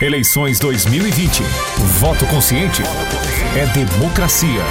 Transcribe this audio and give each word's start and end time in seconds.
Eleições 0.00 0.60
2020. 0.60 1.42
Voto 1.98 2.24
consciente 2.26 2.82
é 3.56 3.66
democracia. 3.66 4.62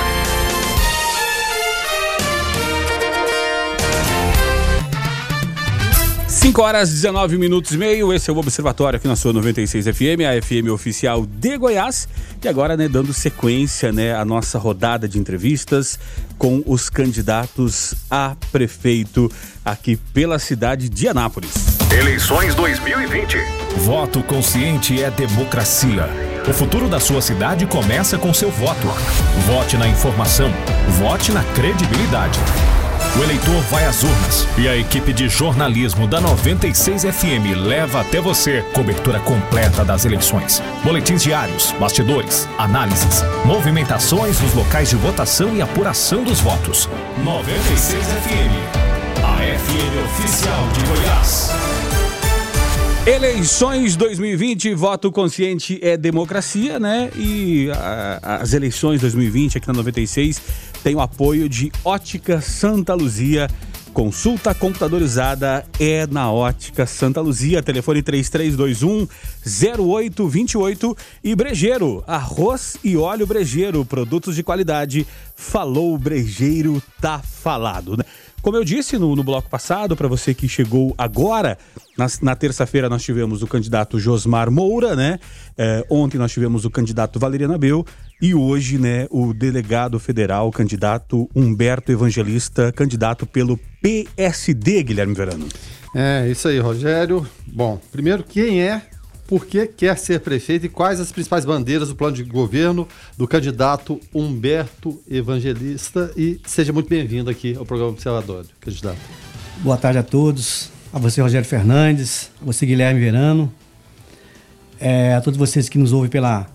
5 6.30 6.62
horas 6.62 6.90
19 6.90 7.38
minutos 7.38 7.74
e 7.74 7.78
meio, 7.78 8.14
esse 8.14 8.30
é 8.30 8.34
o 8.34 8.38
Observatório 8.38 8.96
aqui 8.96 9.06
na 9.06 9.18
sua 9.18 9.34
96 9.34 9.88
FM, 9.88 10.22
a 10.26 10.42
FM 10.42 10.72
oficial 10.72 11.26
de 11.26 11.58
Goiás. 11.58 12.08
E 12.42 12.48
agora, 12.48 12.78
né, 12.78 12.88
dando 12.88 13.12
sequência, 13.12 13.92
né, 13.92 14.16
à 14.16 14.24
nossa 14.24 14.58
rodada 14.58 15.10
de 15.10 15.20
entrevistas 15.20 16.00
com 16.38 16.64
os 16.66 16.90
candidatos 16.90 17.94
a 18.10 18.34
prefeito 18.50 19.30
aqui 19.66 19.98
pela 19.98 20.40
cidade 20.40 20.88
de 20.88 21.06
Anápolis. 21.10 21.77
Eleições 22.00 22.54
2020. 22.54 23.40
Voto 23.78 24.22
consciente 24.22 25.02
é 25.02 25.10
democracia. 25.10 26.08
O 26.48 26.54
futuro 26.54 26.88
da 26.88 27.00
sua 27.00 27.24
cidade 27.24 27.66
começa 27.66 28.20
com 28.20 28.32
seu 28.32 28.52
voto. 28.52 28.88
Vote 29.48 29.78
na 29.78 29.88
informação. 29.88 30.54
Vote 31.00 31.32
na 31.32 31.44
credibilidade. 31.56 32.38
O 33.18 33.24
eleitor 33.24 33.60
vai 33.72 33.84
às 33.86 34.04
urnas 34.04 34.48
e 34.60 34.68
a 34.68 34.78
equipe 34.78 35.12
de 35.12 35.28
jornalismo 35.28 36.06
da 36.08 36.22
96 36.22 37.02
FM 37.02 37.66
leva 37.66 38.02
até 38.02 38.22
você 38.22 38.64
cobertura 38.76 39.20
completa 39.22 39.84
das 39.84 40.06
eleições. 40.06 40.62
Boletins 40.84 41.24
diários, 41.24 41.72
bastidores, 41.80 42.48
análises, 42.60 43.24
movimentações 43.44 44.40
nos 44.40 44.54
locais 44.54 44.92
de 44.92 44.96
votação 44.98 45.56
e 45.56 45.64
apuração 45.64 46.24
dos 46.24 46.40
votos. 46.42 46.88
96 47.24 48.06
FM, 48.06 49.24
a 49.24 49.38
FM 49.58 50.06
oficial 50.06 50.68
de 50.74 50.86
Goiás. 50.86 51.77
Eleições 53.08 53.96
2020, 53.96 54.74
voto 54.74 55.10
consciente 55.10 55.80
é 55.82 55.96
democracia, 55.96 56.78
né? 56.78 57.10
E 57.16 57.70
a, 57.72 58.42
as 58.42 58.52
eleições 58.52 59.00
2020 59.00 59.58
aqui 59.58 59.66
na 59.66 59.74
96 59.76 60.42
tem 60.84 60.94
o 60.94 61.00
apoio 61.00 61.48
de 61.48 61.72
Ótica 61.86 62.42
Santa 62.42 62.94
Luzia. 62.94 63.48
Consulta 63.94 64.54
computadorizada 64.54 65.66
é 65.80 66.06
na 66.06 66.30
Ótica 66.30 66.86
Santa 66.86 67.22
Luzia, 67.22 67.64
telefone 67.64 68.04
3321 68.04 69.08
0828 69.88 70.98
e 71.24 71.34
Brejeiro, 71.34 72.04
arroz 72.06 72.76
e 72.84 72.98
óleo 72.98 73.26
Brejeiro, 73.26 73.86
produtos 73.86 74.36
de 74.36 74.44
qualidade. 74.44 75.08
Falou 75.34 75.98
Brejeiro, 75.98 76.84
tá 77.00 77.20
falado, 77.20 77.96
né? 77.96 78.04
Como 78.48 78.56
eu 78.56 78.64
disse 78.64 78.98
no, 78.98 79.14
no 79.14 79.26
bloco 79.26 79.50
passado, 79.50 79.94
para 79.94 80.08
você 80.08 80.34
que 80.34 80.48
chegou 80.48 80.96
agora, 80.98 81.58
na, 81.98 82.08
na 82.22 82.34
terça-feira 82.34 82.88
nós 82.88 83.04
tivemos 83.04 83.44
o 83.44 83.48
candidato 83.48 84.00
Josmar 84.00 84.50
Moura, 84.50 84.96
né? 84.96 85.20
É, 85.58 85.86
ontem 85.90 86.18
nós 86.18 86.32
tivemos 86.32 86.64
o 86.64 86.70
candidato 86.70 87.20
Valeriano 87.20 87.56
Abel 87.56 87.86
e 88.22 88.34
hoje, 88.34 88.78
né, 88.78 89.06
o 89.12 89.34
delegado 89.34 90.00
federal, 90.00 90.48
o 90.48 90.52
candidato 90.54 91.30
Humberto 91.36 91.92
Evangelista, 91.92 92.72
candidato 92.72 93.26
pelo 93.26 93.60
PSD, 93.82 94.82
Guilherme 94.82 95.14
Verano. 95.14 95.46
É, 95.94 96.30
isso 96.30 96.48
aí, 96.48 96.58
Rogério. 96.58 97.28
Bom, 97.46 97.78
primeiro, 97.92 98.24
quem 98.24 98.62
é 98.62 98.82
por 99.28 99.46
que 99.46 99.68
quer 99.68 99.98
ser 99.98 100.22
prefeito 100.22 100.66
e 100.66 100.70
quais 100.70 101.02
as 101.02 101.12
principais 101.12 101.44
bandeiras 101.44 101.90
do 101.90 101.96
plano 101.96 102.16
de 102.16 102.24
governo 102.24 102.88
do 103.18 103.28
candidato 103.28 104.00
Humberto 104.14 105.00
Evangelista. 105.08 106.12
E 106.16 106.40
seja 106.46 106.72
muito 106.72 106.88
bem-vindo 106.88 107.30
aqui 107.30 107.56
ao 107.58 107.66
programa 107.66 107.92
Observatório, 107.92 108.50
candidato. 108.62 108.98
Boa 109.58 109.76
tarde 109.76 110.00
a 110.00 110.04
todos, 110.04 110.72
a 110.94 110.98
você, 110.98 111.22
Rogério 111.22 111.48
Fernandes, 111.48 112.32
a 112.42 112.46
você, 112.46 112.66
Guilherme 112.66 113.02
Verano, 113.02 113.52
é, 114.80 115.14
a 115.16 115.22
todos 115.22 115.38
vocês 115.38 115.68
que 115.68 115.78
nos 115.78 115.92
ouvem 115.92 116.10
pela, 116.10 116.48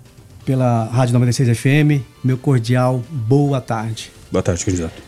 pela 0.46 0.84
Rádio 0.84 1.12
96 1.12 1.58
FM, 1.58 2.02
meu 2.24 2.38
cordial 2.38 3.04
boa 3.10 3.60
tarde. 3.60 4.10
Boa 4.30 4.42
tarde, 4.42 4.64
candidato. 4.64 5.02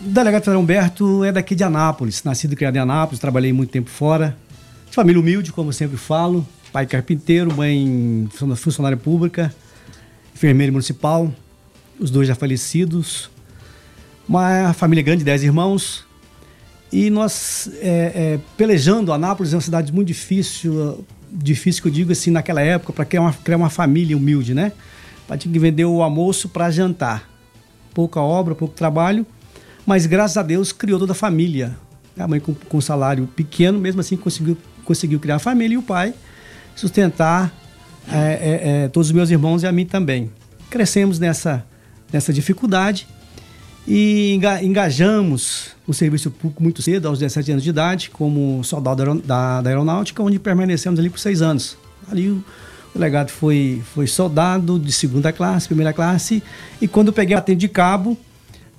O 0.00 0.08
delegado 0.08 0.42
Federal 0.42 0.62
Humberto 0.62 1.24
é 1.24 1.30
daqui 1.30 1.54
de 1.54 1.62
Anápolis, 1.62 2.24
nascido 2.24 2.54
e 2.54 2.56
criado 2.56 2.76
em 2.76 2.78
Anápolis, 2.78 3.20
trabalhei 3.20 3.52
muito 3.52 3.70
tempo 3.70 3.90
fora. 3.90 4.34
De 4.88 4.94
família 4.94 5.20
humilde, 5.20 5.52
como 5.52 5.72
sempre 5.72 5.96
falo, 5.96 6.46
pai 6.72 6.86
carpinteiro, 6.86 7.54
mãe 7.54 8.28
funcionária 8.56 8.96
pública, 8.96 9.54
enfermeiro 10.34 10.72
municipal, 10.72 11.30
os 12.00 12.10
dois 12.10 12.26
já 12.26 12.34
falecidos. 12.34 13.30
Uma 14.26 14.72
família 14.72 15.04
grande, 15.04 15.22
dez 15.22 15.42
irmãos. 15.42 16.04
E 16.90 17.10
nós, 17.10 17.70
é, 17.80 18.12
é, 18.14 18.40
pelejando, 18.56 19.12
Anápolis 19.12 19.52
é 19.52 19.56
uma 19.56 19.62
cidade 19.62 19.92
muito 19.92 20.08
difícil, 20.08 21.04
difícil 21.30 21.82
que 21.82 21.88
eu 21.88 21.92
digo 21.92 22.12
assim, 22.12 22.30
naquela 22.30 22.62
época, 22.62 22.92
para 22.92 23.04
criar 23.04 23.20
uma, 23.20 23.32
criar 23.32 23.56
uma 23.58 23.70
família 23.70 24.16
humilde, 24.16 24.54
né? 24.54 24.72
Para 25.26 25.36
tinha 25.36 25.52
que 25.52 25.58
vender 25.58 25.84
o 25.84 26.02
almoço 26.02 26.48
para 26.48 26.70
jantar. 26.70 27.28
Pouca 27.94 28.20
obra, 28.20 28.54
pouco 28.54 28.74
trabalho, 28.74 29.26
mas 29.86 30.06
graças 30.06 30.36
a 30.38 30.42
Deus 30.42 30.72
criou 30.72 30.98
toda 30.98 31.12
a 31.12 31.14
família. 31.14 31.76
A 32.18 32.26
mãe 32.26 32.40
com, 32.40 32.54
com 32.54 32.80
salário 32.80 33.26
pequeno, 33.26 33.78
mesmo 33.78 34.00
assim 34.00 34.16
conseguiu, 34.16 34.56
conseguiu 34.84 35.20
criar 35.20 35.36
a 35.36 35.38
família 35.38 35.74
e 35.74 35.78
o 35.78 35.82
pai 35.82 36.14
sustentar 36.74 37.52
é, 38.10 38.18
é, 38.18 38.84
é, 38.84 38.88
todos 38.88 39.08
os 39.08 39.12
meus 39.12 39.30
irmãos 39.30 39.62
e 39.62 39.66
a 39.66 39.72
mim 39.72 39.86
também. 39.86 40.30
Crescemos 40.70 41.18
nessa, 41.18 41.64
nessa 42.12 42.32
dificuldade 42.32 43.06
e 43.86 44.38
engajamos 44.62 45.72
no 45.86 45.92
serviço 45.92 46.30
público 46.30 46.62
muito 46.62 46.80
cedo, 46.82 47.08
aos 47.08 47.18
17 47.18 47.52
anos 47.52 47.64
de 47.64 47.70
idade, 47.70 48.10
como 48.10 48.62
soldado 48.62 49.20
da, 49.20 49.60
da 49.60 49.70
aeronáutica, 49.70 50.22
onde 50.22 50.38
permanecemos 50.38 50.98
ali 50.98 51.10
por 51.10 51.18
seis 51.18 51.42
anos. 51.42 51.76
Ali 52.10 52.28
o, 52.28 52.44
o 52.94 52.98
legado 52.98 53.30
foi, 53.30 53.82
foi 53.94 54.06
soldado 54.06 54.78
de 54.78 54.92
segunda 54.92 55.32
classe, 55.32 55.66
primeira 55.66 55.92
classe, 55.92 56.42
e 56.80 56.86
quando 56.86 57.12
peguei 57.12 57.36
a 57.36 57.40
patente 57.40 57.58
de 57.58 57.68
cabo, 57.68 58.16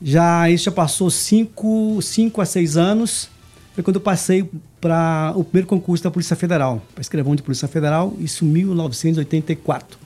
já 0.01 0.49
isso 0.49 0.65
já 0.65 0.71
passou 0.71 1.09
cinco, 1.09 1.99
cinco 2.01 2.41
a 2.41 2.45
seis 2.45 2.77
anos, 2.77 3.29
foi 3.73 3.83
quando 3.83 3.95
eu 3.95 4.01
passei 4.01 4.47
para 4.79 5.33
o 5.35 5.43
primeiro 5.43 5.67
concurso 5.67 6.03
da 6.03 6.11
Polícia 6.11 6.35
Federal, 6.35 6.81
para 6.93 7.01
escrever 7.01 7.35
de 7.35 7.41
Polícia 7.41 7.67
Federal, 7.67 8.13
isso 8.19 8.45
em 8.45 8.49
1984. 8.49 9.97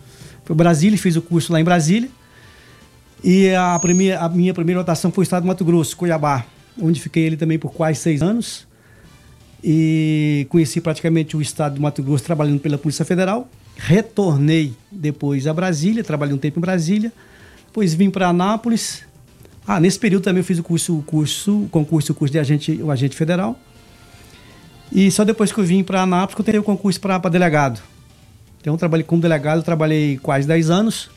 Foi 0.46 0.56
Brasília, 0.56 0.98
fiz 0.98 1.18
o 1.18 1.22
curso 1.22 1.52
lá 1.52 1.60
em 1.60 1.64
Brasília. 1.64 2.10
E 3.22 3.54
a, 3.54 3.78
primeira, 3.80 4.20
a 4.20 4.30
minha 4.30 4.54
primeira 4.54 4.80
rotação 4.80 5.12
foi 5.12 5.24
o 5.24 5.26
estado 5.26 5.44
do 5.44 5.48
Mato 5.48 5.66
Grosso, 5.66 5.98
Cuiabá, 5.98 6.46
onde 6.82 7.02
fiquei 7.02 7.28
ali 7.28 7.36
também 7.36 7.60
por 7.60 7.74
quase 7.74 8.00
seis 8.00 8.22
anos. 8.22 8.66
E 9.62 10.48
conheci 10.50 10.80
praticamente 10.80 11.36
o 11.36 11.42
estado 11.42 11.76
do 11.76 11.82
Mato 11.82 12.02
Grosso 12.02 12.24
trabalhando 12.24 12.62
pela 12.62 12.78
Polícia 12.78 13.04
Federal. 13.04 13.50
Retornei 13.76 14.74
depois 14.90 15.46
a 15.46 15.54
Brasília, 15.54 16.04
trabalhei 16.04 16.34
um 16.34 16.38
tempo 16.38 16.60
em 16.60 16.62
Brasília. 16.62 17.12
Depois 17.66 17.94
vim 17.94 18.10
para 18.10 18.30
Anápolis, 18.30 19.04
ah, 19.68 19.82
nesse 19.82 20.00
período 20.00 20.24
também 20.24 20.40
eu 20.40 20.46
fiz 20.46 20.58
o 20.58 20.64
curso, 20.64 20.98
o 20.98 21.04
curso, 21.04 21.64
o 21.64 21.70
concurso, 21.70 22.14
o 22.14 22.16
curso 22.16 22.32
de 22.32 22.40
agente, 22.40 22.72
o 22.82 22.90
agente 22.90 23.16
federal. 23.18 23.60
E 24.92 25.12
só 25.12 25.26
depois 25.26 25.52
que 25.52 25.60
eu 25.60 25.64
vim 25.66 25.84
para 25.84 26.02
Anápolis 26.02 26.36
que 26.36 26.42
eu 26.42 26.46
tentei 26.46 26.60
o 26.60 26.64
concurso 26.64 27.02
para 27.02 27.18
delegado. 27.30 27.82
Então, 28.62 28.74
eu 28.74 28.78
trabalhei 28.78 29.04
como 29.04 29.22
delegado, 29.22 29.62
trabalhei 29.64 30.18
quase 30.18 30.48
10 30.48 30.70
anos. 30.70 31.10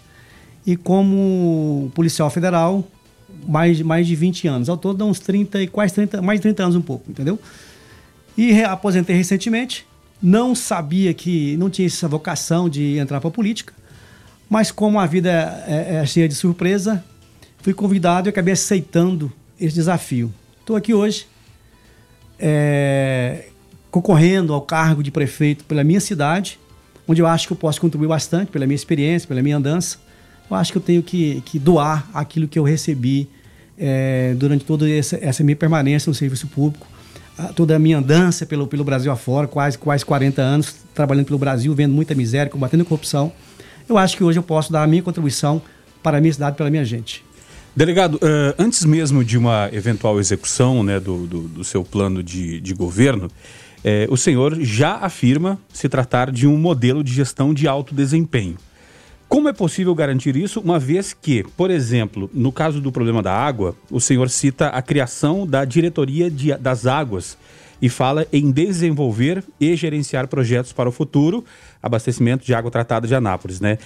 E 0.66 0.76
como 0.76 1.90
policial 1.94 2.28
federal, 2.28 2.86
mais, 3.46 3.80
mais 3.82 4.06
de 4.06 4.14
20 4.14 4.48
anos. 4.48 4.68
Ao 4.68 4.76
todo, 4.76 5.04
uns 5.04 5.20
30 5.20 5.62
e 5.62 5.66
quase 5.68 5.94
30, 5.94 6.20
mais 6.20 6.40
de 6.40 6.42
30 6.42 6.62
anos 6.64 6.76
um 6.76 6.82
pouco, 6.82 7.10
entendeu? 7.10 7.38
E 8.36 8.62
aposentei 8.62 9.16
recentemente. 9.16 9.86
Não 10.22 10.54
sabia 10.54 11.14
que 11.14 11.56
não 11.56 11.70
tinha 11.70 11.86
essa 11.86 12.06
vocação 12.06 12.68
de 12.68 12.98
entrar 12.98 13.20
para 13.20 13.30
política. 13.30 13.72
Mas 14.48 14.70
como 14.70 14.98
a 14.98 15.06
vida 15.06 15.30
é, 15.66 15.96
é 15.96 16.06
cheia 16.06 16.28
de 16.28 16.34
surpresa, 16.34 17.02
fui 17.62 17.74
convidado 17.74 18.28
e 18.28 18.30
acabei 18.30 18.52
aceitando 18.52 19.32
esse 19.60 19.74
desafio. 19.74 20.32
Estou 20.60 20.76
aqui 20.76 20.94
hoje 20.94 21.26
é, 22.38 23.46
concorrendo 23.90 24.54
ao 24.54 24.62
cargo 24.62 25.02
de 25.02 25.10
prefeito 25.10 25.64
pela 25.64 25.84
minha 25.84 26.00
cidade, 26.00 26.58
onde 27.06 27.20
eu 27.20 27.26
acho 27.26 27.46
que 27.46 27.52
eu 27.52 27.56
posso 27.56 27.80
contribuir 27.80 28.08
bastante 28.08 28.50
pela 28.50 28.66
minha 28.66 28.76
experiência, 28.76 29.28
pela 29.28 29.42
minha 29.42 29.56
andança. 29.56 29.98
Eu 30.50 30.56
acho 30.56 30.72
que 30.72 30.78
eu 30.78 30.82
tenho 30.82 31.02
que, 31.02 31.42
que 31.44 31.58
doar 31.58 32.08
aquilo 32.14 32.48
que 32.48 32.58
eu 32.58 32.62
recebi 32.62 33.28
é, 33.78 34.34
durante 34.36 34.64
toda 34.64 34.88
essa, 34.88 35.18
essa, 35.20 35.44
minha 35.44 35.56
permanência 35.56 36.08
no 36.10 36.14
serviço 36.14 36.46
público, 36.46 36.86
toda 37.54 37.76
a 37.76 37.78
minha 37.78 37.98
andança 37.98 38.44
pelo, 38.44 38.66
pelo 38.66 38.84
Brasil 38.84 39.10
afora, 39.10 39.46
quase, 39.46 39.78
quase 39.78 40.04
40 40.04 40.42
anos 40.42 40.76
trabalhando 40.94 41.26
pelo 41.26 41.38
Brasil, 41.38 41.74
vendo 41.74 41.94
muita 41.94 42.14
miséria, 42.14 42.50
combatendo 42.50 42.82
a 42.82 42.86
corrupção. 42.86 43.32
Eu 43.88 43.96
acho 43.96 44.16
que 44.16 44.22
hoje 44.22 44.38
eu 44.38 44.42
posso 44.42 44.70
dar 44.72 44.82
a 44.82 44.86
minha 44.86 45.02
contribuição 45.02 45.62
para 46.02 46.18
a 46.18 46.20
minha 46.20 46.32
cidade, 46.32 46.56
pela 46.56 46.70
minha 46.70 46.84
gente. 46.84 47.24
Delegado, 47.74 48.16
uh, 48.16 48.54
antes 48.58 48.84
mesmo 48.84 49.24
de 49.24 49.38
uma 49.38 49.68
eventual 49.72 50.18
execução 50.18 50.82
né, 50.82 50.98
do, 50.98 51.26
do, 51.26 51.40
do 51.42 51.64
seu 51.64 51.84
plano 51.84 52.22
de, 52.22 52.60
de 52.60 52.74
governo, 52.74 53.30
eh, 53.82 54.06
o 54.10 54.16
senhor 54.16 54.60
já 54.60 54.96
afirma 54.96 55.58
se 55.72 55.88
tratar 55.88 56.30
de 56.30 56.46
um 56.46 56.56
modelo 56.56 57.02
de 57.02 57.12
gestão 57.12 57.54
de 57.54 57.66
alto 57.66 57.94
desempenho. 57.94 58.56
Como 59.28 59.48
é 59.48 59.52
possível 59.52 59.94
garantir 59.94 60.36
isso, 60.36 60.60
uma 60.60 60.78
vez 60.78 61.14
que, 61.14 61.44
por 61.56 61.70
exemplo, 61.70 62.28
no 62.34 62.50
caso 62.50 62.80
do 62.80 62.90
problema 62.90 63.22
da 63.22 63.32
água, 63.32 63.76
o 63.90 64.00
senhor 64.00 64.28
cita 64.28 64.66
a 64.68 64.82
criação 64.82 65.46
da 65.46 65.64
diretoria 65.64 66.30
de, 66.30 66.52
das 66.56 66.86
águas, 66.86 67.38
e 67.82 67.88
fala 67.88 68.26
em 68.32 68.50
desenvolver 68.50 69.42
e 69.58 69.74
gerenciar 69.74 70.28
projetos 70.28 70.72
para 70.72 70.88
o 70.88 70.92
futuro, 70.92 71.44
abastecimento 71.82 72.44
de 72.44 72.52
água 72.52 72.70
tratada 72.70 73.06
de 73.06 73.14
Anápolis, 73.14 73.60
né? 73.60 73.78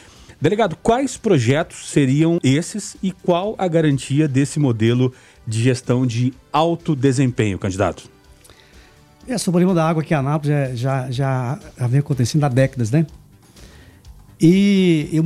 Delegado, 0.45 0.77
quais 0.83 1.17
projetos 1.17 1.89
seriam 1.89 2.39
esses 2.45 2.99
e 3.03 3.13
qual 3.13 3.55
a 3.57 3.67
garantia 3.67 4.29
desse 4.29 4.61
modelo 4.61 5.11
de 5.47 5.63
gestão 5.63 6.07
de 6.07 6.35
alto 6.53 6.95
desempenho, 6.95 7.59
candidato? 7.59 8.11
É, 9.27 9.37
o 9.37 9.41
problema 9.41 9.73
da 9.73 9.89
água 9.89 10.03
aqui 10.03 10.13
em 10.13 10.19
Anápolis 10.19 10.55
já, 10.55 10.75
já, 10.75 11.11
já, 11.11 11.59
já 11.79 11.87
vem 11.87 12.01
acontecendo 12.01 12.45
há 12.45 12.51
décadas, 12.51 12.91
né? 12.91 13.07
E 14.39 15.09
eu 15.15 15.25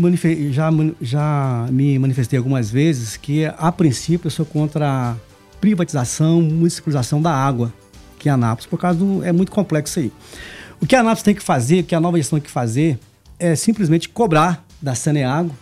já, 0.53 0.71
já 1.01 1.67
me 1.69 1.99
manifestei 1.99 2.39
algumas 2.39 2.71
vezes 2.71 3.17
que, 3.17 3.45
a 3.45 3.73
princípio, 3.73 4.29
eu 4.29 4.31
sou 4.31 4.47
contra 4.47 4.89
a 4.89 5.17
privatização, 5.61 6.41
municipalização 6.41 7.21
da 7.21 7.33
água 7.33 7.75
aqui 8.17 8.29
em 8.29 8.31
Anápolis, 8.31 8.67
por 8.67 8.79
causa 8.79 8.97
do. 8.97 9.25
É 9.25 9.33
muito 9.33 9.51
complexo 9.51 9.99
aí. 9.99 10.13
O 10.81 10.87
que 10.87 10.95
a 10.95 11.01
Anápolis 11.01 11.25
tem 11.25 11.35
que 11.35 11.43
fazer, 11.43 11.81
o 11.81 11.85
que 11.85 11.95
a 11.97 11.99
nova 11.99 12.19
gestão 12.19 12.39
tem 12.39 12.47
que 12.47 12.53
fazer, 12.53 13.01
é 13.37 13.57
simplesmente 13.57 14.09
cobrar 14.09 14.68
da 14.81 14.95
Saneago 14.95 15.55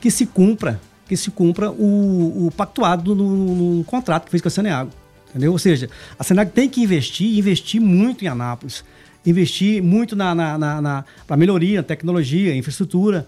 que 0.00 0.10
se 0.10 0.26
cumpra, 0.26 0.80
que 1.08 1.16
se 1.16 1.30
cumpra 1.30 1.70
o, 1.70 2.46
o 2.46 2.50
pactuado 2.50 3.14
no, 3.14 3.76
no, 3.76 3.84
contrato 3.84 4.24
que 4.24 4.30
fez 4.30 4.42
com 4.42 4.48
a 4.48 4.50
Saneago. 4.50 4.90
Entendeu? 5.30 5.52
Ou 5.52 5.58
seja, 5.58 5.88
a 6.18 6.22
Saneago 6.22 6.50
tem 6.50 6.68
que 6.68 6.82
investir, 6.82 7.38
investir 7.38 7.80
muito 7.80 8.24
em 8.24 8.28
Anápolis 8.28 8.84
investir 9.26 9.82
muito 9.82 10.14
na, 10.14 10.34
na, 10.34 10.58
na, 10.58 11.04
na 11.28 11.36
melhoria, 11.36 11.82
tecnologia, 11.82 12.54
infraestrutura, 12.54 13.26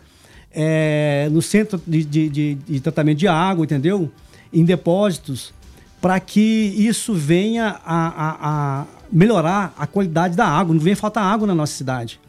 é, 0.53 1.29
no 1.31 1.43
centro 1.43 1.81
de, 1.87 2.05
de, 2.05 2.29
de, 2.29 2.55
de, 2.55 2.81
tratamento 2.81 3.19
de 3.19 3.29
água, 3.29 3.65
entendeu? 3.65 4.11
Em 4.53 4.65
depósitos, 4.65 5.53
para 6.01 6.19
que 6.21 6.41
isso 6.77 7.15
venha 7.15 7.81
a, 7.85 8.09
a, 8.09 8.37
a, 8.41 8.87
melhorar 9.11 9.75
a 9.77 9.87
qualidade 9.87 10.37
da 10.37 10.47
água, 10.47 10.75
não 10.75 10.81
venha 10.81 10.97
faltar 10.97 11.25
água 11.25 11.47
na 11.47 11.55
nossa 11.55 11.75
cidade. 11.75 12.21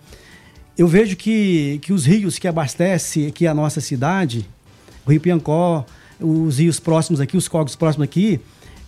Eu 0.77 0.87
vejo 0.87 1.15
que, 1.15 1.79
que 1.81 1.91
os 1.91 2.05
rios 2.05 2.37
que 2.37 2.47
abastecem 2.47 3.25
aqui 3.25 3.47
a 3.47 3.53
nossa 3.53 3.81
cidade, 3.81 4.47
o 5.05 5.11
Rio 5.11 5.19
Piancó, 5.19 5.85
os 6.19 6.59
rios 6.59 6.79
próximos 6.79 7.19
aqui, 7.19 7.35
os 7.35 7.47
córregos 7.47 7.75
próximos 7.75 8.05
aqui, 8.05 8.39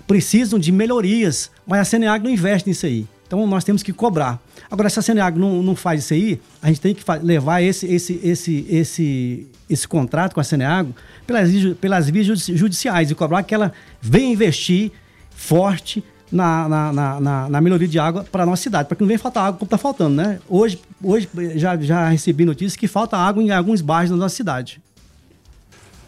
precisam 0.06 0.59
de 0.59 0.71
melhorias, 0.71 1.50
mas 1.65 1.81
a 1.81 1.86
CNEAG 1.86 2.24
não 2.24 2.30
investe 2.30 2.69
nisso 2.69 2.86
aí. 2.86 3.07
Então 3.25 3.45
nós 3.45 3.63
temos 3.63 3.83
que 3.83 3.94
cobrar. 3.94 4.39
Agora, 4.71 4.89
se 4.89 4.97
a 4.97 5.01
Seneag 5.03 5.38
não, 5.38 5.62
não 5.62 5.75
faz 5.75 6.03
isso 6.03 6.13
aí, 6.15 6.41
a 6.62 6.68
gente 6.68 6.81
tem 6.81 6.95
que 6.95 7.03
levar 7.21 7.62
esse, 7.62 7.86
esse, 7.86 8.19
esse, 8.24 8.65
esse, 8.68 9.47
esse 9.69 9.88
contrato 9.88 10.33
com 10.33 10.39
a 10.39 10.44
Seneag 10.44 10.94
pelas, 11.27 11.50
pelas 11.80 12.09
vias 12.09 12.25
judiciais 12.25 13.12
e 13.12 13.15
cobrar 13.15 13.44
que 13.44 13.53
ela 13.53 13.71
venha 14.01 14.31
investir 14.31 14.92
forte 15.30 16.03
na, 16.31 16.68
na, 16.68 17.19
na, 17.19 17.50
na, 17.50 17.62
melhoria 17.62 17.88
de 17.88 18.00
água 18.00 18.24
para 18.24 18.44
a 18.44 18.45
nossa 18.45 18.63
cidade, 18.63 18.88
para 18.88 18.95
que 18.95 19.01
não 19.01 19.07
venha 19.07 19.19
faltar 19.19 19.45
água 19.45 19.59
como 19.59 19.68
está 19.68 19.77
faltando, 19.77 20.15
né? 20.15 20.39
Hoje, 20.47 20.80
hoje 21.03 21.29
já, 21.55 21.77
já 21.77 22.09
recebi 22.09 22.45
notícias 22.45 22.75
que 22.75 22.87
falta 22.87 23.17
água 23.17 23.41
em 23.41 23.51
alguns 23.51 23.81
bairros 23.81 24.11
da 24.11 24.17
nossa 24.17 24.35
cidade. 24.35 24.81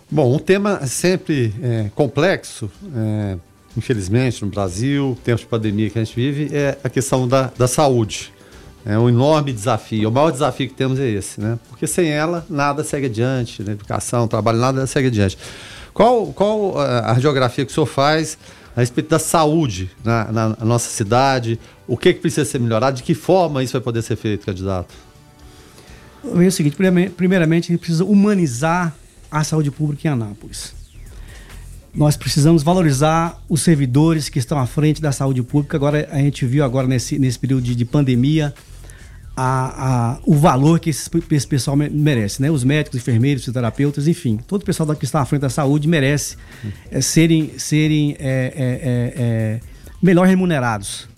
Bom, 0.10 0.36
um 0.36 0.40
tema 0.40 0.86
sempre 0.88 1.54
é, 1.62 1.90
complexo, 1.96 2.70
é, 2.94 3.38
infelizmente, 3.78 4.44
no 4.44 4.52
Brasil, 4.52 5.18
tempos 5.24 5.42
de 5.42 5.48
pandemia 5.48 5.90
que 5.90 5.98
a 5.98 6.04
gente 6.04 6.14
vive, 6.16 6.54
é 6.54 6.78
a 6.84 6.90
questão 6.90 7.28
da, 7.28 7.52
da 7.58 7.68
saúde. 7.68 8.34
É 8.86 8.98
um 8.98 9.08
enorme 9.08 9.54
desafio. 9.54 10.10
O 10.10 10.12
maior 10.12 10.32
desafio 10.32 10.68
que 10.68 10.74
temos 10.74 11.00
é 11.00 11.08
esse, 11.08 11.40
né? 11.40 11.58
Porque 11.70 11.86
sem 11.86 12.10
ela, 12.10 12.46
nada 12.50 12.84
segue 12.84 13.06
adiante, 13.06 13.62
né? 13.62 13.74
educação, 13.74 14.28
trabalho, 14.28 14.58
nada 14.58 14.88
segue 14.88 15.08
adiante. 15.08 15.38
Qual, 15.94 16.28
qual 16.34 16.82
eh, 16.82 17.00
a 17.06 17.14
radiografia 17.14 17.64
que 17.64 17.72
o 17.72 17.74
senhor 17.74 17.86
faz 17.86 18.38
a 18.76 18.80
respeito 18.80 19.10
da 19.10 19.20
saúde 19.20 19.92
na, 20.04 20.32
na 20.32 20.50
nossa 20.66 20.90
cidade? 20.90 21.60
O 21.92 21.98
que, 21.98 22.14
que 22.14 22.22
precisa 22.22 22.46
ser 22.46 22.58
melhorado? 22.58 22.96
De 22.96 23.04
que 23.04 23.14
forma 23.14 23.62
isso 23.62 23.74
vai 23.74 23.82
poder 23.82 24.02
ser 24.02 24.16
feito, 24.16 24.46
candidato? 24.46 24.96
É 26.24 26.48
o 26.48 26.50
seguinte, 26.50 26.78
primeiramente, 27.18 27.66
a 27.66 27.68
gente 27.74 27.82
precisa 27.82 28.06
humanizar 28.06 28.96
a 29.30 29.44
saúde 29.44 29.70
pública 29.70 30.08
em 30.08 30.12
Anápolis. 30.12 30.74
Nós 31.94 32.16
precisamos 32.16 32.64
valorizar 32.64 33.44
os 33.50 33.62
servidores 33.62 34.30
que 34.30 34.40
estão 34.40 34.58
à 34.58 34.66
frente 34.66 35.02
da 35.02 35.12
saúde 35.12 35.44
pública. 35.44 35.76
Agora 35.76 36.08
a 36.10 36.20
gente 36.20 36.46
viu 36.46 36.64
agora 36.64 36.88
nesse, 36.88 37.20
nesse 37.20 37.38
período 37.38 37.64
de, 37.64 37.76
de 37.76 37.84
pandemia 37.84 38.54
a, 39.36 40.14
a, 40.14 40.20
o 40.26 40.36
valor 40.36 40.80
que 40.80 40.92
esse, 40.92 41.10
esse, 41.30 41.48
pessoal 41.48 41.76
merece, 41.76 42.42
né? 42.42 42.50
Os 42.50 42.64
médicos, 42.64 42.98
enfermeiros, 42.98 43.44
fisioterapeutas, 43.44 44.08
enfim, 44.08 44.40
todo 44.48 44.62
o 44.62 44.66
pessoal 44.66 44.96
que 44.96 45.04
está 45.04 45.20
à 45.20 45.26
frente 45.26 45.42
da 45.42 45.50
saúde 45.50 45.90
merece 45.90 46.38
é, 46.90 47.02
serem, 47.02 47.52
serem 47.58 48.16
é, 48.18 48.18
é, 48.18 48.30
é, 48.30 49.24
é 49.24 49.60
melhor 50.02 50.26
remunerados 50.26 51.11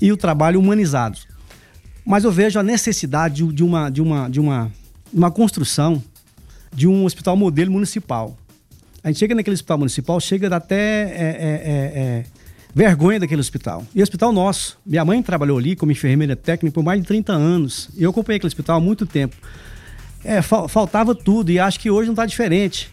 e 0.00 0.12
o 0.12 0.16
trabalho 0.16 0.60
humanizado. 0.60 1.18
Mas 2.04 2.24
eu 2.24 2.32
vejo 2.32 2.58
a 2.58 2.62
necessidade 2.62 3.46
de, 3.52 3.64
uma, 3.64 3.90
de 3.90 4.02
uma, 4.02 4.28
de 4.28 4.40
uma, 4.40 4.70
uma 5.12 5.30
construção 5.30 6.02
de 6.72 6.86
um 6.86 7.04
hospital 7.04 7.36
modelo 7.36 7.70
municipal. 7.70 8.36
A 9.02 9.08
gente 9.08 9.18
chega 9.18 9.34
naquele 9.34 9.54
hospital 9.54 9.78
municipal, 9.78 10.20
chega 10.20 10.54
até 10.54 10.76
é, 10.76 11.10
é, 11.10 11.62
é, 11.64 12.00
é, 12.00 12.24
vergonha 12.74 13.20
daquele 13.20 13.40
hospital. 13.40 13.86
E 13.94 14.02
hospital 14.02 14.32
nosso. 14.32 14.78
Minha 14.84 15.04
mãe 15.04 15.22
trabalhou 15.22 15.58
ali 15.58 15.76
como 15.76 15.92
enfermeira 15.92 16.34
técnica 16.34 16.74
por 16.74 16.82
mais 16.82 17.00
de 17.00 17.06
30 17.06 17.32
anos. 17.32 17.90
Eu 17.96 18.10
acompanhei 18.10 18.36
aquele 18.36 18.48
hospital 18.48 18.78
há 18.78 18.80
muito 18.80 19.06
tempo. 19.06 19.36
É, 20.24 20.40
faltava 20.42 21.14
tudo 21.14 21.50
e 21.50 21.58
acho 21.58 21.78
que 21.78 21.90
hoje 21.90 22.06
não 22.06 22.14
está 22.14 22.26
diferente. 22.26 22.90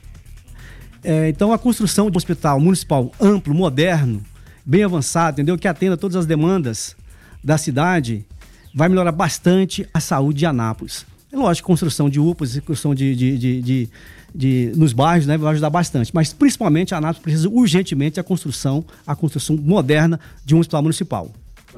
É, 1.03 1.29
então 1.29 1.51
a 1.51 1.57
construção 1.57 2.11
de 2.11 2.15
um 2.15 2.19
hospital 2.19 2.59
municipal 2.59 3.11
amplo, 3.19 3.53
moderno, 3.53 4.21
bem 4.65 4.83
avançado, 4.83 5.35
entendeu? 5.35 5.57
Que 5.57 5.67
atenda 5.67 5.97
todas 5.97 6.15
as 6.15 6.25
demandas 6.25 6.95
da 7.43 7.57
cidade, 7.57 8.25
vai 8.73 8.87
melhorar 8.87 9.11
bastante 9.11 9.87
a 9.93 9.99
saúde 9.99 10.39
de 10.39 10.45
Anápolis. 10.45 11.05
É 11.31 11.35
lógico, 11.35 11.67
construção 11.67 12.09
de 12.09 12.19
UPAs, 12.19 12.59
construção 12.59 12.93
de, 12.93 13.15
de, 13.15 13.37
de, 13.37 13.61
de 13.61 13.89
de, 14.33 14.71
nos 14.75 14.93
bairros, 14.93 15.27
né, 15.27 15.37
vai 15.37 15.51
ajudar 15.51 15.69
bastante. 15.69 16.11
Mas 16.13 16.33
principalmente 16.33 16.93
a 16.93 16.97
Anápolis 16.97 17.21
precisa 17.21 17.49
urgentemente 17.49 18.19
a 18.19 18.23
construção, 18.23 18.83
a 19.05 19.15
construção 19.15 19.57
moderna 19.57 20.19
de 20.45 20.55
um 20.55 20.59
hospital 20.59 20.81
municipal. 20.81 21.31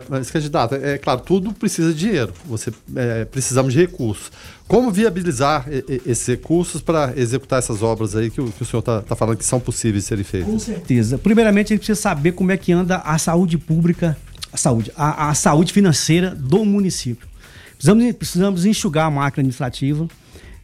Mas, 0.09 0.31
candidato, 0.31 0.75
é 0.75 0.97
claro, 0.97 1.21
tudo 1.21 1.53
precisa 1.53 1.93
de 1.93 1.99
dinheiro. 1.99 2.33
Você 2.45 2.71
é, 2.95 3.25
precisamos 3.25 3.73
de 3.73 3.79
recursos. 3.79 4.31
Como 4.67 4.91
viabilizar 4.91 5.65
esses 6.05 6.25
recursos 6.27 6.81
para 6.81 7.13
executar 7.15 7.59
essas 7.59 7.81
obras 7.83 8.15
aí 8.15 8.29
que 8.29 8.41
o, 8.41 8.51
que 8.51 8.63
o 8.63 8.65
senhor 8.65 8.79
está 8.79 9.01
tá 9.01 9.15
falando 9.15 9.37
que 9.37 9.45
são 9.45 9.59
possíveis 9.59 10.03
de 10.03 10.07
serem 10.07 10.23
feitas? 10.23 10.49
Com 10.49 10.59
certeza. 10.59 11.17
Primeiramente, 11.17 11.67
a 11.67 11.75
gente 11.75 11.85
precisa 11.85 12.01
saber 12.01 12.31
como 12.31 12.51
é 12.51 12.57
que 12.57 12.71
anda 12.71 12.97
a 12.97 13.17
saúde 13.17 13.57
pública, 13.57 14.17
a 14.51 14.57
saúde, 14.57 14.91
a, 14.95 15.29
a 15.29 15.33
saúde 15.35 15.73
financeira 15.73 16.33
do 16.33 16.65
município. 16.65 17.27
Precisamos, 17.73 18.11
precisamos 18.13 18.65
enxugar 18.65 19.07
a 19.07 19.11
máquina 19.11 19.41
administrativa, 19.41 20.07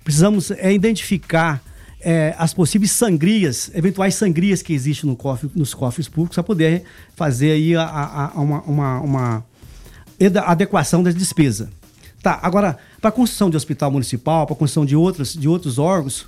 precisamos 0.03 0.51
é, 0.51 0.71
identificar 0.71 1.61
é, 2.01 2.33
as 2.37 2.53
possíveis 2.53 2.91
sangrias, 2.91 3.69
eventuais 3.73 4.15
sangrias 4.15 4.61
que 4.61 4.73
existem 4.73 5.09
no 5.09 5.15
cofre, 5.15 5.49
nos 5.56 5.73
cofres 5.73 6.07
públicos, 6.07 6.35
para 6.35 6.44
poder 6.44 6.83
fazer 7.15 7.51
aí 7.51 7.75
a, 7.75 7.83
a, 7.83 8.31
a 8.35 8.41
uma, 8.41 8.61
uma, 8.61 8.99
uma, 9.01 9.45
adequação 10.45 11.03
da 11.03 11.11
despesa. 11.11 11.69
Tá, 12.21 12.39
agora, 12.41 12.77
para 13.01 13.09
a 13.09 13.11
construção 13.11 13.49
de 13.49 13.57
hospital 13.57 13.91
municipal, 13.91 14.45
para 14.45 14.56
a 14.56 14.57
construção 14.57 14.85
de 14.85 14.95
outros, 14.95 15.33
de 15.33 15.47
outros 15.47 15.77
órgãos 15.77 16.25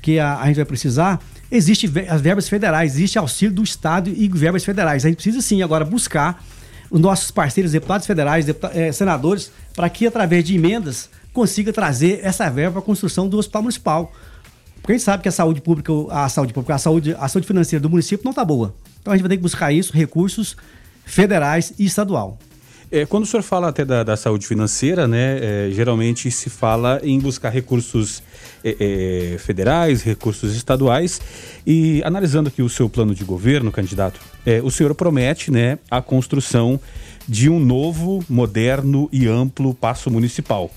que 0.00 0.18
a, 0.18 0.38
a 0.40 0.46
gente 0.46 0.56
vai 0.56 0.64
precisar, 0.64 1.20
existem 1.50 1.90
as 2.08 2.20
verbas 2.20 2.48
federais, 2.48 2.94
existe 2.94 3.18
auxílio 3.18 3.54
do 3.54 3.62
Estado 3.62 4.10
e 4.10 4.28
verbas 4.28 4.64
federais. 4.64 5.04
A 5.04 5.08
gente 5.08 5.16
precisa 5.16 5.40
sim 5.40 5.62
agora 5.62 5.84
buscar 5.84 6.44
os 6.90 7.00
nossos 7.00 7.30
parceiros, 7.30 7.72
deputados 7.72 8.06
federais, 8.06 8.46
deputados, 8.46 8.76
é, 8.76 8.92
senadores, 8.92 9.52
para 9.74 9.88
que 9.88 10.06
através 10.06 10.44
de 10.44 10.54
emendas 10.54 11.10
consiga 11.32 11.72
trazer 11.72 12.20
essa 12.22 12.48
verba 12.48 12.72
para 12.72 12.80
a 12.80 12.84
construção 12.84 13.28
do 13.28 13.38
hospital 13.38 13.62
municipal. 13.62 14.12
Porque 14.88 14.94
a 14.94 14.98
gente 15.00 15.04
sabe 15.04 15.22
que 15.22 15.28
a 15.28 15.32
saúde 15.32 15.60
pública, 15.60 15.92
a 16.08 16.30
saúde 16.30 16.54
pública, 16.54 16.74
a 16.74 16.78
saúde, 16.78 17.14
a 17.20 17.28
saúde 17.28 17.46
financeira 17.46 17.78
do 17.78 17.90
município 17.90 18.24
não 18.24 18.30
está 18.30 18.42
boa. 18.42 18.74
Então 19.02 19.12
a 19.12 19.16
gente 19.16 19.22
vai 19.22 19.28
ter 19.28 19.36
que 19.36 19.42
buscar 19.42 19.70
isso, 19.70 19.92
recursos 19.92 20.56
federais 21.04 21.74
e 21.78 21.84
estadual. 21.84 22.38
É, 22.90 23.04
quando 23.04 23.24
o 23.24 23.26
senhor 23.26 23.42
fala 23.42 23.68
até 23.68 23.84
da, 23.84 24.02
da 24.02 24.16
saúde 24.16 24.46
financeira, 24.46 25.06
né, 25.06 25.40
é, 25.42 25.70
geralmente 25.72 26.30
se 26.30 26.48
fala 26.48 27.02
em 27.02 27.20
buscar 27.20 27.50
recursos 27.50 28.22
é, 28.64 29.34
é 29.34 29.38
federais, 29.38 30.00
recursos 30.00 30.56
estaduais. 30.56 31.20
E 31.66 32.02
analisando 32.02 32.48
aqui 32.48 32.62
o 32.62 32.68
seu 32.70 32.88
plano 32.88 33.14
de 33.14 33.24
governo, 33.24 33.70
candidato, 33.70 34.18
é, 34.46 34.62
o 34.62 34.70
senhor 34.70 34.94
promete 34.94 35.50
né, 35.50 35.78
a 35.90 36.00
construção 36.00 36.80
de 37.28 37.50
um 37.50 37.60
novo, 37.60 38.24
moderno 38.26 39.06
e 39.12 39.26
amplo 39.26 39.74
passo 39.74 40.10
municipal, 40.10 40.70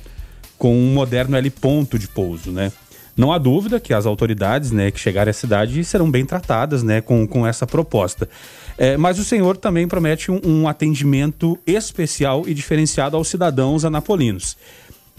com 0.58 0.75
um 0.75 0.96
moderno 0.96 1.38
L 1.38 1.50
ponto 1.50 1.98
de 1.98 2.10
pouso, 2.10 2.51
né? 2.51 2.74
Não 3.15 3.32
há 3.32 3.38
dúvida 3.38 3.80
que 3.80 3.94
as 3.94 4.06
autoridades 4.06 4.72
né, 4.72 4.89
que 4.91 5.00
chegarem 5.00 5.32
à 5.32 5.34
cidade 5.34 5.84
serão 5.84 6.10
bem 6.10 6.25
tratadas 6.25 6.82
né, 6.84 7.01
com, 7.01 7.27
com 7.27 7.46
essa 7.46 7.68
proposta. 7.68 8.27
É, 8.77 8.98
mas 8.98 9.20
o 9.20 9.24
senhor 9.24 9.58
também 9.58 9.88
promete 9.88 10.32
um, 10.32 10.39
um, 10.44 10.68
atendimento 10.68 11.60
especial 11.68 12.44
e 12.48 12.53
diferenciado 12.53 13.18
aos 13.18 13.27
cidadãos 13.27 13.86
anapolinos. 13.86 14.58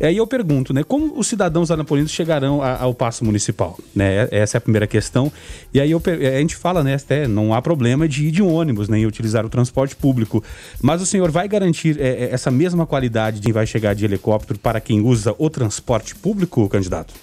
Aí 0.01 0.17
eu 0.17 0.27
pergunto, 0.27 0.73
né, 0.73 0.83
como 0.83 1.17
os 1.17 1.29
cidadãos 1.29 1.71
anapolinos 1.71 2.11
chegarão 2.11 2.61
a, 2.61 2.81
ao 2.81 2.93
passo 2.93 3.25
municipal? 3.25 3.79
Né? 3.95 4.27
Essa 4.33 4.57
é 4.57 4.59
a 4.59 4.61
primeira 4.61 4.87
questão. 4.87 5.31
E 5.73 5.81
aí 5.81 5.91
eu, 5.91 6.03
a 6.05 6.41
gente 6.41 6.57
fala, 6.57 6.83
né, 6.83 6.95
até 6.95 7.29
não 7.29 7.55
há 7.55 7.63
problema 7.63 8.09
de 8.09 8.27
ir 8.27 8.31
de 8.33 8.43
ônibus, 8.43 8.89
nem 8.89 9.03
né, 9.03 9.07
utilizar 9.07 9.47
o 9.47 9.49
transporte 9.49 9.95
público. 9.95 10.43
Mas 10.81 11.03
o 11.03 11.07
senhor 11.07 11.31
vai 11.31 11.47
garantir 11.47 12.01
é, 12.01 12.25
é, 12.25 12.29
essa 12.33 12.51
mesma 12.51 12.85
qualidade 12.85 13.39
de 13.39 13.53
vai 13.53 13.67
chegar 13.67 13.95
de 13.95 14.05
helicóptero 14.05 14.59
para 14.59 14.81
quem 14.81 15.01
usa 15.01 15.35
o 15.39 15.49
transporte 15.49 16.17
público, 16.17 16.69
candidato? 16.69 17.15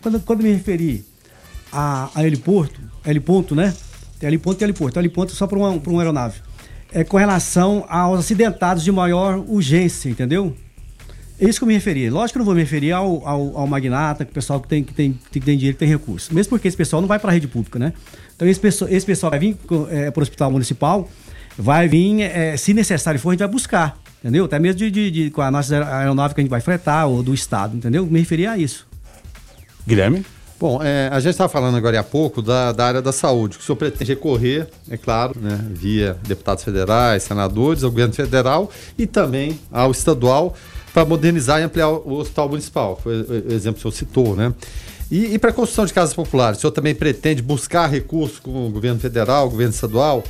Quando, 0.00 0.20
quando 0.20 0.42
me 0.42 0.52
referi 0.52 1.04
a, 1.72 2.10
a 2.14 2.26
heliporto, 2.26 2.80
heliponto, 3.06 3.54
né? 3.54 3.74
Tem 4.18 4.26
heliponto 4.26 4.62
e 4.62 4.64
heliporto. 4.64 4.98
Heliponto 4.98 5.32
é 5.32 5.36
só 5.36 5.46
para 5.46 5.58
uma, 5.58 5.70
uma 5.70 6.00
aeronave. 6.00 6.40
É 6.92 7.04
com 7.04 7.16
relação 7.16 7.84
aos 7.88 8.20
acidentados 8.20 8.82
de 8.82 8.90
maior 8.90 9.38
urgência, 9.46 10.08
entendeu? 10.08 10.56
É 11.40 11.48
isso 11.48 11.60
que 11.60 11.64
eu 11.64 11.68
me 11.68 11.74
referi. 11.74 12.10
Lógico 12.10 12.32
que 12.32 12.38
eu 12.38 12.40
não 12.40 12.46
vou 12.46 12.54
me 12.54 12.62
referir 12.62 12.90
ao, 12.90 13.26
ao, 13.26 13.58
ao 13.58 13.66
magnata, 13.66 14.24
que 14.24 14.32
o 14.32 14.34
pessoal 14.34 14.60
que 14.60 14.66
tem, 14.66 14.82
que, 14.82 14.92
tem, 14.92 15.12
que 15.30 15.38
tem 15.38 15.56
dinheiro, 15.56 15.76
que 15.76 15.78
tem 15.78 15.88
recurso. 15.88 16.34
Mesmo 16.34 16.50
porque 16.50 16.66
esse 16.66 16.76
pessoal 16.76 17.00
não 17.00 17.06
vai 17.06 17.18
para 17.18 17.30
a 17.30 17.32
rede 17.32 17.46
pública, 17.46 17.78
né? 17.78 17.92
Então 18.34 18.48
esse 18.48 18.58
pessoal, 18.58 18.90
esse 18.90 19.06
pessoal 19.06 19.30
vai 19.30 19.38
vir 19.38 19.56
é, 19.90 20.10
para 20.10 20.20
o 20.20 20.22
hospital 20.22 20.50
municipal, 20.50 21.08
vai 21.56 21.86
vir, 21.86 22.22
é, 22.22 22.56
se 22.56 22.74
necessário 22.74 23.20
for, 23.20 23.30
a 23.30 23.32
gente 23.34 23.40
vai 23.40 23.48
buscar, 23.48 23.96
entendeu? 24.20 24.46
Até 24.46 24.58
mesmo 24.58 24.78
de, 24.78 24.90
de, 24.90 25.10
de, 25.10 25.30
com 25.30 25.40
a 25.40 25.50
nossa 25.50 25.84
aeronave 25.98 26.34
que 26.34 26.40
a 26.40 26.42
gente 26.42 26.50
vai 26.50 26.60
fretar, 26.60 27.06
ou 27.06 27.22
do 27.22 27.32
Estado, 27.32 27.76
entendeu? 27.76 28.04
Me 28.06 28.18
referi 28.18 28.46
a 28.46 28.58
isso. 28.58 28.87
Guilherme? 29.88 30.22
Bom, 30.60 30.82
é, 30.82 31.08
a 31.10 31.18
gente 31.18 31.30
estava 31.30 31.48
falando 31.48 31.76
agora 31.76 31.98
há 31.98 32.04
pouco 32.04 32.42
da, 32.42 32.72
da 32.72 32.84
área 32.84 33.00
da 33.00 33.10
saúde, 33.10 33.56
que 33.56 33.62
o 33.62 33.66
senhor 33.66 33.76
pretende 33.76 34.12
recorrer, 34.12 34.68
é 34.90 34.98
claro, 34.98 35.34
né, 35.40 35.58
via 35.70 36.18
deputados 36.26 36.62
federais, 36.62 37.22
senadores, 37.22 37.82
ao 37.82 37.90
governo 37.90 38.12
federal 38.12 38.70
e 38.98 39.06
também 39.06 39.58
ao 39.72 39.90
estadual 39.90 40.54
para 40.92 41.06
modernizar 41.06 41.60
e 41.60 41.62
ampliar 41.62 41.88
o 41.88 42.18
hospital 42.18 42.50
municipal. 42.50 43.00
Foi 43.02 43.22
o 43.22 43.52
exemplo 43.52 43.80
que 43.80 43.88
o 43.88 43.92
senhor 43.92 43.92
citou, 43.92 44.36
né? 44.36 44.52
E, 45.10 45.32
e 45.34 45.38
para 45.38 45.50
a 45.50 45.52
construção 45.54 45.86
de 45.86 45.94
casas 45.94 46.14
populares, 46.14 46.58
o 46.58 46.60
senhor 46.60 46.72
também 46.72 46.94
pretende 46.94 47.40
buscar 47.40 47.86
recursos 47.86 48.38
com 48.38 48.66
o 48.66 48.70
governo 48.70 49.00
federal, 49.00 49.46
o 49.46 49.50
governo 49.50 49.72
estadual? 49.72 50.22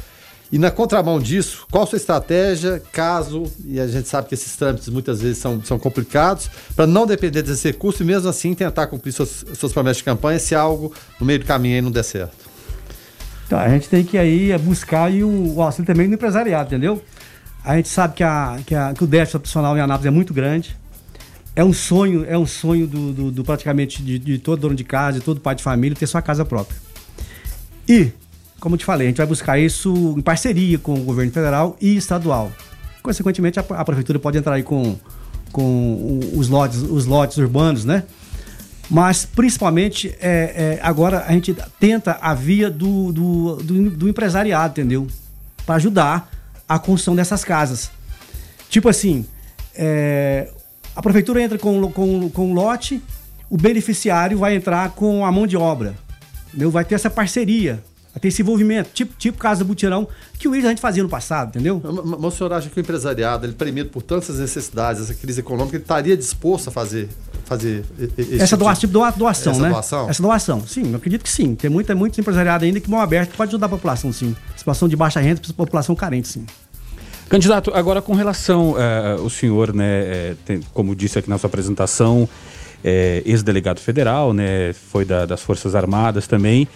E 0.50 0.58
na 0.58 0.70
contramão 0.70 1.20
disso, 1.20 1.66
qual 1.70 1.84
a 1.84 1.86
sua 1.86 1.96
estratégia, 1.96 2.82
caso, 2.90 3.44
e 3.66 3.78
a 3.78 3.86
gente 3.86 4.08
sabe 4.08 4.28
que 4.28 4.34
esses 4.34 4.56
trâmites 4.56 4.88
muitas 4.88 5.20
vezes 5.20 5.38
são, 5.38 5.62
são 5.62 5.78
complicados, 5.78 6.50
para 6.74 6.86
não 6.86 7.06
depender 7.06 7.42
desse 7.42 7.68
recurso 7.68 8.02
e 8.02 8.06
mesmo 8.06 8.28
assim 8.30 8.54
tentar 8.54 8.86
cumprir 8.86 9.12
suas, 9.12 9.44
suas 9.54 9.72
promessas 9.72 9.98
de 9.98 10.04
campanha 10.04 10.38
se 10.38 10.54
algo 10.54 10.92
no 11.20 11.26
meio 11.26 11.38
do 11.38 11.44
caminho 11.44 11.74
aí 11.74 11.82
não 11.82 11.90
der 11.90 12.02
certo? 12.02 12.48
Tá, 13.48 13.62
a 13.62 13.68
gente 13.68 13.88
tem 13.88 14.04
que 14.04 14.16
aí 14.16 14.56
buscar 14.58 15.04
aí 15.04 15.22
o, 15.22 15.54
o 15.54 15.62
auxílio 15.62 15.86
também 15.86 16.08
do 16.08 16.14
empresariado, 16.14 16.68
entendeu? 16.68 17.02
A 17.64 17.76
gente 17.76 17.88
sabe 17.88 18.14
que, 18.14 18.22
a, 18.22 18.58
que, 18.64 18.74
a, 18.74 18.94
que 18.94 19.04
o 19.04 19.06
déficit 19.06 19.36
opcional 19.36 19.76
em 19.76 19.80
Anápolis 19.80 20.06
é 20.06 20.10
muito 20.10 20.32
grande. 20.32 20.76
É 21.54 21.64
um 21.64 21.72
sonho, 21.72 22.24
é 22.26 22.38
um 22.38 22.46
sonho 22.46 22.86
do, 22.86 23.12
do, 23.12 23.30
do 23.30 23.44
praticamente 23.44 24.02
de, 24.02 24.18
de, 24.18 24.38
todo 24.38 24.60
dono 24.60 24.74
de 24.74 24.84
casa, 24.84 25.18
de 25.18 25.24
todo 25.24 25.40
pai 25.40 25.54
de 25.54 25.62
família, 25.62 25.96
ter 25.96 26.06
sua 26.06 26.22
casa 26.22 26.44
própria. 26.44 26.78
E, 27.88 28.12
como 28.60 28.76
te 28.76 28.84
falei, 28.84 29.06
a 29.06 29.10
gente 29.10 29.18
vai 29.18 29.26
buscar 29.26 29.58
isso 29.58 30.14
em 30.16 30.20
parceria 30.20 30.78
com 30.78 30.94
o 30.94 31.02
governo 31.02 31.32
federal 31.32 31.76
e 31.80 31.96
estadual. 31.96 32.52
Consequentemente, 33.02 33.58
a, 33.58 33.64
a 33.70 33.84
prefeitura 33.84 34.18
pode 34.18 34.38
entrar 34.38 34.54
aí 34.54 34.62
com, 34.62 34.96
com 35.52 36.20
os 36.34 36.48
lotes, 36.48 36.78
os 36.82 37.06
lotes 37.06 37.38
urbanos, 37.38 37.84
né? 37.84 38.04
Mas, 38.90 39.24
principalmente, 39.26 40.14
é, 40.20 40.78
é, 40.78 40.80
agora 40.82 41.24
a 41.26 41.32
gente 41.32 41.54
tenta 41.78 42.18
a 42.20 42.34
via 42.34 42.70
do, 42.70 43.12
do, 43.12 43.56
do, 43.56 43.90
do 43.90 44.08
empresariado, 44.08 44.80
entendeu? 44.80 45.06
Para 45.66 45.76
ajudar 45.76 46.30
a 46.66 46.78
construção 46.78 47.14
dessas 47.14 47.44
casas. 47.44 47.90
Tipo 48.70 48.88
assim, 48.88 49.26
é, 49.74 50.50
a 50.96 51.02
prefeitura 51.02 51.42
entra 51.42 51.58
com, 51.58 51.92
com, 51.92 52.30
com 52.30 52.54
lote, 52.54 53.02
o 53.50 53.56
beneficiário 53.56 54.38
vai 54.38 54.54
entrar 54.56 54.90
com 54.90 55.24
a 55.24 55.30
mão 55.30 55.46
de 55.46 55.56
obra. 55.56 55.94
Entendeu? 56.48 56.70
Vai 56.70 56.84
ter 56.84 56.94
essa 56.94 57.10
parceria, 57.10 57.82
ter 58.18 58.28
esse 58.28 58.42
envolvimento, 58.42 58.90
tipo, 58.92 59.14
tipo 59.16 59.38
Casa 59.38 59.64
do 59.64 59.68
Butirão, 59.68 60.08
que 60.38 60.48
o 60.48 60.52
a 60.52 60.60
gente 60.60 60.80
fazia 60.80 61.02
no 61.02 61.08
passado, 61.08 61.50
entendeu? 61.50 61.80
Mas 61.82 62.34
o 62.34 62.36
senhor 62.36 62.52
acha 62.52 62.68
que 62.68 62.78
o 62.78 62.80
empresariado, 62.80 63.46
ele 63.46 63.52
premido 63.52 63.90
por 63.90 64.02
tantas 64.02 64.38
necessidades, 64.38 65.02
essa 65.02 65.14
crise 65.14 65.40
econômica, 65.40 65.76
ele 65.76 65.84
estaria 65.84 66.16
disposto 66.16 66.68
a 66.68 66.70
fazer 66.70 67.08
fazer 67.44 67.82
esse 67.98 68.42
essa 68.42 68.56
tipo, 68.58 68.74
tipo 68.74 68.86
de 68.86 69.18
doação, 69.18 69.52
essa 69.52 69.62
né? 69.62 69.70
Doação? 69.70 70.10
Essa 70.10 70.22
doação, 70.22 70.66
sim, 70.66 70.90
eu 70.90 70.96
acredito 70.96 71.22
que 71.22 71.30
sim. 71.30 71.54
Tem 71.54 71.70
muita, 71.70 71.94
muito 71.94 72.20
empresariado 72.20 72.64
ainda 72.64 72.78
que 72.78 72.90
mão 72.90 73.00
aberta 73.00 73.32
pode 73.34 73.48
ajudar 73.48 73.66
a 73.66 73.70
população, 73.70 74.12
sim. 74.12 74.36
Situação 74.54 74.86
de 74.86 74.94
baixa 74.94 75.18
renda, 75.18 75.40
população 75.56 75.94
carente, 75.94 76.28
sim. 76.28 76.44
Candidato, 77.28 77.70
agora 77.74 78.00
com 78.00 78.14
relação 78.14 78.72
uh, 78.72 79.22
o 79.22 79.28
senhor, 79.28 79.74
né, 79.74 79.84
é, 79.86 80.34
tem, 80.44 80.60
como 80.72 80.94
disse 80.94 81.18
aqui 81.18 81.28
na 81.28 81.36
sua 81.38 81.48
apresentação, 81.48 82.28
é, 82.82 83.22
ex-delegado 83.26 83.80
federal, 83.80 84.32
né, 84.32 84.72
foi 84.72 85.04
da, 85.04 85.26
das 85.26 85.42
Forças 85.42 85.74
Armadas 85.74 86.26
também. 86.26 86.68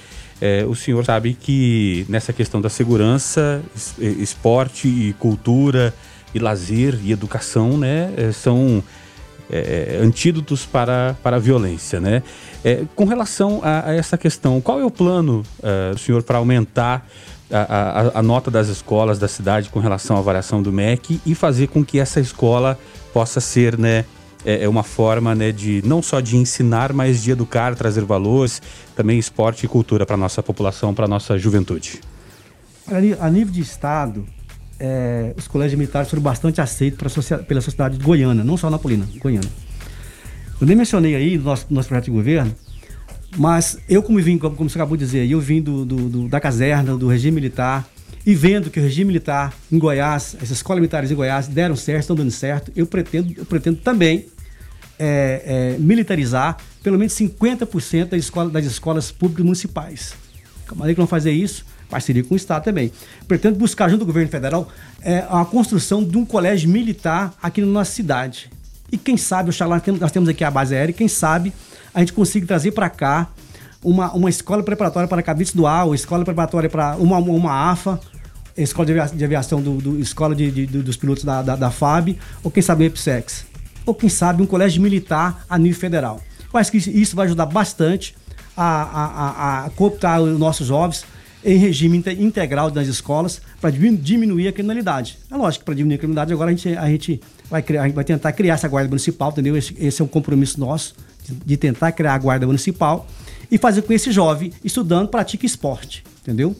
É, 0.44 0.64
o 0.66 0.74
senhor 0.74 1.04
sabe 1.04 1.34
que 1.34 2.04
nessa 2.08 2.32
questão 2.32 2.60
da 2.60 2.68
segurança, 2.68 3.62
esporte 3.96 4.88
e 4.88 5.12
cultura 5.12 5.94
e 6.34 6.40
lazer 6.40 6.98
e 7.00 7.12
educação, 7.12 7.78
né, 7.78 8.10
são 8.32 8.82
é, 9.48 9.98
é, 10.00 10.02
antídotos 10.02 10.66
para, 10.66 11.14
para 11.22 11.36
a 11.36 11.38
violência. 11.38 12.00
Né? 12.00 12.24
É, 12.64 12.82
com 12.96 13.04
relação 13.04 13.60
a, 13.62 13.90
a, 13.90 13.94
essa 13.94 14.18
questão, 14.18 14.60
qual 14.60 14.80
é 14.80 14.84
o 14.84 14.90
plano 14.90 15.44
uh, 15.60 15.96
senhor 15.96 16.24
para 16.24 16.38
aumentar 16.38 17.06
a, 17.48 17.58
a, 18.16 18.18
a, 18.18 18.22
nota 18.22 18.50
das 18.50 18.66
escolas 18.66 19.20
da 19.20 19.28
cidade 19.28 19.68
com 19.68 19.78
relação 19.78 20.16
à 20.16 20.20
variação 20.20 20.60
do 20.60 20.72
MEC 20.72 21.20
e 21.24 21.36
fazer 21.36 21.68
com 21.68 21.84
que 21.84 22.00
essa 22.00 22.18
escola 22.18 22.76
possa 23.12 23.40
ser 23.40 23.78
né, 23.78 24.06
é, 24.44 24.64
é 24.64 24.68
uma 24.68 24.82
forma 24.82 25.34
né, 25.34 25.52
de 25.52 25.82
não 25.84 26.02
só 26.02 26.20
de 26.20 26.36
ensinar, 26.36 26.92
mas 26.92 27.22
de 27.22 27.30
educar, 27.30 27.74
trazer 27.74 28.04
valores, 28.04 28.60
também 28.94 29.18
esporte 29.18 29.64
e 29.64 29.68
cultura 29.68 30.04
para 30.04 30.16
nossa 30.16 30.42
população, 30.42 30.92
para 30.94 31.06
nossa 31.06 31.38
juventude? 31.38 32.00
A 33.20 33.30
nível 33.30 33.52
de 33.52 33.60
Estado, 33.60 34.26
é, 34.78 35.32
os 35.36 35.46
colégios 35.46 35.78
militares 35.78 36.10
foram 36.10 36.22
bastante 36.22 36.60
aceitos 36.60 36.98
pela 37.46 37.60
sociedade 37.60 37.98
goiana, 37.98 38.42
não 38.42 38.56
só 38.56 38.68
napolina, 38.68 39.06
goiana. 39.18 39.48
Eu 40.60 40.66
nem 40.66 40.76
mencionei 40.76 41.14
aí 41.14 41.38
no 41.38 41.44
nosso, 41.44 41.66
nosso 41.70 41.88
projeto 41.88 42.06
de 42.06 42.10
governo, 42.10 42.54
mas 43.36 43.78
eu, 43.88 44.02
como 44.02 44.20
vim, 44.20 44.36
como 44.36 44.68
você 44.68 44.76
acabou 44.76 44.96
de 44.96 45.04
dizer, 45.04 45.30
eu 45.30 45.40
vim 45.40 45.62
do, 45.62 45.84
do, 45.84 46.08
do, 46.08 46.28
da 46.28 46.40
caserna, 46.40 46.96
do 46.96 47.08
regime 47.08 47.36
militar, 47.36 47.88
e 48.24 48.34
vendo 48.34 48.70
que 48.70 48.78
o 48.78 48.82
regime 48.82 49.06
militar 49.06 49.52
em 49.70 49.78
Goiás, 49.78 50.36
essas 50.36 50.52
escolas 50.52 50.80
militares 50.80 51.10
em 51.10 51.14
Goiás 51.14 51.48
deram 51.48 51.74
certo, 51.74 52.02
estão 52.02 52.16
dando 52.16 52.30
certo, 52.30 52.70
eu 52.76 52.86
pretendo, 52.86 53.34
eu 53.36 53.44
pretendo 53.44 53.78
também 53.78 54.26
é, 54.98 55.74
é, 55.74 55.78
militarizar 55.78 56.56
pelo 56.82 56.98
menos 56.98 57.14
50% 57.14 58.10
das 58.10 58.20
escolas, 58.20 58.52
das 58.52 58.64
escolas 58.64 59.10
públicas 59.12 59.44
municipais. 59.44 60.14
É 60.84 60.88
que 60.88 60.94
vão 60.94 61.06
fazer 61.06 61.32
isso? 61.32 61.64
parceria 61.92 62.24
com 62.24 62.32
o 62.32 62.36
Estado 62.36 62.64
também. 62.64 62.90
Pretendo 63.28 63.58
buscar, 63.58 63.90
junto 63.90 64.00
ao 64.00 64.06
governo 64.06 64.30
federal, 64.30 64.66
é, 65.02 65.26
a 65.28 65.44
construção 65.44 66.02
de 66.02 66.16
um 66.16 66.24
colégio 66.24 66.70
militar 66.70 67.34
aqui 67.42 67.60
na 67.60 67.66
nossa 67.66 67.92
cidade. 67.92 68.50
E 68.90 68.96
quem 68.96 69.18
sabe, 69.18 69.50
oxalá, 69.50 69.80
nós 70.00 70.10
temos 70.10 70.28
aqui 70.28 70.42
a 70.42 70.50
base 70.50 70.74
aérea, 70.74 70.94
quem 70.94 71.08
sabe 71.08 71.52
a 71.94 72.00
gente 72.00 72.14
consiga 72.14 72.46
trazer 72.46 72.72
para 72.72 72.88
cá 72.88 73.28
uma, 73.82 74.12
uma 74.12 74.30
escola 74.30 74.62
preparatória 74.62 75.06
para 75.06 75.22
cabides 75.22 75.52
dual, 75.52 75.94
escola 75.94 76.24
preparatória 76.24 76.70
para 76.70 76.96
uma, 76.96 77.18
uma 77.18 77.70
AFA, 77.70 78.00
escola 78.56 79.08
de 79.14 79.24
aviação, 79.24 79.60
do, 79.60 79.76
do 79.76 80.00
escola 80.00 80.34
de, 80.34 80.50
de, 80.50 80.66
dos 80.66 80.96
pilotos 80.96 81.24
da, 81.24 81.42
da, 81.42 81.56
da, 81.56 81.70
FAB, 81.70 82.16
ou 82.42 82.50
quem 82.50 82.62
sabe 82.62 82.84
o 82.84 82.86
EPSEX, 82.86 83.46
ou 83.84 83.94
quem 83.94 84.08
sabe 84.08 84.42
um 84.42 84.46
colégio 84.46 84.82
militar 84.82 85.44
a 85.48 85.58
nível 85.58 85.78
federal. 85.78 86.20
Eu 86.52 86.58
acho 86.58 86.70
que 86.70 86.78
isso 86.78 87.16
vai 87.16 87.26
ajudar 87.26 87.46
bastante 87.46 88.14
a, 88.56 88.64
a, 88.64 89.04
a, 89.04 89.64
a 89.64 89.70
cooptar 89.70 90.20
os 90.20 90.38
nossos 90.38 90.66
jovens 90.66 91.04
em 91.44 91.56
regime 91.56 92.02
integral 92.18 92.70
das 92.70 92.86
escolas 92.86 93.40
para 93.60 93.70
diminuir 93.70 94.48
a 94.48 94.52
criminalidade. 94.52 95.18
É 95.30 95.36
lógico 95.36 95.62
que 95.62 95.64
para 95.64 95.74
diminuir 95.74 95.96
a 95.96 95.98
criminalidade 95.98 96.32
agora 96.32 96.50
a 96.50 96.54
gente, 96.54 96.76
a 96.76 96.86
gente, 96.86 97.20
vai, 97.50 97.62
criar, 97.62 97.82
a 97.82 97.86
gente 97.86 97.94
vai 97.94 98.04
tentar 98.04 98.32
criar 98.32 98.54
essa 98.54 98.68
guarda 98.68 98.88
municipal, 98.88 99.30
entendeu? 99.30 99.56
Esse, 99.56 99.74
esse 99.78 100.00
é 100.00 100.04
um 100.04 100.08
compromisso 100.08 100.60
nosso 100.60 100.94
de, 101.44 101.56
tentar 101.56 101.92
criar 101.92 102.14
a 102.14 102.18
guarda 102.18 102.46
municipal 102.46 103.06
e 103.50 103.58
fazer 103.58 103.82
com 103.82 103.88
que 103.88 103.94
esse 103.94 104.12
jovem 104.12 104.52
estudando 104.64 105.08
pratique 105.08 105.46
esporte, 105.46 106.04
entendeu? 106.22 106.54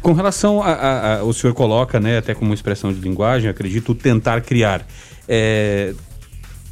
Com 0.00 0.12
relação 0.12 0.62
a, 0.62 0.72
a, 0.72 1.16
a, 1.16 1.24
o 1.24 1.32
senhor 1.32 1.54
coloca, 1.54 1.98
né, 1.98 2.18
até 2.18 2.34
como 2.34 2.52
expressão 2.52 2.92
de 2.92 3.00
linguagem, 3.00 3.48
acredito, 3.48 3.94
tentar 3.94 4.40
criar. 4.42 4.86
É, 5.26 5.94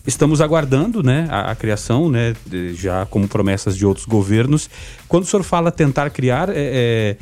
Estamos 0.07 0.41
aguardando 0.41 1.03
né, 1.03 1.29
a, 1.31 1.53
a 1.53 1.55
criação, 1.55 2.11
né, 2.11 2.35
de, 2.45 2.75
já 2.75 3.07
como 3.07 3.29
promessas 3.29 3.77
de 3.77 3.87
outros 3.87 4.05
governos. 4.05 4.69
Quando 5.07 5.25
o 5.25 5.27
senhor 5.27 5.43
fala 5.43 5.71
tentar 5.71 6.11
criar, 6.11 6.49
é, 6.49 6.55
é 6.57 7.17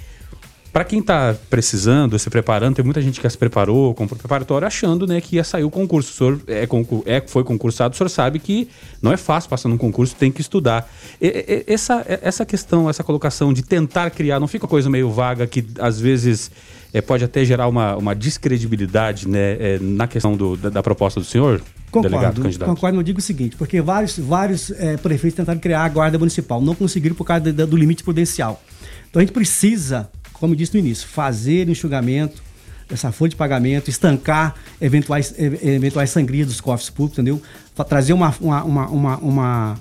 para 0.72 0.84
quem 0.84 1.00
está 1.00 1.34
precisando, 1.48 2.16
se 2.16 2.30
preparando, 2.30 2.76
tem 2.76 2.84
muita 2.84 3.02
gente 3.02 3.20
que 3.20 3.28
se 3.28 3.36
preparou, 3.36 3.92
comprou 3.92 4.16
preparatório, 4.16 4.66
achando 4.66 5.04
né, 5.04 5.20
que 5.20 5.36
ia 5.36 5.42
sair 5.42 5.64
o 5.64 5.70
concurso. 5.70 6.12
O 6.12 6.14
senhor 6.14 6.40
é, 6.46 6.66
é, 7.06 7.20
foi 7.26 7.42
concursado, 7.42 7.92
o 7.92 7.96
senhor 7.96 8.08
sabe 8.08 8.38
que 8.38 8.68
não 9.02 9.12
é 9.12 9.16
fácil 9.16 9.50
passar 9.50 9.68
num 9.68 9.76
concurso, 9.76 10.14
tem 10.14 10.30
que 10.30 10.40
estudar. 10.40 10.88
E, 11.20 11.26
e, 11.66 11.72
essa, 11.72 12.04
essa 12.06 12.46
questão, 12.46 12.88
essa 12.88 13.02
colocação 13.02 13.52
de 13.52 13.62
tentar 13.62 14.10
criar, 14.10 14.38
não 14.38 14.46
fica 14.46 14.68
coisa 14.68 14.88
meio 14.88 15.10
vaga 15.10 15.44
que 15.44 15.66
às 15.80 16.00
vezes 16.00 16.52
é, 16.94 17.00
pode 17.00 17.24
até 17.24 17.44
gerar 17.44 17.66
uma, 17.66 17.96
uma 17.96 18.14
descredibilidade 18.14 19.28
né, 19.28 19.56
é, 19.58 19.78
na 19.80 20.06
questão 20.06 20.36
do, 20.36 20.56
da, 20.56 20.70
da 20.70 20.82
proposta 20.82 21.18
do 21.18 21.26
senhor? 21.26 21.60
Concordo, 21.90 22.64
concordo, 22.64 22.96
não 22.96 23.02
digo 23.02 23.18
o 23.18 23.22
seguinte, 23.22 23.56
porque 23.56 23.80
vários, 23.80 24.18
vários 24.18 24.70
é, 24.70 24.96
prefeitos 24.96 25.36
tentaram 25.36 25.58
criar 25.58 25.84
a 25.84 25.88
guarda 25.88 26.18
municipal, 26.18 26.60
não 26.60 26.74
conseguiram 26.74 27.16
por 27.16 27.24
causa 27.24 27.52
do 27.52 27.76
limite 27.76 28.04
prudencial. 28.04 28.62
Então 29.08 29.20
a 29.20 29.24
gente 29.24 29.32
precisa, 29.32 30.08
como 30.32 30.52
eu 30.52 30.56
disse 30.56 30.72
no 30.74 30.80
início, 30.80 31.08
fazer 31.08 31.68
enxugamento 31.68 32.42
dessa 32.88 33.10
folha 33.12 33.30
de 33.30 33.36
pagamento, 33.36 33.88
estancar 33.88 34.54
eventuais, 34.80 35.34
eventuais 35.38 36.10
sangrias 36.10 36.46
dos 36.46 36.60
cofres 36.60 36.90
públicos, 36.90 37.18
entendeu? 37.18 37.40
Trazer 37.88 38.12
uma, 38.12 38.34
uma, 38.40 38.64
uma, 38.64 38.88
uma, 38.88 39.16
uma, 39.18 39.80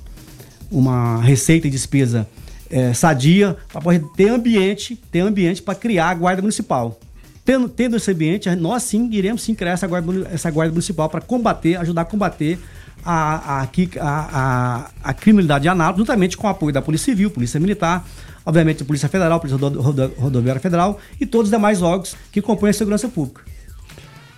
uma 0.72 1.22
receita 1.22 1.68
e 1.68 1.70
despesa 1.70 2.28
é, 2.70 2.94
sadia 2.94 3.58
para 3.72 3.82
poder 3.82 4.04
ter 4.16 4.30
ambiente, 4.30 4.96
ter 5.12 5.20
ambiente 5.20 5.62
para 5.62 5.76
criar 5.76 6.10
a 6.10 6.14
guarda 6.14 6.42
municipal. 6.42 7.00
Tendo, 7.50 7.68
tendo 7.68 7.96
esse 7.96 8.12
ambiente, 8.12 8.48
nós 8.56 8.84
sim 8.84 9.10
iremos 9.12 9.42
sim 9.42 9.56
criar 9.56 9.72
essa 9.72 9.88
guarda, 9.88 10.30
essa 10.32 10.52
guarda 10.52 10.72
municipal 10.72 11.10
para 11.10 11.20
combater, 11.20 11.78
ajudar 11.78 12.04
a 12.04 12.06
combater 12.06 12.60
a, 13.04 13.64
a, 13.64 13.68
a, 14.02 14.92
a, 15.04 15.14
criminalidade 15.16 15.64
de 15.64 15.68
Anápolis, 15.68 16.06
juntamente 16.06 16.38
com 16.38 16.46
o 16.46 16.50
apoio 16.52 16.72
da 16.72 16.80
Polícia 16.80 17.06
Civil, 17.06 17.32
Polícia 17.32 17.60
Militar, 17.60 18.06
obviamente 18.46 18.84
a 18.84 18.86
Polícia 18.86 19.10
Federal, 19.10 19.40
Polícia 19.40 19.58
Rodoviária 20.20 20.62
Federal 20.62 21.00
e 21.20 21.26
todos 21.26 21.48
os 21.48 21.52
demais 21.52 21.82
órgãos 21.82 22.16
que 22.32 22.40
compõem 22.40 22.70
a 22.70 22.74
segurança 22.74 23.08
pública. 23.08 23.42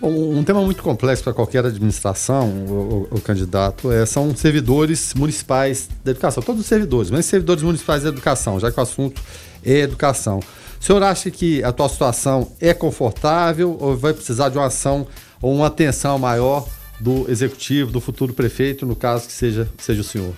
Um 0.00 0.42
tema 0.42 0.62
muito 0.62 0.82
complexo 0.82 1.22
para 1.22 1.34
qualquer 1.34 1.66
administração, 1.66 2.48
o, 2.48 3.08
o, 3.12 3.16
o, 3.18 3.20
candidato, 3.20 3.92
é, 3.92 4.06
são 4.06 4.34
servidores 4.34 5.12
municipais 5.12 5.86
da 6.02 6.12
educação, 6.12 6.42
todos 6.42 6.62
os 6.62 6.66
servidores, 6.66 7.10
mas 7.10 7.26
servidores 7.26 7.62
municipais 7.62 8.04
da 8.04 8.08
educação, 8.08 8.58
já 8.58 8.72
que 8.72 8.80
o 8.80 8.82
assunto 8.82 9.20
é 9.62 9.80
educação. 9.80 10.40
O 10.82 10.84
senhor 10.84 11.00
acha 11.04 11.30
que 11.30 11.62
a 11.62 11.68
atual 11.68 11.88
situação 11.88 12.50
é 12.60 12.74
confortável 12.74 13.76
ou 13.78 13.96
vai 13.96 14.12
precisar 14.12 14.48
de 14.48 14.58
uma 14.58 14.66
ação 14.66 15.06
ou 15.40 15.54
uma 15.54 15.68
atenção 15.68 16.18
maior 16.18 16.68
do 16.98 17.30
executivo, 17.30 17.92
do 17.92 18.00
futuro 18.00 18.34
prefeito, 18.34 18.84
no 18.84 18.96
caso 18.96 19.28
que 19.28 19.32
seja, 19.32 19.68
seja 19.78 20.00
o 20.00 20.04
senhor? 20.04 20.34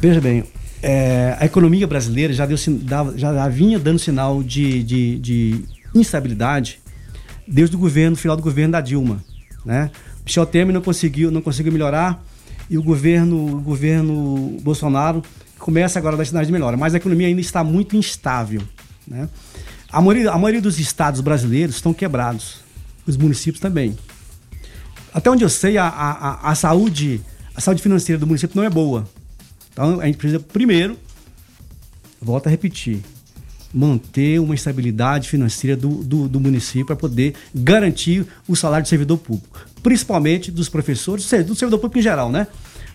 Veja 0.00 0.20
bem, 0.20 0.44
é, 0.80 1.36
a 1.40 1.44
economia 1.44 1.88
brasileira 1.88 2.32
já, 2.32 2.46
deu, 2.46 2.56
já 3.16 3.48
vinha 3.48 3.80
dando 3.80 3.98
sinal 3.98 4.44
de, 4.44 4.84
de, 4.84 5.18
de 5.18 5.64
instabilidade 5.92 6.80
desde 7.48 7.74
o 7.74 7.78
governo, 7.80 8.14
final 8.14 8.36
do 8.36 8.44
governo 8.44 8.70
da 8.70 8.80
Dilma, 8.80 9.24
né? 9.64 9.90
Michel 10.24 10.46
Temer 10.46 10.72
não 10.72 10.80
conseguiu, 10.80 11.32
não 11.32 11.42
conseguiu 11.42 11.72
melhorar 11.72 12.24
e 12.70 12.78
o 12.78 12.82
governo, 12.82 13.56
o 13.56 13.60
governo 13.60 14.56
Bolsonaro 14.62 15.20
começa 15.58 15.98
agora 15.98 16.14
a 16.14 16.18
dar 16.18 16.24
sinais 16.24 16.46
de 16.46 16.52
melhora, 16.52 16.76
mas 16.76 16.94
a 16.94 16.98
economia 16.98 17.26
ainda 17.26 17.40
está 17.40 17.64
muito 17.64 17.96
instável. 17.96 18.62
Né? 19.06 19.28
A, 19.90 20.00
maioria, 20.00 20.30
a 20.30 20.38
maioria 20.38 20.60
dos 20.60 20.78
estados 20.78 21.20
brasileiros 21.20 21.76
estão 21.76 21.92
quebrados, 21.92 22.56
os 23.06 23.16
municípios 23.16 23.60
também. 23.60 23.96
Até 25.12 25.30
onde 25.30 25.44
eu 25.44 25.48
sei, 25.48 25.78
a, 25.78 25.86
a, 25.86 26.50
a, 26.50 26.54
saúde, 26.54 27.20
a 27.54 27.60
saúde 27.60 27.80
financeira 27.82 28.18
do 28.18 28.26
município 28.26 28.56
não 28.56 28.64
é 28.64 28.70
boa. 28.70 29.08
Então 29.72 30.00
a 30.00 30.06
gente 30.06 30.18
precisa, 30.18 30.40
primeiro, 30.40 30.98
volto 32.20 32.46
a 32.46 32.50
repetir, 32.50 33.00
manter 33.72 34.40
uma 34.40 34.54
estabilidade 34.54 35.28
financeira 35.28 35.76
do, 35.76 36.02
do, 36.02 36.28
do 36.28 36.40
município 36.40 36.86
para 36.86 36.96
poder 36.96 37.34
garantir 37.54 38.26
o 38.48 38.56
salário 38.56 38.84
do 38.84 38.88
servidor 38.88 39.18
público, 39.18 39.66
principalmente 39.82 40.50
dos 40.50 40.68
professores, 40.68 41.24
do 41.44 41.54
servidor 41.54 41.78
público 41.78 41.98
em 41.98 42.02
geral, 42.02 42.30
né? 42.30 42.46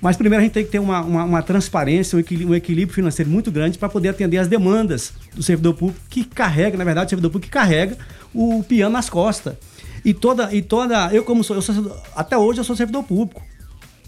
Mas 0.02 0.16
primeiro 0.16 0.42
a 0.42 0.44
gente 0.44 0.54
tem 0.54 0.64
que 0.64 0.72
ter 0.72 0.80
uma, 0.80 1.02
uma, 1.02 1.24
uma 1.24 1.42
transparência, 1.42 2.16
um 2.16 2.20
equilíbrio, 2.20 2.52
um 2.52 2.56
equilíbrio, 2.56 2.96
financeiro 2.96 3.30
muito 3.30 3.52
grande 3.52 3.78
para 3.78 3.90
poder 3.90 4.10
atender 4.10 4.38
as 4.38 4.48
demandas 4.48 5.14
do 5.36 5.44
servidor 5.44 5.74
público 5.74 6.00
que 6.10 6.24
carrega, 6.24 6.78
na 6.78 6.86
verdade, 6.86 7.08
o 7.08 7.10
servidor 7.10 7.32
público 7.32 7.52
que 7.52 7.54
carrega 7.54 7.98
o 8.34 8.64
piano 8.64 8.94
nas 8.94 9.10
costas. 9.10 9.56
E 10.06 10.14
toda, 10.14 10.54
e 10.54 10.62
toda, 10.62 11.14
eu 11.14 11.24
como 11.24 11.44
sou, 11.44 11.58
eu 11.58 11.62
sou, 11.62 12.02
até 12.16 12.38
hoje 12.38 12.60
eu 12.60 12.64
sou 12.64 12.76
servidor 12.76 13.04
público. 13.04 13.42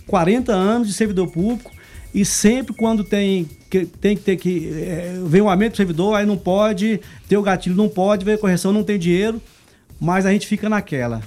40 0.07 0.51
anos 0.53 0.88
de 0.88 0.93
servidor 0.93 1.29
público 1.29 1.71
e 2.13 2.25
sempre 2.25 2.74
quando 2.74 3.03
tem 3.03 3.48
que 3.69 3.86
tem 3.86 4.17
que 4.17 4.24
ter 4.24 4.36
que 4.36 4.69
é, 4.74 5.17
vem 5.25 5.41
um 5.41 5.50
aumento 5.50 5.74
do 5.74 5.77
servidor, 5.77 6.15
aí 6.15 6.25
não 6.25 6.38
pode, 6.38 7.00
ter 7.27 7.38
o 7.38 7.41
gatilho 7.41 7.75
não 7.75 7.88
pode, 7.88 8.25
vem 8.25 8.33
a 8.33 8.38
correção, 8.38 8.74
não 8.74 8.83
tem 8.83 9.00
dinheiro, 9.00 9.41
mas 10.00 10.25
a 10.25 10.31
gente 10.31 10.45
fica 10.45 10.67
naquela, 10.67 11.21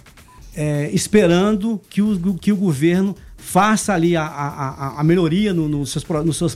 é, 0.55 0.91
esperando 0.93 1.81
que 1.89 2.03
o, 2.03 2.35
que 2.35 2.53
o 2.53 2.57
governo 2.57 3.17
faça 3.45 3.93
ali 3.93 4.17
a, 4.17 4.25
a, 4.25 5.01
a 5.01 5.05
melhoria 5.05 5.53
no, 5.53 5.69
no 5.69 5.87
seus, 5.87 6.05
nos 6.25 6.39
seus 6.39 6.55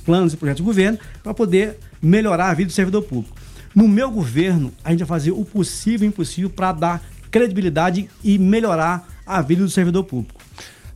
planos 0.00 0.34
e 0.34 0.36
projetos 0.36 0.58
de 0.58 0.62
governo 0.62 0.98
para 1.22 1.32
poder 1.32 1.78
melhorar 2.02 2.50
a 2.50 2.54
vida 2.54 2.68
do 2.68 2.72
servidor 2.72 3.02
público. 3.02 3.36
No 3.74 3.86
meu 3.86 4.10
governo, 4.10 4.72
a 4.82 4.90
gente 4.90 4.98
vai 4.98 5.08
fazer 5.08 5.30
o 5.30 5.44
possível 5.44 6.04
e 6.04 6.08
impossível 6.08 6.50
para 6.50 6.72
dar 6.72 7.02
credibilidade 7.30 8.10
e 8.22 8.38
melhorar 8.38 9.08
a 9.24 9.40
vida 9.40 9.62
do 9.62 9.70
servidor 9.70 10.04
público. 10.04 10.40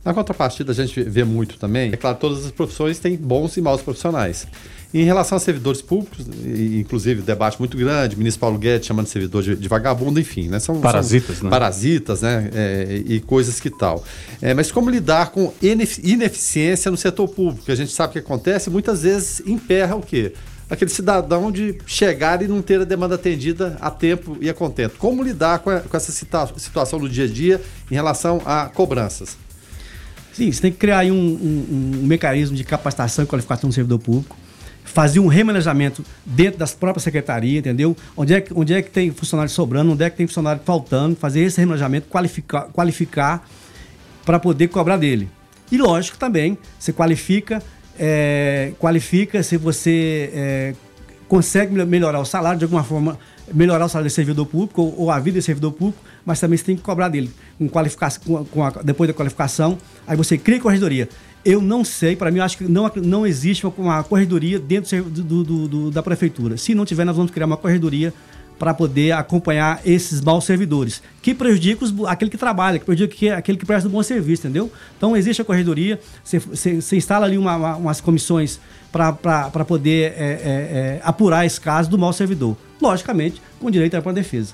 Na 0.09 0.13
contrapartida, 0.15 0.71
a 0.71 0.75
gente 0.75 1.03
vê 1.03 1.23
muito 1.23 1.59
também, 1.59 1.93
é 1.93 1.95
claro, 1.95 2.17
todas 2.17 2.43
as 2.43 2.49
profissões 2.49 2.97
têm 2.97 3.15
bons 3.15 3.55
e 3.57 3.61
maus 3.61 3.79
profissionais. 3.79 4.47
Em 4.91 5.03
relação 5.03 5.35
a 5.35 5.39
servidores 5.39 5.83
públicos, 5.83 6.25
inclusive 6.43 7.21
debate 7.21 7.59
muito 7.59 7.77
grande, 7.77 8.15
o 8.15 8.17
ministro 8.17 8.39
Paulo 8.39 8.57
Guedes 8.57 8.87
chamando 8.87 9.05
de 9.05 9.11
servidor 9.11 9.43
de, 9.43 9.55
de 9.55 9.67
vagabundo, 9.67 10.19
enfim, 10.19 10.47
né? 10.47 10.57
São 10.59 10.81
parasitas, 10.81 11.37
são 11.37 11.43
né? 11.43 11.49
Parasitas, 11.51 12.21
né? 12.23 12.49
É, 12.55 13.03
e 13.05 13.19
coisas 13.19 13.59
que 13.59 13.69
tal. 13.69 14.03
É, 14.41 14.51
mas 14.55 14.71
como 14.71 14.89
lidar 14.89 15.29
com 15.29 15.53
ineficiência 15.61 16.89
no 16.89 16.97
setor 16.97 17.27
público? 17.27 17.71
A 17.71 17.75
gente 17.75 17.91
sabe 17.91 18.09
o 18.09 18.13
que 18.13 18.17
acontece, 18.17 18.71
muitas 18.71 19.03
vezes 19.03 19.43
emperra 19.45 19.95
o 19.95 20.01
quê? 20.01 20.33
aquele 20.67 20.89
cidadão 20.89 21.51
de 21.51 21.79
chegar 21.85 22.41
e 22.43 22.47
não 22.47 22.61
ter 22.61 22.81
a 22.81 22.83
demanda 22.83 23.13
atendida 23.13 23.75
a 23.81 23.89
tempo 23.89 24.37
e 24.39 24.49
a 24.49 24.53
contento. 24.55 24.97
Como 24.97 25.23
lidar 25.23 25.59
com, 25.59 25.69
a, 25.71 25.79
com 25.81 25.97
essa 25.97 26.11
situação 26.11 26.99
do 26.99 27.09
dia 27.09 27.25
a 27.25 27.27
dia 27.27 27.61
em 27.89 27.95
relação 27.95 28.39
a 28.45 28.65
cobranças? 28.69 29.35
Sim, 30.39 30.53
você 30.53 30.61
tem 30.61 30.71
que 30.71 30.77
criar 30.77 31.03
um, 31.03 31.11
um, 31.11 31.99
um 32.01 32.07
mecanismo 32.07 32.55
de 32.55 32.63
capacitação 32.63 33.25
e 33.25 33.27
qualificação 33.27 33.69
do 33.69 33.73
servidor 33.73 33.99
público 33.99 34.37
fazer 34.85 35.19
um 35.19 35.27
remanejamento 35.27 36.03
dentro 36.25 36.57
das 36.57 36.73
próprias 36.73 37.03
secretarias, 37.03 37.59
entendeu? 37.59 37.95
Onde 38.15 38.33
é, 38.33 38.39
que, 38.39 38.53
onde 38.55 38.73
é 38.73 38.81
que 38.81 38.89
tem 38.89 39.11
funcionário 39.11 39.51
sobrando, 39.51 39.91
onde 39.91 40.01
é 40.01 40.09
que 40.09 40.15
tem 40.15 40.25
funcionário 40.25 40.61
faltando, 40.63 41.17
fazer 41.17 41.41
esse 41.41 41.59
remanejamento, 41.59 42.07
qualificar, 42.07 42.69
qualificar 42.71 43.45
para 44.25 44.39
poder 44.39 44.69
cobrar 44.69 44.95
dele. 44.95 45.29
E 45.69 45.77
lógico 45.77 46.17
também, 46.17 46.57
você 46.79 46.93
qualifica, 46.93 47.61
é, 47.99 48.71
qualifica 48.79 49.43
se 49.43 49.57
você 49.57 50.31
é, 50.33 50.73
consegue 51.27 51.73
melhorar 51.85 52.21
o 52.21 52.25
salário 52.25 52.57
de 52.57 52.63
alguma 52.63 52.83
forma, 52.85 53.19
melhorar 53.53 53.85
o 53.85 53.89
salário 53.89 54.09
do 54.09 54.13
servidor 54.13 54.45
público 54.45 54.81
ou, 54.81 55.01
ou, 55.01 55.11
a 55.11 55.19
vida 55.19 55.39
do 55.39 55.41
servidor 55.41 55.71
público, 55.71 56.01
mas 56.25 56.39
também 56.39 56.57
você 56.57 56.63
tem 56.63 56.75
que 56.75 56.81
cobrar 56.81 57.09
dele. 57.09 57.31
Com 57.57 57.67
qualificação, 57.67 58.21
com 58.23 58.45
com 58.45 58.63
a, 58.63 58.69
depois 58.83 59.07
da 59.07 59.13
qualificação, 59.13 59.77
aí 60.07 60.15
você 60.15 60.37
cria 60.37 60.59
corregedoria. 60.59 61.09
Eu 61.43 61.61
não 61.61 61.85
sei, 61.85 62.15
para 62.15 62.29
mim, 62.31 62.39
eu 62.39 62.43
acho 62.43 62.57
que 62.57 62.65
não, 62.65 62.91
não 62.97 63.25
existe 63.25 63.65
uma 63.65 64.03
corredoria 64.03 64.59
dentro 64.59 65.03
do, 65.03 65.43
do, 65.43 65.67
do, 65.67 65.91
da 65.91 66.03
prefeitura. 66.03 66.57
Se 66.57 66.75
não 66.75 66.85
tiver, 66.85 67.05
nós 67.05 67.15
vamos 67.15 67.31
criar 67.31 67.45
uma 67.45 67.57
corredoria 67.57 68.13
para 68.59 68.73
poder 68.73 69.13
acompanhar 69.13 69.79
esses 69.85 70.19
maus 70.19 70.43
servidores, 70.43 71.01
que 71.21 71.33
prejudicam 71.33 71.87
os, 71.87 72.05
aquele 72.05 72.29
que 72.29 72.37
trabalha, 72.37 72.77
que 72.77 72.85
prejudica 72.85 73.37
aquele 73.37 73.57
que 73.57 73.65
presta 73.65 73.87
um 73.87 73.91
bom 73.91 74.03
serviço, 74.03 74.45
entendeu? 74.45 74.69
Então 74.97 75.15
existe 75.15 75.41
a 75.41 75.45
corredoria, 75.45 75.97
você, 76.21 76.95
instala 76.97 77.25
ali 77.25 77.37
uma, 77.37 77.55
uma, 77.55 77.75
umas 77.77 78.01
comissões 78.01 78.59
para 78.91 79.65
poder 79.65 80.13
é, 80.17 80.23
é, 80.23 80.23
é, 80.23 81.01
apurar 81.03 81.45
esse 81.45 81.59
caso 81.59 81.89
do 81.89 81.97
mau 81.97 82.13
servidor. 82.13 82.55
Logicamente, 82.81 83.41
com 83.59 83.69
direito 83.69 83.95
à 83.95 84.11
defesa. 84.11 84.53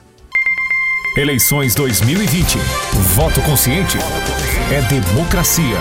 Eleições 1.17 1.74
2020. 1.76 2.58
Voto 3.15 3.41
consciente 3.41 3.98
é 4.71 4.82
democracia. 4.82 5.78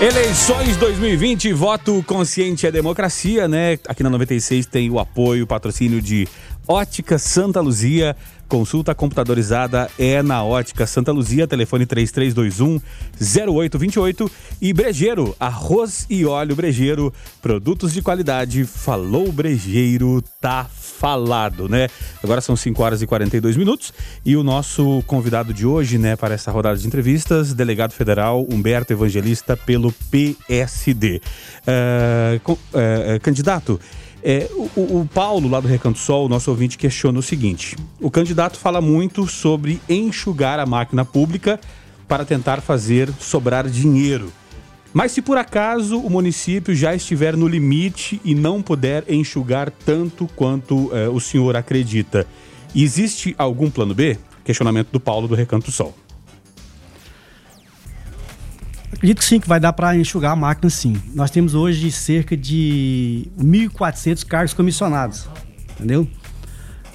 Eleições 0.00 0.78
2020, 0.78 1.52
voto 1.52 2.02
consciente 2.06 2.66
é 2.66 2.70
democracia, 2.70 3.46
né? 3.46 3.78
Aqui 3.86 4.02
na 4.02 4.08
96 4.08 4.64
tem 4.64 4.88
o 4.88 4.98
apoio, 4.98 5.44
o 5.44 5.46
patrocínio 5.46 6.00
de 6.00 6.26
Ótica 6.66 7.18
Santa 7.18 7.60
Luzia. 7.60 8.16
Consulta 8.48 8.96
computadorizada 8.96 9.88
é 9.96 10.24
na 10.24 10.42
Ótica 10.42 10.84
Santa 10.84 11.12
Luzia, 11.12 11.46
telefone 11.46 11.86
3321 11.86 12.80
0828 13.20 14.30
e 14.60 14.72
Brejeiro, 14.72 15.36
arroz 15.38 16.04
e 16.10 16.24
óleo 16.24 16.56
Brejeiro, 16.56 17.14
produtos 17.40 17.92
de 17.92 18.02
qualidade. 18.02 18.64
Falou 18.64 19.30
Brejeiro, 19.30 20.20
tá 20.40 20.66
falado, 21.00 21.68
né? 21.68 21.88
Agora 22.22 22.40
são 22.40 22.56
5 22.56 22.82
horas 22.82 23.00
e 23.00 23.06
42 23.06 23.56
minutos 23.56 23.94
e 24.26 24.36
o 24.36 24.42
nosso 24.42 25.02
convidado 25.06 25.54
de 25.54 25.64
hoje, 25.64 25.96
né, 25.96 26.16
para 26.16 26.34
essa 26.34 26.50
rodada 26.50 26.76
de 26.76 26.86
entrevistas, 26.86 27.54
delegado 27.54 27.92
federal 27.92 28.44
Humberto 28.50 28.92
Evangelista 28.92 29.56
pelo 29.56 29.92
PSD. 30.10 31.22
Uh, 31.64 32.52
uh, 32.52 33.20
candidato, 33.22 33.80
é, 34.22 34.48
o, 34.76 35.00
o, 35.00 35.08
Paulo, 35.12 35.48
lá 35.48 35.60
do 35.60 35.68
Recanto 35.68 35.98
Sol, 35.98 36.28
nosso 36.28 36.50
ouvinte, 36.50 36.76
questiona 36.76 37.18
o 37.18 37.22
seguinte: 37.22 37.76
o 38.00 38.10
candidato 38.10 38.58
fala 38.58 38.80
muito 38.80 39.26
sobre 39.26 39.80
enxugar 39.88 40.58
a 40.58 40.66
máquina 40.66 41.04
pública 41.04 41.60
para 42.06 42.24
tentar 42.24 42.60
fazer 42.60 43.10
sobrar 43.18 43.68
dinheiro. 43.68 44.32
Mas 44.92 45.12
se 45.12 45.22
por 45.22 45.38
acaso 45.38 45.98
o 45.98 46.10
município 46.10 46.74
já 46.74 46.94
estiver 46.94 47.36
no 47.36 47.46
limite 47.46 48.20
e 48.24 48.34
não 48.34 48.60
puder 48.60 49.04
enxugar 49.08 49.70
tanto 49.70 50.28
quanto 50.34 50.90
é, 50.92 51.08
o 51.08 51.20
senhor 51.20 51.56
acredita, 51.56 52.26
existe 52.74 53.34
algum 53.38 53.70
plano 53.70 53.94
B? 53.94 54.18
questionamento 54.44 54.88
do 54.90 54.98
Paulo 54.98 55.28
do 55.28 55.34
Recanto 55.34 55.70
Sol. 55.70 55.94
Acredito 59.00 59.20
que 59.20 59.24
sim, 59.24 59.40
que 59.40 59.48
vai 59.48 59.58
dar 59.58 59.72
para 59.72 59.96
enxugar 59.96 60.32
a 60.32 60.36
máquina 60.36 60.68
sim. 60.68 60.94
Nós 61.14 61.30
temos 61.30 61.54
hoje 61.54 61.90
cerca 61.90 62.36
de 62.36 63.28
1.400 63.40 64.26
cargos 64.26 64.52
comissionados, 64.52 65.26
entendeu? 65.70 66.06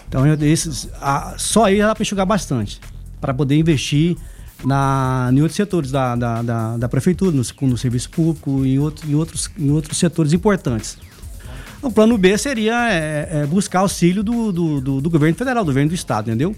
Então, 0.08 0.24
esses, 0.44 0.88
a, 1.02 1.34
só 1.36 1.64
aí 1.66 1.80
dá 1.80 1.96
para 1.96 2.04
enxugar 2.04 2.28
bastante, 2.28 2.80
para 3.20 3.34
poder 3.34 3.56
investir 3.56 4.16
na, 4.64 5.32
em 5.34 5.42
outros 5.42 5.56
setores 5.56 5.90
da, 5.90 6.16
da, 6.16 6.44
da, 6.44 6.78
da 6.78 6.88
prefeitura, 6.88 7.32
no, 7.32 7.42
no, 7.62 7.78
serviço 7.78 8.12
público 8.12 8.64
em, 8.64 8.78
outro, 8.78 9.10
em, 9.10 9.16
outros, 9.16 9.50
em 9.58 9.72
outros 9.72 9.98
setores 9.98 10.32
importantes. 10.32 11.00
O 11.82 11.90
plano 11.90 12.20
B 12.20 12.38
seria 12.38 12.88
é, 12.88 13.30
é 13.32 13.46
buscar 13.48 13.80
auxílio 13.80 14.24
do, 14.24 14.52
do, 14.52 14.80
do, 14.80 15.02
do, 15.02 15.10
governo 15.10 15.36
federal, 15.36 15.64
do 15.64 15.70
governo 15.70 15.90
do 15.90 15.96
estado, 15.96 16.30
entendeu? 16.30 16.56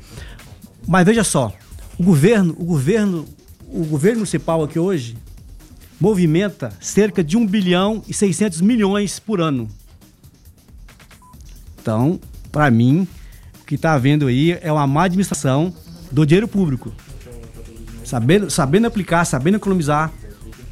Mas 0.86 1.06
veja 1.06 1.24
só, 1.24 1.54
o 1.98 2.04
governo, 2.04 2.54
o 2.60 2.66
governo, 2.66 3.26
o 3.66 3.86
governo 3.86 4.18
municipal 4.18 4.62
aqui 4.62 4.78
hoje 4.78 5.16
movimenta 6.00 6.72
cerca 6.80 7.24
de 7.24 7.38
1 7.38 7.48
bilhão 7.48 8.04
e 8.08 8.14
600 8.14 8.62
milhões 8.62 9.20
por 9.20 9.42
ano. 9.42 9.68
Então, 11.80 12.20
para 12.52 12.70
mim, 12.70 13.08
o 13.62 13.66
que 13.66 13.76
está 13.76 13.94
havendo 13.94 14.28
aí 14.28 14.58
é 14.62 14.72
uma 14.72 14.86
má 14.86 15.06
administração 15.06 15.74
do 16.12 16.26
dinheiro 16.26 16.48
público. 16.48 16.92
Sabendo, 18.04 18.50
sabendo 18.50 18.88
aplicar, 18.88 19.26
sabendo 19.26 19.58
economizar. 19.58 20.12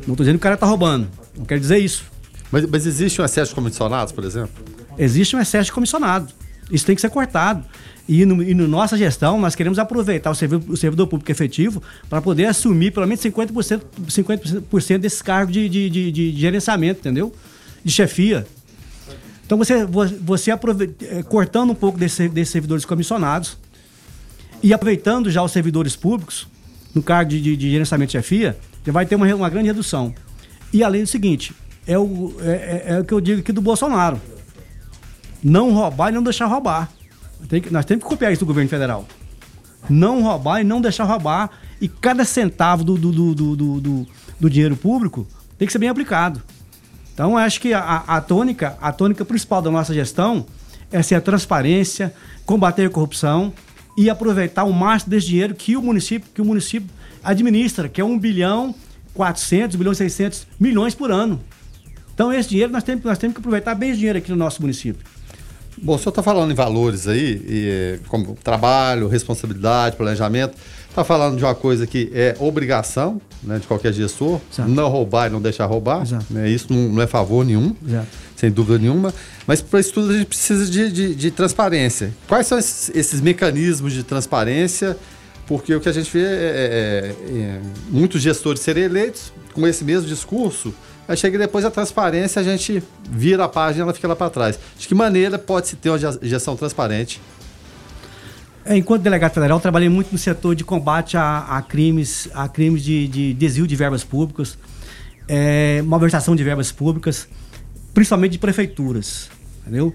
Não 0.05 0.13
estou 0.13 0.17
dizendo 0.17 0.35
que 0.35 0.39
o 0.39 0.41
cara 0.41 0.55
está 0.55 0.65
roubando. 0.65 1.09
Não 1.37 1.45
quero 1.45 1.59
dizer 1.59 1.79
isso. 1.79 2.05
Mas, 2.51 2.65
mas 2.65 2.85
existe 2.85 3.21
um 3.21 3.25
excesso 3.25 3.49
de 3.49 3.55
comissionados, 3.55 4.13
por 4.13 4.23
exemplo? 4.23 4.51
Existe 4.97 5.35
um 5.35 5.39
excesso 5.39 5.65
de 5.65 5.71
comissionados. 5.73 6.33
Isso 6.71 6.85
tem 6.85 6.95
que 6.95 7.01
ser 7.01 7.09
cortado. 7.09 7.63
E 8.07 8.23
no, 8.23 8.43
e 8.43 8.53
no 8.53 8.67
nossa 8.67 8.97
gestão, 8.97 9.39
nós 9.39 9.55
queremos 9.55 9.79
aproveitar 9.79 10.29
o 10.29 10.35
servidor, 10.35 10.71
o 10.71 10.77
servidor 10.77 11.07
público 11.07 11.31
efetivo 11.31 11.81
para 12.07 12.21
poder 12.21 12.45
assumir 12.45 12.91
pelo 12.91 13.07
menos 13.07 13.23
50%, 13.23 13.81
50 14.07 14.99
desses 14.99 15.21
cargos 15.21 15.53
de, 15.53 15.67
de, 15.67 15.89
de, 15.89 16.11
de, 16.11 16.31
gerenciamento, 16.39 16.99
entendeu? 16.99 17.33
De 17.83 17.91
chefia. 17.91 18.45
Então, 19.45 19.57
você, 19.57 19.85
você 19.85 20.51
eh, 20.51 21.23
cortando 21.23 21.71
um 21.71 21.75
pouco 21.75 21.97
desses 21.97 22.31
desse 22.31 22.51
servidores 22.51 22.85
comissionados 22.85 23.57
e 24.61 24.73
aproveitando 24.73 25.29
já 25.29 25.43
os 25.43 25.51
servidores 25.51 25.95
públicos 25.95 26.47
no 26.93 27.01
cargo 27.01 27.29
de, 27.29 27.41
de, 27.41 27.57
de 27.57 27.71
gerenciamento 27.71 28.11
de 28.11 28.17
chefia, 28.17 28.57
já 28.85 28.91
vai 28.91 29.05
ter 29.05 29.15
uma, 29.15 29.33
uma 29.35 29.49
grande 29.49 29.67
redução. 29.67 30.13
E 30.71 30.83
além 30.83 31.03
do 31.03 31.07
seguinte, 31.07 31.53
é 31.87 31.97
o, 31.97 32.35
é, 32.39 32.51
é, 32.51 32.83
é 32.95 32.99
o 32.99 33.05
que 33.05 33.13
eu 33.13 33.21
digo 33.21 33.41
aqui 33.41 33.51
do 33.51 33.61
Bolsonaro. 33.61 34.19
Não 35.45 35.71
roubar 35.71 36.09
e 36.09 36.11
não 36.11 36.23
deixar 36.23 36.47
roubar. 36.47 36.89
Que, 37.47 37.71
nós 37.71 37.85
temos 37.85 38.03
que 38.03 38.09
copiar 38.09 38.33
isso 38.33 38.39
do 38.39 38.47
governo 38.47 38.67
federal. 38.67 39.05
Não 39.87 40.23
roubar 40.23 40.61
e 40.61 40.63
não 40.63 40.81
deixar 40.81 41.03
roubar. 41.03 41.51
E 41.79 41.87
cada 41.87 42.25
centavo 42.25 42.83
do, 42.83 42.97
do, 42.97 43.11
do, 43.11 43.35
do, 43.35 43.55
do, 43.55 44.07
do 44.39 44.49
dinheiro 44.49 44.75
público 44.75 45.27
tem 45.55 45.67
que 45.67 45.71
ser 45.71 45.77
bem 45.77 45.87
aplicado. 45.87 46.41
Então, 47.13 47.37
acho 47.37 47.61
que 47.61 47.75
a, 47.75 48.03
a, 48.07 48.19
tônica, 48.21 48.75
a 48.81 48.91
tônica 48.91 49.23
principal 49.23 49.61
da 49.61 49.69
nossa 49.69 49.93
gestão 49.93 50.47
é 50.91 51.03
ser 51.03 51.13
a 51.13 51.21
transparência, 51.21 52.11
combater 52.43 52.87
a 52.87 52.89
corrupção 52.89 53.53
e 53.95 54.09
aproveitar 54.09 54.63
o 54.63 54.73
máximo 54.73 55.11
desse 55.11 55.27
dinheiro 55.27 55.53
que 55.53 55.77
o 55.77 55.81
município, 55.81 56.27
que 56.33 56.41
o 56.41 56.45
município 56.45 56.89
administra, 57.23 57.87
que 57.87 58.01
é 58.01 58.03
1 58.03 58.17
bilhão 58.17 58.73
400, 59.13 59.75
1 59.75 59.77
bilhão 59.77 59.93
600 59.93 60.47
milhões 60.59 60.95
por 60.95 61.11
ano. 61.11 61.39
Então, 62.15 62.33
esse 62.33 62.49
dinheiro 62.49 62.71
nós 62.71 62.83
temos, 62.83 63.03
nós 63.03 63.19
temos 63.19 63.35
que 63.35 63.39
aproveitar 63.41 63.75
bem 63.75 63.91
esse 63.91 63.99
dinheiro 63.99 64.17
aqui 64.17 64.31
no 64.31 64.37
nosso 64.37 64.59
município. 64.59 65.05
Bom, 65.81 65.95
o 65.95 65.97
senhor 65.97 66.09
está 66.09 66.23
falando 66.23 66.51
em 66.51 66.55
valores 66.55 67.07
aí, 67.07 67.41
e, 67.47 67.99
como 68.07 68.35
trabalho, 68.43 69.07
responsabilidade, 69.07 69.95
planejamento. 69.95 70.55
Está 70.89 71.03
falando 71.03 71.37
de 71.37 71.43
uma 71.43 71.53
coisa 71.53 71.85
que 71.85 72.09
é 72.13 72.37
obrigação 72.39 73.19
né, 73.43 73.59
de 73.59 73.67
qualquer 73.67 73.91
gestor, 73.91 74.39
Exato. 74.49 74.69
não 74.69 74.87
roubar 74.87 75.27
e 75.27 75.29
não 75.29 75.41
deixar 75.41 75.65
roubar. 75.65 76.03
Né, 76.29 76.49
isso 76.49 76.71
não, 76.71 76.87
não, 76.93 77.01
é 77.01 77.07
favor 77.07 77.45
nenhum, 77.45 77.75
Exato. 77.85 78.07
sem 78.37 78.49
dúvida 78.49 78.79
nenhuma. 78.79 79.13
Mas 79.45 79.61
para 79.61 79.81
isso 79.81 79.91
tudo 79.91 80.11
a 80.11 80.17
gente 80.17 80.27
precisa 80.27 80.65
de, 80.65 80.89
de, 80.89 81.13
de 81.13 81.31
transparência. 81.31 82.13
Quais 82.29 82.47
são 82.47 82.57
esses, 82.57 82.95
esses, 82.95 83.19
mecanismos 83.19 83.91
de 83.91 84.03
transparência? 84.03 84.95
Porque 85.45 85.75
o 85.75 85.81
que 85.81 85.89
a 85.89 85.91
gente 85.91 86.09
vê 86.11 86.23
é, 86.23 86.25
é, 86.25 87.15
é 87.37 87.61
muitos 87.89 88.21
gestores 88.21 88.61
serem 88.61 88.85
eleitos 88.85 89.33
com 89.53 89.67
esse 89.67 89.83
mesmo 89.83 90.07
discurso, 90.07 90.73
Aí 91.07 91.15
chega 91.15 91.37
depois 91.37 91.63
a 91.63 91.71
transparência, 91.71 92.39
a 92.39 92.43
gente 92.43 92.81
vira 93.09 93.45
a 93.45 93.47
página 93.47 93.81
e 93.81 93.83
ela 93.83 93.93
fica 93.93 94.07
lá 94.07 94.15
para 94.15 94.29
trás. 94.29 94.59
De 94.77 94.87
que 94.87 94.95
maneira 94.95 95.37
pode-se 95.37 95.75
ter 95.75 95.89
uma 95.89 95.99
gestão 96.21 96.55
transparente? 96.55 97.21
É, 98.65 98.75
enquanto 98.75 99.03
delegado 99.03 99.31
federal, 99.31 99.59
trabalhei 99.59 99.89
muito 99.89 100.11
no 100.11 100.17
setor 100.17 100.55
de 100.55 100.63
combate 100.63 101.15
a, 101.15 101.41
a 101.41 101.61
crimes, 101.61 102.27
a 102.33 102.47
crimes 102.47 102.83
de, 102.83 103.07
de, 103.07 103.33
desvio 103.35 103.67
de 103.67 103.75
verbas 103.75 104.03
públicas, 104.03 104.57
é, 105.27 105.83
malversação 105.83 106.35
de 106.35 106.43
verbas 106.43 106.71
públicas, 106.71 107.27
principalmente 107.93 108.31
de 108.31 108.39
prefeituras. 108.39 109.29
Entendeu? 109.61 109.93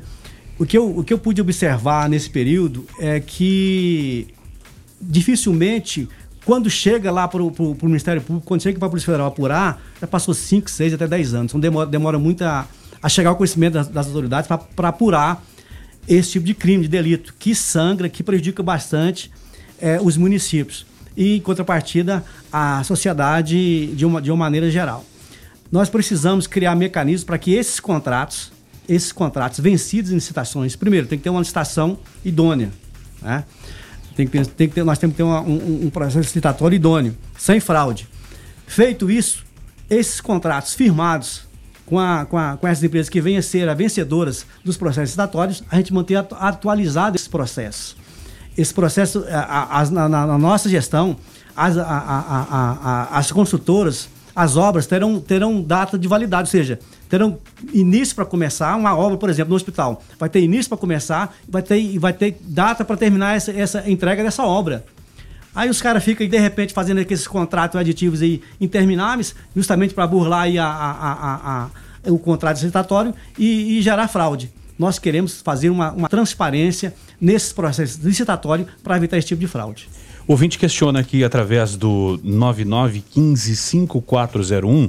O 0.56 0.64
que, 0.64 0.78
eu, 0.78 0.98
o 0.98 1.02
que 1.02 1.12
eu 1.12 1.18
pude 1.18 1.40
observar 1.40 2.08
nesse 2.08 2.30
período 2.30 2.86
é 3.00 3.18
que 3.18 4.28
dificilmente 5.00 6.08
quando 6.44 6.70
chega 6.70 7.10
lá 7.10 7.28
para 7.28 7.42
o 7.42 7.76
Ministério 7.82 8.22
Público, 8.22 8.46
quando 8.46 8.62
chega 8.62 8.78
para 8.78 8.86
a 8.86 8.90
Polícia 8.90 9.06
Federal 9.06 9.28
apurar, 9.28 9.80
já 10.00 10.06
passou 10.06 10.34
5, 10.34 10.70
6, 10.70 10.94
até 10.94 11.06
10 11.06 11.34
anos. 11.34 11.50
Então 11.50 11.60
demora, 11.60 11.86
demora 11.86 12.18
muito 12.18 12.42
a, 12.42 12.66
a 13.02 13.08
chegar 13.08 13.30
ao 13.30 13.36
conhecimento 13.36 13.74
das, 13.74 13.88
das 13.88 14.06
autoridades 14.06 14.48
para 14.48 14.88
apurar 14.88 15.42
esse 16.08 16.32
tipo 16.32 16.46
de 16.46 16.54
crime, 16.54 16.82
de 16.82 16.88
delito, 16.88 17.34
que 17.38 17.54
sangra, 17.54 18.08
que 18.08 18.22
prejudica 18.22 18.62
bastante 18.62 19.30
é, 19.80 20.00
os 20.00 20.16
municípios. 20.16 20.86
E, 21.16 21.36
em 21.36 21.40
contrapartida, 21.40 22.24
a 22.52 22.82
sociedade 22.84 23.86
de 23.88 24.06
uma, 24.06 24.22
de 24.22 24.30
uma 24.30 24.36
maneira 24.36 24.70
geral. 24.70 25.04
Nós 25.70 25.88
precisamos 25.88 26.46
criar 26.46 26.74
mecanismos 26.74 27.24
para 27.24 27.38
que 27.38 27.52
esses 27.52 27.78
contratos, 27.78 28.50
esses 28.88 29.12
contratos 29.12 29.60
vencidos 29.60 30.10
em 30.10 30.14
licitações, 30.14 30.74
primeiro, 30.74 31.06
tem 31.06 31.18
que 31.18 31.24
ter 31.24 31.30
uma 31.30 31.40
licitação 31.40 31.98
idônea. 32.24 32.70
Né? 33.22 33.44
Tem 34.16 34.26
que, 34.26 34.44
tem 34.44 34.68
que 34.68 34.74
ter, 34.74 34.84
nós 34.84 34.98
temos 34.98 35.14
que 35.14 35.18
ter 35.18 35.22
uma, 35.22 35.40
um, 35.40 35.86
um 35.86 35.90
processo 35.90 36.18
licitatório 36.18 36.76
idôneo, 36.76 37.16
sem 37.38 37.60
fraude. 37.60 38.08
Feito 38.66 39.10
isso, 39.10 39.44
esses 39.88 40.20
contratos 40.20 40.74
firmados 40.74 41.42
com, 41.86 41.98
a, 41.98 42.24
com, 42.24 42.38
a, 42.38 42.56
com 42.56 42.68
essas 42.68 42.84
empresas 42.84 43.08
que 43.08 43.20
venham 43.20 43.40
a 43.40 43.42
ser 43.42 43.68
as 43.68 43.76
vencedoras 43.76 44.46
dos 44.64 44.76
processos 44.76 45.10
licitatórios, 45.10 45.64
a 45.70 45.76
gente 45.76 45.92
manter 45.92 46.16
atualizado 46.16 47.16
esse 47.16 47.28
processo. 47.28 47.96
Esse 48.56 48.72
processo, 48.72 49.24
a, 49.28 49.80
a, 49.80 49.90
na, 49.90 50.08
na, 50.08 50.38
nossa 50.38 50.68
gestão, 50.68 51.16
as, 51.56 51.74
as 53.10 53.32
consultoras, 53.32 54.08
as 54.34 54.56
obras 54.56 54.86
terão, 54.86 55.20
terão 55.20 55.62
data 55.62 55.98
de 55.98 56.06
validade, 56.06 56.42
ou 56.42 56.50
seja, 56.50 56.78
terão 57.08 57.38
início 57.72 58.14
para 58.14 58.24
começar 58.24 58.76
uma 58.76 58.96
obra, 58.96 59.18
por 59.18 59.28
exemplo, 59.28 59.50
no 59.50 59.56
hospital. 59.56 60.02
Vai 60.18 60.28
ter 60.28 60.40
início 60.40 60.68
para 60.68 60.78
começar, 60.78 61.34
vai 61.48 61.62
ter, 61.62 61.98
vai 61.98 62.12
ter 62.12 62.38
data 62.42 62.84
para 62.84 62.96
terminar 62.96 63.36
essa, 63.36 63.52
essa 63.52 63.90
entrega 63.90 64.22
dessa 64.22 64.44
obra. 64.44 64.84
Aí 65.54 65.68
os 65.68 65.82
caras 65.82 66.04
ficam, 66.04 66.26
de 66.26 66.38
repente, 66.38 66.72
fazendo 66.72 67.00
aqueles 67.00 67.26
contratos 67.26 67.78
aditivos 67.78 68.22
aí 68.22 68.40
intermináveis, 68.60 69.34
justamente 69.54 69.92
para 69.92 70.06
burlar 70.06 70.42
aí 70.42 70.58
a, 70.58 70.66
a, 70.66 71.68
a, 72.04 72.10
o 72.10 72.18
contrato 72.18 72.56
licitatório 72.56 73.12
e, 73.36 73.78
e, 73.78 73.82
gerar 73.82 74.06
fraude. 74.06 74.52
Nós 74.78 74.98
queremos 74.98 75.40
fazer 75.42 75.68
uma, 75.68 75.90
uma 75.92 76.08
transparência 76.08 76.94
nesses 77.20 77.52
processos 77.52 77.96
licitatórios 77.96 78.68
para 78.82 78.96
evitar 78.96 79.18
esse 79.18 79.26
tipo 79.26 79.40
de 79.40 79.48
fraude. 79.48 79.88
Ouvinte 80.30 80.58
questiona 80.60 81.00
aqui 81.00 81.24
através 81.24 81.74
do 81.74 82.20
99155401 82.24 84.88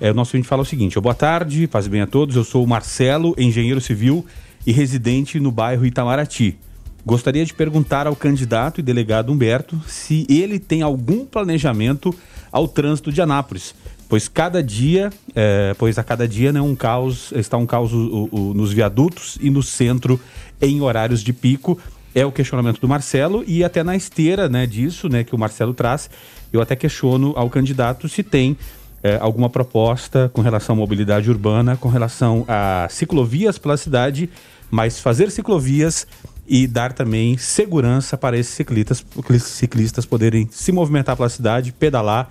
é, 0.00 0.12
o 0.12 0.14
nosso 0.14 0.36
ouvinte 0.36 0.48
fala 0.48 0.62
o 0.62 0.64
seguinte: 0.64 1.00
boa 1.00 1.12
tarde, 1.12 1.66
paz 1.66 1.88
bem 1.88 2.02
a 2.02 2.06
todos. 2.06 2.36
Eu 2.36 2.44
sou 2.44 2.62
o 2.62 2.68
Marcelo, 2.68 3.34
engenheiro 3.36 3.80
civil 3.80 4.24
e 4.64 4.70
residente 4.70 5.40
no 5.40 5.50
bairro 5.50 5.84
Itamaraty. 5.84 6.56
Gostaria 7.04 7.44
de 7.44 7.52
perguntar 7.52 8.06
ao 8.06 8.14
candidato 8.14 8.78
e 8.78 8.82
delegado 8.82 9.32
Humberto 9.32 9.76
se 9.88 10.24
ele 10.30 10.60
tem 10.60 10.82
algum 10.82 11.26
planejamento 11.26 12.14
ao 12.52 12.68
trânsito 12.68 13.10
de 13.10 13.20
Anápolis, 13.20 13.74
pois 14.08 14.28
cada 14.28 14.62
dia, 14.62 15.10
é, 15.34 15.74
pois 15.76 15.98
a 15.98 16.04
cada 16.04 16.28
dia 16.28 16.52
né, 16.52 16.60
um 16.60 16.76
caos, 16.76 17.32
está 17.32 17.56
um 17.56 17.66
caos 17.66 17.92
o, 17.92 18.28
o, 18.30 18.54
nos 18.54 18.72
viadutos 18.72 19.36
e 19.40 19.50
no 19.50 19.64
centro 19.64 20.20
em 20.62 20.80
horários 20.80 21.24
de 21.24 21.32
pico. 21.32 21.76
É 22.16 22.24
o 22.24 22.32
questionamento 22.32 22.80
do 22.80 22.88
Marcelo 22.88 23.44
e 23.46 23.62
até 23.62 23.84
na 23.84 23.94
esteira 23.94 24.48
né, 24.48 24.66
disso 24.66 25.06
né, 25.06 25.22
que 25.22 25.34
o 25.34 25.38
Marcelo 25.38 25.74
traz, 25.74 26.08
eu 26.50 26.62
até 26.62 26.74
questiono 26.74 27.34
ao 27.36 27.50
candidato 27.50 28.08
se 28.08 28.22
tem 28.22 28.56
é, 29.02 29.18
alguma 29.20 29.50
proposta 29.50 30.30
com 30.32 30.40
relação 30.40 30.74
à 30.74 30.78
mobilidade 30.78 31.28
urbana, 31.30 31.76
com 31.76 31.90
relação 31.90 32.46
a 32.48 32.86
ciclovias 32.88 33.58
pela 33.58 33.76
cidade, 33.76 34.30
mas 34.70 34.98
fazer 34.98 35.30
ciclovias 35.30 36.06
e 36.48 36.66
dar 36.66 36.94
também 36.94 37.36
segurança 37.36 38.16
para 38.16 38.38
esses 38.38 38.54
ciclistas, 38.54 39.04
ciclistas 39.40 40.06
poderem 40.06 40.48
se 40.50 40.72
movimentar 40.72 41.18
pela 41.18 41.28
cidade, 41.28 41.70
pedalar 41.70 42.30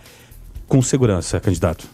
com 0.67 0.81
segurança, 0.81 1.39
candidato. 1.39 1.85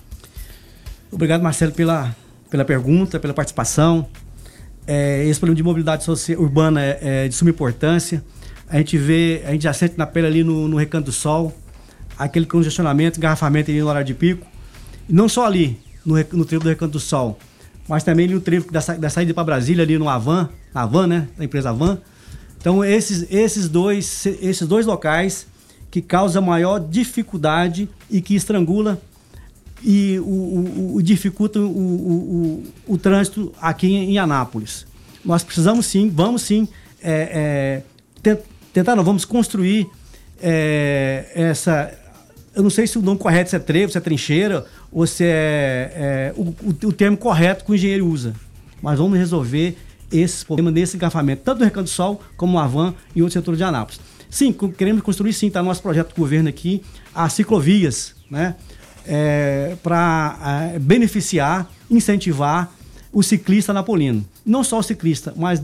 Obrigado, 1.12 1.42
Marcelo, 1.42 1.74
pela, 1.74 2.16
pela 2.50 2.64
pergunta, 2.64 3.20
pela 3.20 3.34
participação. 3.34 4.08
É, 4.88 5.26
esse 5.26 5.40
problema 5.40 5.56
de 5.56 5.64
mobilidade 5.64 6.06
urbana 6.38 6.82
é, 6.82 7.00
é 7.02 7.28
de 7.28 7.36
suma 7.36 7.50
importância. 7.50 8.24
A 8.68 8.78
gente 8.78 8.98
vê, 8.98 9.44
a 9.46 9.52
gente 9.52 9.64
já 9.64 9.74
sente 9.74 9.98
na 9.98 10.06
pele 10.06 10.28
ali 10.28 10.44
no, 10.44 10.68
no 10.68 10.78
Recanto 10.78 11.06
do 11.06 11.12
Sol, 11.12 11.56
aquele 12.18 12.46
congestionamento, 12.46 13.20
engarrafamento 13.20 13.70
ali 13.70 13.80
no 13.80 13.88
horário 13.88 14.08
de 14.08 14.14
pico. 14.14 14.46
E 15.08 15.14
não 15.14 15.28
só 15.28 15.46
ali, 15.46 15.80
no, 16.06 16.16
no 16.34 16.46
trevo 16.46 16.64
do 16.64 16.70
Recanto 16.70 16.94
do 16.94 17.00
Sol, 17.00 17.38
mas 17.88 18.04
também 18.04 18.26
ali 18.26 18.34
no 18.34 18.42
trevo 18.42 18.72
da, 18.72 18.80
da 18.80 19.10
saída 19.10 19.34
para 19.34 19.44
Brasília, 19.44 19.84
ali 19.84 19.98
no 19.98 20.08
Avan, 20.08 20.50
na 20.74 20.84
Avan, 20.84 21.08
né? 21.08 21.28
Da 21.38 21.44
empresa 21.44 21.70
Avan. 21.70 22.00
Então, 22.58 22.84
esses, 22.86 23.26
esses, 23.32 23.68
dois, 23.68 24.26
esses 24.26 24.68
dois 24.68 24.86
locais 24.86 25.48
que 25.90 26.02
causam 26.02 26.42
maior 26.42 26.80
dificuldade 26.80 27.90
e 28.10 28.22
que 28.22 28.36
estrangula 28.36 29.02
e 29.84 30.20
o, 30.20 30.24
o, 30.24 30.96
o 30.96 31.02
dificulta 31.02 31.60
o, 31.60 32.64
o, 32.88 32.98
trânsito 32.98 33.54
aqui 33.60 33.88
em, 33.88 34.18
Anápolis. 34.18 34.86
Nós 35.26 35.44
precisamos 35.44 35.86
sim, 35.86 36.10
vamos 36.10 36.44
sim 36.44 36.68
é, 37.02 37.82
é, 38.24 38.38
tentar, 38.74 38.96
não, 38.96 39.04
vamos 39.04 39.26
construir 39.26 39.88
é, 40.42 41.32
essa. 41.34 41.92
Eu 42.56 42.64
não 42.64 42.70
sei 42.70 42.86
se 42.86 42.98
o 42.98 43.02
nome 43.02 43.18
correto 43.18 43.50
se 43.50 43.56
é 43.56 43.60
trevo, 43.60 43.92
se 43.92 43.98
é 43.98 44.02
trincheira, 44.02 44.66
ou 44.92 45.08
se 45.08 45.24
é, 45.24 45.94
é 45.96 46.34
o, 46.36 46.92
termo 46.92 47.18
correto 47.18 47.64
que 47.66 47.72
o 47.72 47.76
engenheiro 47.76 48.06
usa. 48.06 48.36
Mas 48.82 49.00
vamos 49.00 49.18
resolver 49.18 49.78
esse 50.12 50.46
problema 50.46 50.70
nesse 50.70 50.98
engarrafamento, 50.98 51.44
tanto 51.44 51.60
no 51.60 51.66
Recanto 51.66 51.86
do 51.86 51.90
Sol 51.90 52.22
como 52.36 52.54
no 52.54 52.60
Avan 52.60 52.94
e 53.16 53.22
outros 53.22 53.34
setores 53.34 53.58
de 53.58 53.64
Anápolis. 53.64 54.02
Sim, 54.30 54.54
queremos 54.78 55.02
construir 55.02 55.34
sim, 55.34 55.48
está 55.48 55.62
no 55.62 55.70
nosso 55.70 55.82
projeto 55.82 56.10
do 56.10 56.16
governo 56.16 56.50
aqui, 56.50 56.82
as 57.14 57.34
ciclovias, 57.34 58.16
né? 58.30 58.56
É, 59.06 59.76
para 59.82 60.72
é, 60.74 60.80
beneficiar, 60.80 61.70
incentivar 61.90 62.72
o 63.14 63.22
ciclista 63.22 63.74
napolino. 63.74 64.26
Não 64.46 64.64
só 64.64 64.80
o 64.80 64.84
ciclista, 64.84 65.34
mas 65.36 65.62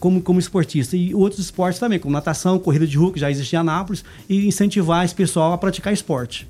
como, 0.00 0.20
como 0.20 0.38
esportista. 0.40 0.96
E 0.96 1.14
outros 1.14 1.40
esportes 1.40 1.78
também, 1.78 1.98
como 1.98 2.12
natação, 2.12 2.58
corrida 2.58 2.86
de 2.86 2.96
rua, 2.96 3.12
que 3.12 3.20
já 3.20 3.30
existe 3.30 3.54
em 3.54 3.58
Anápolis, 3.58 4.04
e 4.28 4.46
incentivar 4.46 5.04
esse 5.04 5.14
pessoal 5.14 5.52
a 5.52 5.58
praticar 5.58 5.92
esporte. 5.92 6.48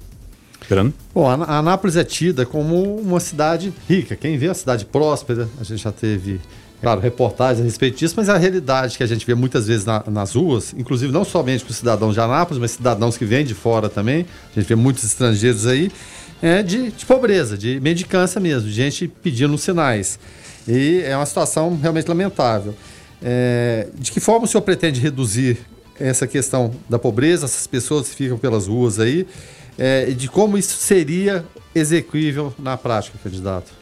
Esperando. 0.61 0.93
Bom, 1.15 1.29
a 1.29 1.59
Anápolis 1.59 1.97
é 1.97 2.05
tida 2.05 2.45
como 2.45 2.97
uma 2.97 3.21
cidade 3.21 3.73
rica. 3.89 4.17
Quem 4.17 4.37
vê 4.37 4.49
a 4.49 4.55
cidade 4.55 4.85
próspera, 4.85 5.49
a 5.61 5.65
gente 5.65 5.83
já 5.83 5.93
teve 5.93 6.41
claro, 6.81 7.01
reportagens 7.01 7.61
a 7.61 7.65
respeito 7.65 7.99
disso, 7.99 8.15
mas 8.17 8.29
a 8.29 8.37
realidade 8.37 8.97
que 8.97 9.03
a 9.03 9.07
gente 9.07 9.27
vê 9.27 9.35
muitas 9.35 9.67
vezes 9.67 9.85
na, 9.85 10.03
nas 10.07 10.35
ruas, 10.35 10.75
inclusive 10.77 11.13
não 11.13 11.25
somente 11.25 11.65
com 11.65 11.73
cidadãos 11.73 12.15
de 12.15 12.21
Anápolis, 12.21 12.61
mas 12.61 12.73
cidadãos 12.73 13.17
que 13.17 13.25
vêm 13.25 13.45
de 13.45 13.55
fora 13.55 13.89
também, 13.89 14.27
a 14.51 14.61
gente 14.61 14.69
vê 14.69 14.75
muitos 14.75 15.05
estrangeiros 15.05 15.67
aí, 15.67 15.91
é 16.43 16.63
de, 16.63 16.91
de 16.91 17.07
pobreza, 17.07 17.57
de 17.57 17.81
mendicância 17.81 18.41
mesmo, 18.41 18.69
de 18.69 18.75
gente 18.75 19.09
pedindo 19.09 19.57
sinais. 19.59 20.19
E 20.67 21.03
é 21.05 21.17
uma 21.17 21.27
situação 21.27 21.77
realmente 21.81 22.07
lamentável. 22.09 22.75
É, 23.23 23.89
de 23.99 24.13
que 24.13 24.21
forma 24.21 24.45
o 24.45 24.49
senhor 24.49 24.63
pretende 24.63 25.01
reduzir 25.01 25.59
essa 25.99 26.27
questão 26.27 26.73
da 26.89 26.99
pobreza, 26.99 27.47
essas 27.47 27.67
pessoas 27.67 28.09
que 28.09 28.15
ficam 28.15 28.39
pelas 28.39 28.67
ruas 28.67 29.01
aí, 29.01 29.27
é, 29.77 30.07
de 30.07 30.29
como 30.29 30.57
isso 30.57 30.77
seria 30.77 31.45
execuível 31.75 32.55
na 32.59 32.77
prática, 32.77 33.19
candidato? 33.23 33.73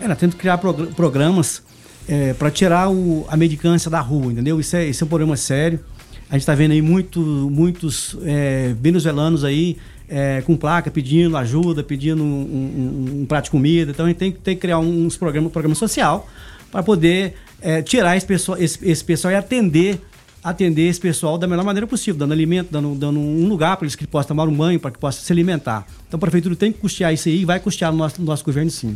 É, 0.00 0.08
nós 0.08 0.18
temos 0.18 0.34
que 0.34 0.40
criar 0.40 0.58
prog 0.58 0.86
programas 0.94 1.62
é, 2.08 2.32
para 2.34 2.50
tirar 2.50 2.90
o, 2.90 3.26
a 3.28 3.36
medicância 3.36 3.90
da 3.90 4.00
rua, 4.00 4.32
entendeu? 4.32 4.60
Isso 4.60 4.76
é, 4.76 4.86
isso 4.86 5.02
é 5.02 5.06
um 5.06 5.08
problema 5.08 5.36
sério. 5.36 5.80
A 6.28 6.34
gente 6.34 6.42
está 6.42 6.54
vendo 6.54 6.72
aí 6.72 6.82
muito, 6.82 7.20
muitos 7.20 8.16
é, 8.24 8.74
venezuelanos 8.80 9.44
aí 9.44 9.76
é, 10.08 10.42
com 10.42 10.56
placa 10.56 10.90
pedindo 10.90 11.36
ajuda, 11.36 11.82
pedindo 11.82 12.22
um, 12.22 12.26
um, 12.26 13.20
um, 13.22 13.26
prato 13.26 13.44
de 13.44 13.50
comida. 13.50 13.90
Então 13.90 14.06
a 14.06 14.08
gente 14.08 14.18
tem, 14.18 14.32
tem 14.32 14.54
que 14.54 14.60
criar 14.60 14.78
uns 14.78 15.16
programas, 15.16 15.48
um 15.48 15.52
programa 15.52 15.74
social 15.74 16.28
para 16.70 16.82
poder 16.82 17.34
é, 17.60 17.82
tirar 17.82 18.16
esse 18.16 18.26
pessoal, 18.26 18.58
esse, 18.58 18.78
esse 18.88 19.04
pessoal 19.04 19.32
e 19.32 19.36
atender 19.36 20.00
atender 20.42 20.88
esse 20.88 21.00
pessoal 21.00 21.36
da 21.36 21.44
melhor 21.48 21.64
maneira 21.64 21.88
possível, 21.88 22.20
dando 22.20 22.30
alimento, 22.30 22.68
dando, 22.70 22.94
dando 22.94 23.18
um 23.18 23.48
lugar 23.48 23.76
para 23.76 23.84
eles 23.84 23.96
que 23.96 24.06
possam 24.06 24.28
tomar 24.28 24.46
um 24.48 24.54
banho, 24.54 24.78
para 24.78 24.92
que 24.92 24.98
possam 24.98 25.24
se 25.24 25.32
alimentar. 25.32 25.84
Então 26.06 26.18
a 26.18 26.20
prefeitura 26.20 26.54
tem 26.54 26.70
que 26.70 26.78
custear 26.78 27.12
isso 27.12 27.28
aí 27.28 27.40
e 27.40 27.44
vai 27.44 27.58
custear 27.58 27.90
no 27.90 27.98
nosso, 27.98 28.20
no 28.20 28.26
nosso 28.26 28.44
governo 28.44 28.70
sim. 28.70 28.94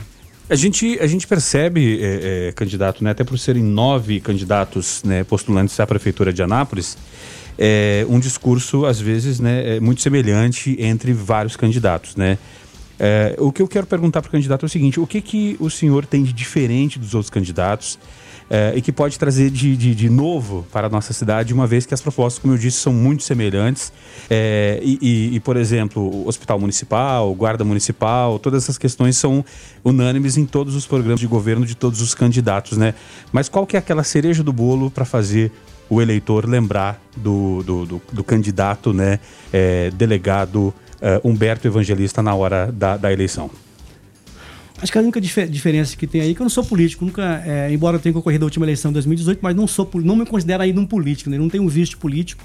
A 0.50 0.56
gente, 0.56 0.98
a 1.00 1.06
gente 1.06 1.28
percebe, 1.28 2.00
é, 2.02 2.48
é, 2.48 2.52
candidato, 2.52 3.04
né, 3.04 3.10
até 3.10 3.22
por 3.22 3.38
serem 3.38 3.62
nove 3.62 4.18
candidatos 4.18 5.00
né, 5.04 5.22
postulantes 5.22 5.78
à 5.78 5.86
Prefeitura 5.86 6.32
de 6.32 6.42
Anápolis, 6.42 6.98
é, 7.56 8.04
um 8.08 8.18
discurso, 8.18 8.84
às 8.84 9.00
vezes, 9.00 9.38
né, 9.38 9.76
é 9.76 9.80
muito 9.80 10.02
semelhante 10.02 10.76
entre 10.80 11.12
vários 11.12 11.54
candidatos, 11.54 12.16
né? 12.16 12.36
É, 12.98 13.36
o 13.38 13.52
que 13.52 13.62
eu 13.62 13.68
quero 13.68 13.86
perguntar 13.86 14.20
para 14.22 14.28
o 14.28 14.32
candidato 14.32 14.64
é 14.64 14.66
o 14.66 14.68
seguinte: 14.68 14.98
o 14.98 15.06
que, 15.06 15.20
que 15.20 15.56
o 15.60 15.70
senhor 15.70 16.04
tem 16.04 16.24
de 16.24 16.32
diferente 16.32 16.98
dos 16.98 17.14
outros 17.14 17.30
candidatos 17.30 17.96
é, 18.50 18.72
e 18.74 18.82
que 18.82 18.90
pode 18.90 19.16
trazer 19.16 19.48
de, 19.48 19.76
de, 19.76 19.94
de, 19.94 20.10
novo 20.10 20.66
para 20.72 20.88
a 20.88 20.90
nossa 20.90 21.12
cidade, 21.12 21.54
uma 21.54 21.68
vez 21.68 21.86
que 21.86 21.94
as 21.94 22.00
propostas, 22.00 22.42
como 22.42 22.52
eu 22.52 22.58
disse, 22.58 22.78
são 22.78 22.92
muito 22.92 23.22
semelhantes. 23.22 23.92
É, 24.28 24.80
e, 24.82 24.98
e, 25.00 25.36
e, 25.36 25.40
por 25.40 25.56
exemplo, 25.56 26.02
o 26.02 26.26
Hospital 26.26 26.58
Municipal, 26.58 27.32
Guarda 27.32 27.64
Municipal, 27.64 28.40
todas 28.40 28.64
essas 28.64 28.76
questões 28.76 29.16
são 29.16 29.44
unânimes 29.84 30.36
em 30.36 30.44
todos 30.44 30.74
os 30.74 30.84
programas 30.84 31.20
de 31.20 31.28
governo 31.28 31.64
de 31.64 31.76
todos 31.76 32.00
os 32.00 32.12
candidatos, 32.12 32.76
né? 32.76 32.94
Mas 33.32 33.48
qual 33.48 33.64
que 33.64 33.76
é 33.76 33.78
aquela 33.78 34.02
cereja 34.02 34.42
do 34.42 34.52
bolo 34.52 34.90
para 34.90 35.04
fazer 35.04 35.52
o 35.88 36.02
eleitor 36.02 36.48
lembrar 36.48 37.00
do, 37.16 37.62
do, 37.62 37.86
do, 37.86 38.02
do 38.12 38.24
candidato, 38.24 38.92
né, 38.92 39.18
é, 39.52 39.90
delegado 39.90 40.74
Humberto 41.24 41.66
Evangelista 41.66 42.22
na 42.22 42.34
hora 42.34 42.70
da, 42.70 42.96
da 42.96 43.10
eleição? 43.10 43.50
Acho 44.82 44.90
que 44.90 44.98
a 44.98 45.00
única 45.00 45.20
dif 45.20 45.46
diferença 45.46 45.96
que 45.96 46.06
tem 46.06 46.20
aí 46.22 46.30
é 46.30 46.34
que 46.34 46.40
eu 46.40 46.44
não 46.44 46.50
sou 46.50 46.64
político, 46.64 47.04
nunca, 47.04 47.42
é, 47.44 47.72
embora 47.72 47.96
eu 47.96 48.00
tenha 48.00 48.12
concorrido 48.12 48.44
à 48.44 48.46
última 48.46 48.64
eleição 48.64 48.90
de 48.90 48.94
2018, 48.94 49.40
mas 49.42 49.54
não 49.54 49.66
sou 49.66 49.88
não 49.94 50.16
me 50.16 50.24
considero 50.24 50.62
ainda 50.62 50.80
um 50.80 50.86
político, 50.86 51.28
né? 51.28 51.36
não 51.38 51.48
tenho 51.48 51.64
um 51.64 51.68
visto 51.68 51.98
político. 51.98 52.42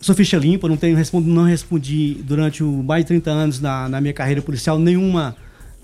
Sou 0.00 0.14
ficha 0.14 0.36
limpa, 0.36 0.68
não 0.68 0.76
tenho 0.76 0.96
não 1.24 1.44
respondi 1.44 2.14
durante 2.22 2.62
o, 2.62 2.82
mais 2.82 3.04
de 3.04 3.08
30 3.08 3.30
anos 3.30 3.60
na, 3.60 3.88
na 3.88 4.00
minha 4.00 4.12
carreira 4.12 4.42
policial 4.42 4.78
nenhuma 4.78 5.36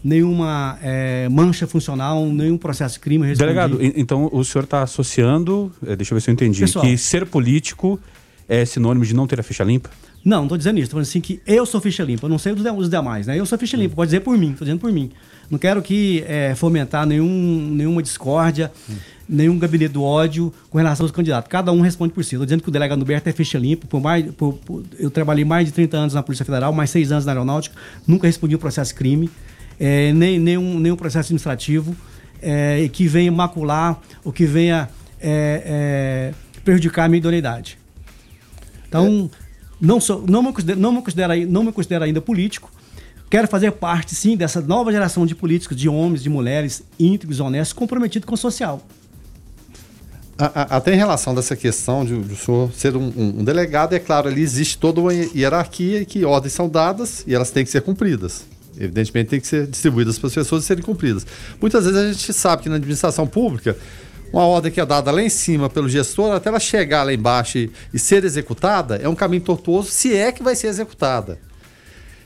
nenhuma 0.03 0.79
é, 0.83 1.29
mancha 1.31 1.67
funcional, 1.67 2.27
nenhum 2.27 2.59
processo 2.59 2.95
de 2.95 3.01
crime. 3.01 3.27
Respondi. 3.27 3.39
Delegado, 3.39 3.79
então 3.81 4.29
o 4.33 4.45
senhor 4.45 4.65
está 4.65 4.83
associando, 4.83 5.73
é, 5.87 5.97
deixa 5.97 6.13
eu 6.13 6.17
ver 6.17 6.21
se 6.21 6.31
eu 6.31 6.35
entendi, 6.35 6.61
Pessoal, 6.61 6.85
que 6.85 6.99
ser 6.99 7.25
político 7.25 7.99
é 8.47 8.65
sinônimo 8.67 9.05
de 9.05 9.15
não 9.15 9.27
ter 9.27 9.41
a 9.41 9.43
ficha 9.43 9.65
limpa? 9.65 9.89
Não, 10.25 10.39
não 10.39 10.45
estou 10.45 10.59
dizendo 10.59 10.79
isso. 10.79 10.87
Estou 10.87 11.01
dizendo 11.01 11.11
assim 11.11 11.21
que 11.21 11.41
eu 11.47 11.67
sou 11.67 11.81
ficha 11.81 12.03
limpa. 12.03 12.27
Eu 12.27 12.31
não 12.31 12.39
sei 12.39 12.53
os 12.53 12.89
demais, 12.89 13.27
né? 13.27 13.39
Eu 13.39 13.45
sou 13.45 13.59
ficha 13.59 13.77
limpa. 13.77 13.95
Pode 13.95 14.09
dizer 14.09 14.21
por 14.21 14.37
mim. 14.39 14.53
Estou 14.53 14.65
dizendo 14.65 14.81
por 14.81 14.91
mim. 14.91 15.11
Não 15.51 15.59
quero 15.59 15.83
que 15.83 16.25
é, 16.27 16.55
fomentar 16.55 17.07
nenhum, 17.07 17.71
nenhuma 17.71 18.03
discórdia, 18.03 18.73
hum. 18.89 18.95
nenhum 19.29 19.59
gabinete 19.59 19.93
do 19.93 20.03
ódio 20.03 20.53
com 20.71 20.79
relação 20.79 21.05
aos 21.05 21.13
candidatos. 21.13 21.49
Cada 21.51 21.73
um 21.73 21.81
responde 21.81 22.13
por 22.13 22.25
si. 22.25 22.35
Estou 22.35 22.47
dizendo 22.47 22.63
que 22.63 22.69
o 22.69 22.73
delegado 22.73 23.01
Humberto 23.03 23.29
é 23.29 23.33
ficha 23.33 23.59
limpa. 23.59 23.87
Por 23.87 24.01
mais, 24.01 24.25
por, 24.33 24.55
por, 24.55 24.83
eu 24.99 25.11
trabalhei 25.11 25.45
mais 25.45 25.67
de 25.67 25.73
30 25.73 25.97
anos 25.97 26.15
na 26.15 26.23
Polícia 26.23 26.45
Federal, 26.45 26.73
mais 26.73 26.91
6 26.91 27.13
anos 27.13 27.25
na 27.25 27.33
Aeronáutica. 27.33 27.77
Nunca 28.07 28.27
respondi 28.27 28.57
um 28.57 28.59
processo 28.59 28.93
de 28.93 28.99
crime, 28.99 29.31
é, 29.79 30.13
nem, 30.13 30.39
nenhum, 30.39 30.79
nenhum 30.79 30.97
processo 30.97 31.27
administrativo 31.27 31.95
é, 32.41 32.89
que 32.93 33.09
venha 33.09 33.33
macular 33.33 34.01
ou 34.23 34.33
que 34.33 34.45
venha 34.45 34.89
é, 35.21 35.63
é, 35.65 36.35
prejudicar 36.63 37.05
a 37.05 37.09
minha 37.09 37.19
idoneidade. 37.19 37.79
Então, 38.87 39.31
não, 39.81 40.01
sou, 40.01 40.25
não, 40.29 40.43
me 40.43 40.53
considero, 40.53 40.79
não, 40.79 40.93
me 40.93 41.03
considero, 41.03 41.51
não 41.51 41.65
me 41.65 41.73
considero 41.73 42.05
ainda 42.05 42.21
político, 42.21 42.71
Quero 43.35 43.49
fazer 43.49 43.73
parte, 43.73 44.15
sim, 44.15 44.37
dessa 44.37 44.61
nova 44.61 44.93
geração 44.93 45.27
de 45.27 45.35
políticos, 45.35 45.77
de 45.77 45.89
homens, 45.89 46.23
de 46.23 46.31
mulheres 46.31 46.85
íntegros, 47.01 47.41
honestos, 47.41 47.73
comprometidos 47.73 48.29
com 48.29 48.37
o 48.37 48.39
social. 48.39 48.81
Até 50.39 50.95
em 50.95 50.97
relação 50.97 51.35
dessa 51.35 51.57
questão 51.57 52.05
de, 52.05 52.17
de 52.17 52.37
senhor 52.37 52.73
ser 52.73 52.97
um, 52.97 53.03
um, 53.03 53.41
um, 53.41 53.45
delegado, 53.45 53.93
é 53.93 53.99
claro, 53.99 54.29
ali 54.29 54.41
existe 54.41 54.79
toda 54.79 55.01
uma 55.01 55.13
hierarquia 55.13 56.05
que 56.05 56.25
ordens 56.25 56.53
são 56.53 56.69
dadas 56.69 57.25
e 57.27 57.35
elas 57.35 57.51
têm 57.51 57.65
que 57.65 57.73
ser 57.73 57.83
cumpridas. 57.83 58.45
Evidentemente, 58.79 59.31
têm 59.31 59.41
que 59.41 59.49
ser 59.49 59.67
distribuídas 59.67 60.17
para 60.17 60.29
as 60.29 60.35
pessoas 60.35 60.63
e 60.63 60.67
serem 60.69 60.85
cumpridas. 60.85 61.27
Muitas 61.61 61.87
vezes 61.87 61.99
a 61.99 62.13
gente 62.13 62.33
sabe 62.33 62.63
que 62.63 62.69
na 62.69 62.77
administração 62.77 63.27
pública, 63.27 63.77
uma 64.33 64.47
ordem 64.47 64.71
que 64.71 64.81
é 64.81 64.87
dada 64.87 65.11
lá 65.11 65.21
em 65.21 65.29
cima 65.29 65.69
pelo 65.69 65.89
gestor, 65.89 66.37
até 66.37 66.51
ela 66.51 66.61
chegar 66.61 67.03
lá 67.03 67.13
embaixo 67.13 67.59
e, 67.59 67.73
e 67.93 67.99
ser 67.99 68.25
executada, 68.25 68.95
é 68.95 69.09
um 69.09 69.15
caminho 69.17 69.43
tortuoso, 69.43 69.91
se 69.91 70.17
é 70.17 70.31
que 70.31 70.41
vai 70.41 70.55
ser 70.55 70.69
executada. 70.69 71.37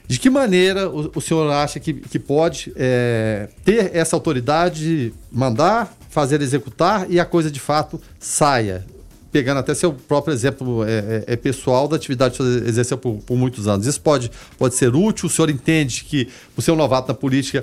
De 0.08 0.18
que 0.18 0.30
maneira 0.30 0.88
o, 0.88 1.12
o 1.14 1.20
senhor 1.20 1.52
acha 1.52 1.78
que, 1.78 1.92
que 1.92 2.18
pode 2.18 2.72
é, 2.74 3.50
ter 3.62 3.94
essa 3.94 4.16
autoridade 4.16 4.80
de 4.80 5.14
mandar, 5.30 5.94
fazer 6.08 6.40
executar 6.40 7.06
e 7.10 7.20
a 7.20 7.26
coisa 7.26 7.50
de 7.50 7.60
fato 7.60 8.00
saia? 8.18 8.86
Pegando 9.30 9.58
até 9.58 9.74
seu 9.74 9.92
próprio 9.92 10.32
exemplo 10.32 10.82
é, 10.82 11.24
é, 11.26 11.34
é 11.34 11.36
pessoal 11.36 11.86
da 11.86 11.96
atividade 11.96 12.36
que 12.36 12.42
o 12.42 12.46
senhor 12.46 12.66
exerceu 12.66 12.96
por, 12.96 13.16
por, 13.18 13.36
muitos 13.36 13.68
anos. 13.68 13.86
Isso 13.86 14.00
pode, 14.00 14.30
pode 14.56 14.74
ser 14.76 14.96
útil? 14.96 15.26
O 15.26 15.30
senhor 15.30 15.50
entende 15.50 16.02
que, 16.04 16.26
por 16.54 16.62
ser 16.62 16.70
um 16.70 16.76
novato 16.76 17.08
na 17.08 17.14
política, 17.14 17.62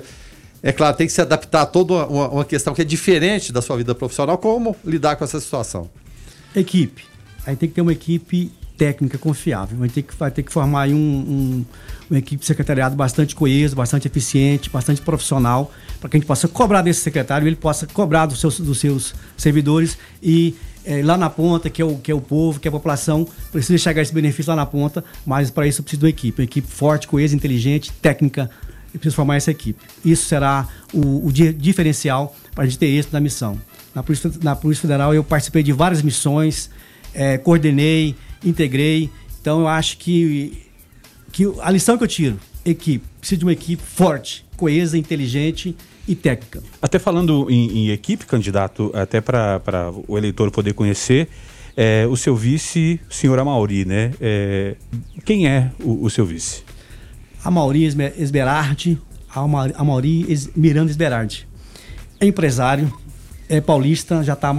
é 0.62 0.70
claro, 0.70 0.96
tem 0.96 1.08
que 1.08 1.12
se 1.12 1.20
adaptar 1.20 1.62
a 1.62 1.66
toda 1.66 2.06
uma, 2.06 2.28
uma 2.28 2.44
questão 2.44 2.72
que 2.72 2.82
é 2.82 2.84
diferente 2.84 3.52
da 3.52 3.60
sua 3.60 3.76
vida 3.76 3.92
profissional. 3.92 4.38
Como 4.38 4.76
lidar 4.84 5.16
com 5.16 5.24
essa 5.24 5.40
situação? 5.40 5.90
Equipe. 6.54 7.04
Aí 7.44 7.56
tem 7.56 7.68
que 7.68 7.74
ter 7.74 7.80
uma 7.80 7.92
equipe 7.92 8.52
técnica 8.76 9.18
confiável. 9.18 9.78
Vai 9.78 9.88
ter 9.88 10.02
que, 10.02 10.14
vai 10.14 10.30
ter 10.30 10.42
que 10.42 10.52
formar 10.52 10.82
aí 10.82 10.94
um, 10.94 10.98
um, 10.98 11.64
uma 12.10 12.18
equipe 12.18 12.40
de 12.40 12.46
secretariado 12.46 12.94
bastante 12.94 13.34
coesa, 13.34 13.74
bastante 13.74 14.06
eficiente, 14.06 14.70
bastante 14.70 15.00
profissional, 15.00 15.72
para 16.00 16.10
que 16.10 16.16
a 16.16 16.18
gente 16.20 16.26
possa 16.26 16.46
cobrar 16.48 16.82
desse 16.82 17.00
secretário, 17.00 17.46
ele 17.46 17.56
possa 17.56 17.86
cobrar 17.86 18.26
dos 18.26 18.40
seus, 18.40 18.60
dos 18.60 18.78
seus 18.78 19.14
servidores 19.36 19.98
e 20.22 20.54
é, 20.84 21.02
lá 21.02 21.16
na 21.16 21.28
ponta, 21.28 21.68
que 21.68 21.82
é, 21.82 21.84
o, 21.84 21.96
que 21.96 22.12
é 22.12 22.14
o 22.14 22.20
povo, 22.20 22.60
que 22.60 22.68
é 22.68 22.70
a 22.70 22.72
população, 22.72 23.26
precisa 23.50 23.76
chegar 23.76 24.02
esse 24.02 24.14
benefício 24.14 24.50
lá 24.50 24.56
na 24.56 24.66
ponta, 24.66 25.04
mas 25.26 25.50
para 25.50 25.66
isso 25.66 25.82
precisa 25.82 26.00
de 26.00 26.06
uma 26.06 26.10
equipe, 26.10 26.40
uma 26.40 26.44
equipe 26.44 26.68
forte, 26.68 27.08
coesa, 27.08 27.34
inteligente, 27.34 27.90
técnica, 28.00 28.48
e 28.94 28.98
precisa 28.98 29.16
formar 29.16 29.36
essa 29.36 29.50
equipe. 29.50 29.78
Isso 30.04 30.26
será 30.26 30.66
o, 30.92 31.26
o 31.26 31.32
diferencial 31.32 32.34
para 32.54 32.64
a 32.64 32.66
gente 32.66 32.78
ter 32.78 32.86
êxito 32.86 33.12
na 33.12 33.20
missão. 33.20 33.58
Na 33.94 34.02
Polícia, 34.02 34.30
na 34.42 34.54
Polícia 34.54 34.82
Federal 34.82 35.12
eu 35.12 35.24
participei 35.24 35.62
de 35.62 35.72
várias 35.72 36.02
missões, 36.02 36.70
é, 37.12 37.36
coordenei, 37.36 38.14
integrei, 38.44 39.10
então 39.40 39.60
eu 39.60 39.68
acho 39.68 39.98
que, 39.98 40.62
que 41.32 41.44
a 41.60 41.70
lição 41.70 41.96
que 41.96 42.04
eu 42.04 42.08
tiro, 42.08 42.40
equipe, 42.64 43.04
precisa 43.20 43.38
de 43.38 43.44
uma 43.44 43.52
equipe 43.52 43.82
forte, 43.82 44.44
coesa, 44.56 44.96
inteligente 44.98 45.76
e 46.08 46.14
técnica. 46.14 46.62
Até 46.80 46.98
falando 46.98 47.46
em, 47.50 47.78
em 47.78 47.90
equipe, 47.90 48.26
candidato, 48.26 48.90
até 48.94 49.20
para 49.20 49.92
o 50.08 50.16
eleitor 50.16 50.50
poder 50.50 50.72
conhecer, 50.72 51.28
é, 51.76 52.06
o 52.08 52.16
seu 52.16 52.34
vice, 52.34 52.98
o 53.10 53.12
senhor 53.14 53.38
Amauri, 53.38 53.84
né? 53.84 54.12
É, 54.20 54.76
quem 55.24 55.46
é 55.46 55.70
o, 55.78 56.04
o, 56.04 56.10
seu 56.10 56.24
vice? 56.24 56.62
Amauri 57.44 57.84
Esberardi, 57.84 58.98
Amauri 59.76 60.26
Miranda 60.56 60.90
Esberardi. 60.90 61.46
É 62.18 62.26
empresário, 62.26 62.90
é 63.48 63.60
paulista, 63.60 64.24
já, 64.24 64.34
tá, 64.34 64.54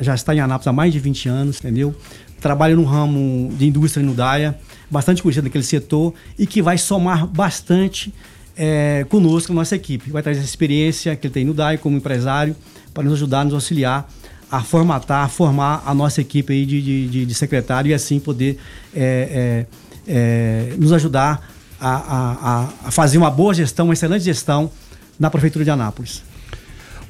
já 0.00 0.14
está 0.14 0.34
em 0.34 0.40
Anápolis 0.40 0.68
há 0.68 0.72
mais 0.72 0.92
de 0.92 1.00
20 1.00 1.28
anos, 1.28 1.58
entendeu? 1.58 1.94
Trabalha 2.42 2.74
no 2.74 2.84
ramo 2.84 3.52
de 3.56 3.68
indústria 3.68 4.04
no 4.04 4.14
DAIA, 4.14 4.58
bastante 4.90 5.22
conhecido 5.22 5.44
naquele 5.44 5.64
setor 5.64 6.12
e 6.36 6.46
que 6.46 6.60
vai 6.60 6.76
somar 6.76 7.24
bastante 7.26 8.12
é, 8.56 9.06
conosco, 9.08 9.52
nossa 9.52 9.76
equipe. 9.76 10.10
Vai 10.10 10.22
trazer 10.22 10.40
essa 10.40 10.48
experiência 10.48 11.14
que 11.14 11.28
ele 11.28 11.32
tem 11.34 11.44
no 11.44 11.54
DAI 11.54 11.78
como 11.78 11.96
empresário 11.96 12.56
para 12.92 13.04
nos 13.04 13.12
ajudar, 13.14 13.44
nos 13.44 13.54
auxiliar 13.54 14.10
a 14.50 14.60
formatar, 14.60 15.24
a 15.24 15.28
formar 15.28 15.82
a 15.86 15.94
nossa 15.94 16.20
equipe 16.20 16.52
aí 16.52 16.66
de, 16.66 17.08
de, 17.08 17.26
de 17.26 17.34
secretário 17.34 17.90
e 17.90 17.94
assim 17.94 18.20
poder 18.20 18.58
é, 18.94 19.66
é, 20.06 20.72
é, 20.72 20.76
nos 20.76 20.92
ajudar 20.92 21.48
a, 21.80 21.90
a, 21.90 22.68
a, 22.84 22.90
fazer 22.90 23.18
uma 23.18 23.30
boa 23.30 23.54
gestão, 23.54 23.86
uma 23.86 23.94
excelente 23.94 24.24
gestão 24.24 24.70
na 25.18 25.30
Prefeitura 25.30 25.64
de 25.64 25.70
Anápolis. 25.70 26.22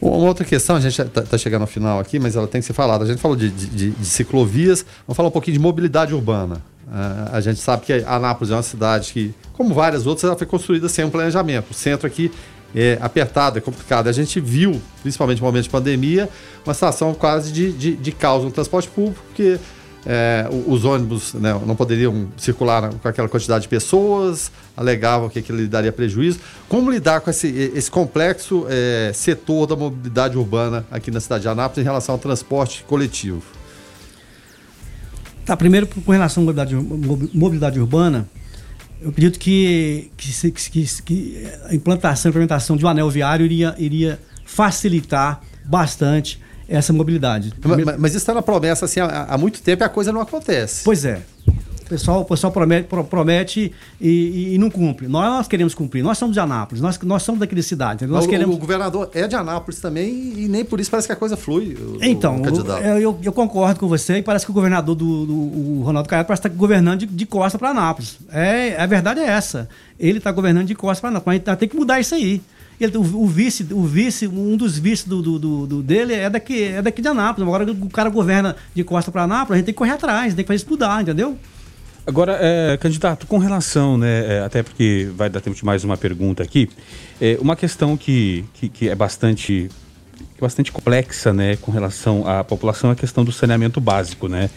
Uma 0.02 0.26
outra 0.26 0.44
questão, 0.44 0.74
a 0.74 0.80
gente 0.80 1.00
está 1.00 1.22
tá 1.22 1.38
chegando 1.38 1.62
ao 1.62 1.68
final 1.68 2.00
aqui, 2.00 2.18
mas 2.18 2.34
ela 2.34 2.48
tem 2.48 2.60
que 2.60 2.66
ser 2.66 2.72
falada. 2.72 3.04
A 3.04 3.06
gente 3.06 3.20
falou 3.20 3.36
de, 3.36 3.48
de, 3.48 3.90
de 3.90 4.04
ciclovias, 4.04 4.84
vamos 5.06 5.16
falar 5.16 5.28
um 5.28 5.32
pouquinho 5.32 5.56
de 5.56 5.60
mobilidade 5.60 6.12
urbana. 6.12 6.56
Uh, 6.88 7.30
a 7.30 7.40
gente 7.40 7.60
sabe 7.60 7.86
que 7.86 7.92
Anápolis 7.92 8.50
é 8.50 8.56
uma 8.56 8.64
cidade 8.64 9.12
que, 9.12 9.32
como 9.52 9.72
várias 9.72 10.04
outras, 10.04 10.24
ela 10.24 10.36
foi 10.36 10.46
construída 10.46 10.88
sem 10.88 11.04
um 11.04 11.10
planejamento. 11.10 11.70
O 11.70 11.74
centro 11.74 12.04
aqui 12.08 12.32
é 12.74 12.98
apertado, 13.00 13.58
é 13.58 13.60
complicado. 13.60 14.08
A 14.08 14.12
gente 14.12 14.40
viu, 14.40 14.82
principalmente 15.02 15.40
no 15.40 15.46
momento 15.46 15.64
de 15.64 15.70
pandemia, 15.70 16.28
uma 16.66 16.74
situação 16.74 17.14
quase 17.14 17.52
de, 17.52 17.70
de, 17.70 17.94
de 17.94 18.10
caos 18.10 18.42
no 18.42 18.50
transporte 18.50 18.88
público, 18.88 19.22
porque 19.28 19.56
é, 20.04 20.48
os 20.66 20.84
ônibus 20.84 21.34
né, 21.34 21.52
não 21.66 21.76
poderiam 21.76 22.28
circular 22.36 22.92
com 22.94 23.08
aquela 23.08 23.28
quantidade 23.28 23.62
de 23.62 23.68
pessoas, 23.68 24.50
alegavam 24.76 25.28
que 25.28 25.38
aquilo 25.38 25.58
lhe 25.58 25.68
daria 25.68 25.92
prejuízo. 25.92 26.40
Como 26.68 26.90
lidar 26.90 27.20
com 27.20 27.30
esse, 27.30 27.48
esse 27.74 27.90
complexo 27.90 28.66
é, 28.68 29.12
setor 29.14 29.66
da 29.66 29.76
mobilidade 29.76 30.36
urbana 30.36 30.84
aqui 30.90 31.10
na 31.10 31.20
cidade 31.20 31.42
de 31.42 31.48
Anápolis 31.48 31.78
em 31.78 31.84
relação 31.84 32.14
ao 32.14 32.18
transporte 32.18 32.84
coletivo? 32.84 33.42
Tá, 35.44 35.56
primeiro, 35.56 35.86
com 35.86 36.12
relação 36.12 36.42
à 36.42 36.46
mobilidade, 36.46 36.74
mobilidade 37.34 37.80
urbana, 37.80 38.28
eu 39.00 39.10
acredito 39.10 39.38
que, 39.38 40.10
que, 40.16 40.52
que, 40.52 41.02
que, 41.02 41.48
a 41.64 41.74
implantação, 41.74 42.28
a 42.28 42.30
implementação 42.30 42.76
de 42.76 42.84
um 42.84 42.88
anel 42.88 43.10
viário 43.10 43.44
iria, 43.44 43.74
iria 43.76 44.20
facilitar 44.44 45.40
bastante 45.64 46.40
essa 46.72 46.92
mobilidade. 46.92 47.52
Mas, 47.62 47.98
mas 47.98 48.10
isso 48.12 48.18
está 48.18 48.32
na 48.32 48.40
promessa 48.40 48.86
assim, 48.86 48.98
há, 48.98 49.26
há, 49.28 49.36
muito 49.36 49.60
tempo 49.60 49.82
e 49.82 49.84
a 49.84 49.88
coisa 49.88 50.10
não 50.10 50.22
acontece. 50.22 50.82
Pois 50.84 51.04
é. 51.04 51.20
O 51.46 51.88
pessoal, 51.92 52.20
o 52.22 52.24
pessoal 52.24 52.50
promete, 52.50 52.88
promete 53.10 53.72
e, 54.00 54.54
e, 54.54 54.58
não 54.58 54.70
cumpre. 54.70 55.06
Nós 55.06 55.46
queremos 55.46 55.74
cumprir. 55.74 56.02
Nós 56.02 56.16
somos 56.16 56.32
de 56.32 56.40
Anápolis, 56.40 56.80
nós, 56.80 56.98
nós 57.00 57.22
somos 57.22 57.38
daquele 57.38 57.62
cidade. 57.62 58.06
Nós 58.06 58.24
o, 58.24 58.28
queremos... 58.28 58.56
o 58.56 58.58
governador 58.58 59.10
é 59.12 59.28
de 59.28 59.36
Anápolis 59.36 59.78
também 59.80 60.32
e 60.34 60.48
nem 60.48 60.64
por 60.64 60.80
isso 60.80 60.90
parece 60.90 61.06
que 61.06 61.12
a 61.12 61.16
coisa 61.16 61.36
flui. 61.36 61.74
O, 61.74 61.98
então, 62.00 62.40
o 62.40 62.46
eu, 62.78 62.98
eu, 62.98 63.18
eu, 63.22 63.32
concordo 63.32 63.78
com 63.78 63.86
você 63.86 64.16
e 64.16 64.22
parece 64.22 64.46
que 64.46 64.50
o 64.50 64.54
governador 64.54 64.94
do, 64.94 65.26
do 65.26 65.82
Ronaldo 65.82 66.08
Caiado 66.08 66.26
parece 66.26 66.40
estar 66.40 66.56
governando 66.56 67.00
de, 67.00 67.06
de 67.06 67.26
costa 67.26 67.58
para 67.58 67.68
Anápolis. 67.68 68.16
É, 68.30 68.80
a 68.80 68.86
verdade 68.86 69.20
é 69.20 69.26
essa. 69.26 69.68
Ele 70.00 70.16
está 70.16 70.32
governando 70.32 70.68
de 70.68 70.74
costa 70.74 71.02
para 71.02 71.10
Anápolis. 71.10 71.40
Mas 71.40 71.48
a 71.48 71.50
gente 71.50 71.58
tem 71.58 71.68
que 71.68 71.76
mudar 71.76 72.00
isso 72.00 72.14
aí. 72.14 72.40
Ele, 72.84 72.96
o, 72.96 73.00
o, 73.00 73.26
vice, 73.26 73.66
o 73.72 73.84
vice, 73.84 74.26
um 74.26 74.56
dos 74.56 74.78
vices 74.78 75.06
do, 75.06 75.22
do, 75.22 75.38
do, 75.38 75.66
do, 75.66 75.82
dele 75.82 76.14
é 76.14 76.28
daqui, 76.28 76.64
é 76.64 76.82
daqui 76.82 77.00
de 77.00 77.08
Anápolis. 77.08 77.48
Agora 77.48 77.70
o 77.70 77.88
cara 77.88 78.10
governa 78.10 78.56
de 78.74 78.82
costa 78.82 79.10
para 79.10 79.22
Anápolis, 79.22 79.52
a 79.52 79.56
gente 79.58 79.66
tem 79.66 79.74
que 79.74 79.78
correr 79.78 79.92
atrás, 79.92 80.34
tem 80.34 80.44
que 80.44 80.48
fazer 80.48 80.56
isso 80.56 80.70
mudar, 80.70 81.00
entendeu? 81.02 81.38
Agora, 82.04 82.36
é, 82.40 82.76
candidato, 82.78 83.28
com 83.28 83.38
relação, 83.38 83.96
né, 83.96 84.38
é, 84.38 84.40
até 84.40 84.62
porque 84.62 85.08
vai 85.14 85.30
dar 85.30 85.40
tempo 85.40 85.56
de 85.56 85.64
mais 85.64 85.84
uma 85.84 85.96
pergunta 85.96 86.42
aqui, 86.42 86.68
é, 87.20 87.38
uma 87.40 87.54
questão 87.54 87.96
que, 87.96 88.44
que, 88.54 88.68
que, 88.68 88.88
é 88.88 88.94
bastante, 88.94 89.70
bastante 90.40 90.72
complexa, 90.72 91.32
né, 91.32 91.54
com 91.56 91.70
relação 91.70 92.26
à 92.26 92.42
população, 92.42 92.90
é 92.90 92.94
a 92.94 92.96
questão 92.96 93.24
do 93.24 93.30
saneamento 93.30 93.80
básico, 93.80 94.26
né. 94.26 94.50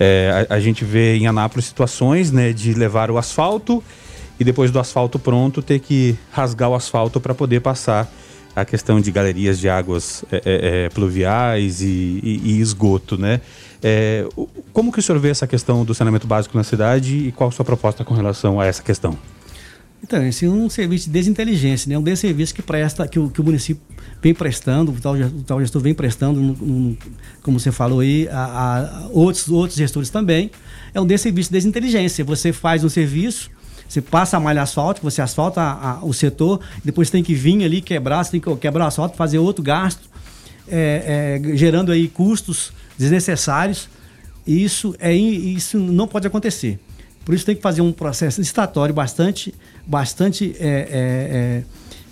É, 0.00 0.46
a, 0.48 0.54
a, 0.54 0.60
gente 0.60 0.86
vê 0.86 1.16
em 1.16 1.26
Anápolis 1.26 1.66
situações, 1.66 2.32
né, 2.32 2.50
de 2.50 2.72
levar 2.72 3.10
o 3.10 3.18
asfalto 3.18 3.84
e 4.38 4.44
depois 4.44 4.70
do 4.70 4.78
asfalto 4.78 5.18
pronto 5.18 5.62
ter 5.62 5.78
que 5.78 6.16
rasgar 6.30 6.70
o 6.70 6.74
asfalto 6.74 7.20
para 7.20 7.34
poder 7.34 7.60
passar 7.60 8.10
a 8.54 8.64
questão 8.64 9.00
de 9.00 9.10
galerias 9.10 9.58
de 9.58 9.68
águas 9.68 10.24
é, 10.32 10.36
é, 10.36 10.42
é, 10.84 10.88
pluviais 10.88 11.82
e, 11.82 12.20
e, 12.22 12.40
e, 12.44 12.60
esgoto, 12.60 13.18
né? 13.18 13.40
É, 13.82 14.26
como 14.72 14.90
que 14.90 14.98
o 14.98 15.02
senhor 15.02 15.18
vê 15.18 15.28
essa 15.28 15.46
questão 15.46 15.84
do 15.84 15.94
saneamento 15.94 16.26
básico 16.26 16.56
na 16.56 16.64
cidade 16.64 17.28
e 17.28 17.32
qual 17.32 17.50
a 17.50 17.52
sua 17.52 17.64
proposta 17.64 18.02
com 18.02 18.14
relação 18.14 18.58
a 18.58 18.64
essa 18.64 18.82
questão? 18.82 19.16
Então, 20.02 20.24
esse 20.26 20.44
é 20.44 20.48
um 20.48 20.70
serviço 20.70 21.06
de 21.06 21.12
desinteligência, 21.12 21.88
né? 21.88 21.98
um 21.98 22.02
desserviço 22.02 22.54
que 22.54 22.62
presta, 22.62 23.08
que 23.08 23.18
o, 23.18 23.28
que 23.28 23.40
o 23.40 23.44
município 23.44 23.82
vem 24.22 24.32
prestando, 24.32 24.92
o 24.92 25.00
tal, 25.00 25.14
o 25.14 25.42
tal 25.42 25.60
gestor 25.60 25.82
vem 25.82 25.94
prestando, 25.94 26.96
como 27.42 27.58
você 27.58 27.72
falou 27.72 28.00
aí, 28.00 28.28
a, 28.30 28.44
a, 28.44 29.08
outros, 29.10 29.48
outros 29.48 29.76
gestores 29.76 30.08
também. 30.08 30.50
É 30.94 31.00
um 31.00 31.06
desserviço 31.06 31.50
de 31.50 31.58
desinteligência. 31.58 32.24
Você 32.24 32.52
faz 32.52 32.84
um 32.84 32.88
serviço, 32.88 33.50
você 33.88 34.00
passa 34.00 34.36
a 34.36 34.40
malha 34.40 34.62
asfáltica, 34.62 35.08
você 35.08 35.22
asfalta 35.22 35.60
a, 35.60 35.90
a, 35.92 36.04
o 36.04 36.12
setor, 36.12 36.60
depois 36.84 37.10
tem 37.10 37.22
que 37.22 37.34
vir 37.34 37.64
ali 37.64 37.80
quebrar, 37.80 38.24
você 38.24 38.32
tem 38.32 38.40
que 38.40 38.56
quebrar 38.56 38.84
o 38.84 38.88
asfalto, 38.88 39.16
fazer 39.16 39.38
outro 39.38 39.62
gasto, 39.62 40.08
é, 40.68 41.40
é, 41.44 41.56
gerando 41.56 41.92
aí 41.92 42.08
custos 42.08 42.72
desnecessários. 42.98 43.88
Isso, 44.46 44.94
é, 44.98 45.12
isso 45.14 45.78
não 45.78 46.06
pode 46.06 46.26
acontecer. 46.26 46.78
Por 47.24 47.34
isso 47.34 47.44
tem 47.44 47.56
que 47.56 47.62
fazer 47.62 47.82
um 47.82 47.92
processo 47.92 48.40
licitatório 48.40 48.94
bastante, 48.94 49.52
bastante 49.84 50.54
é, 50.60 51.64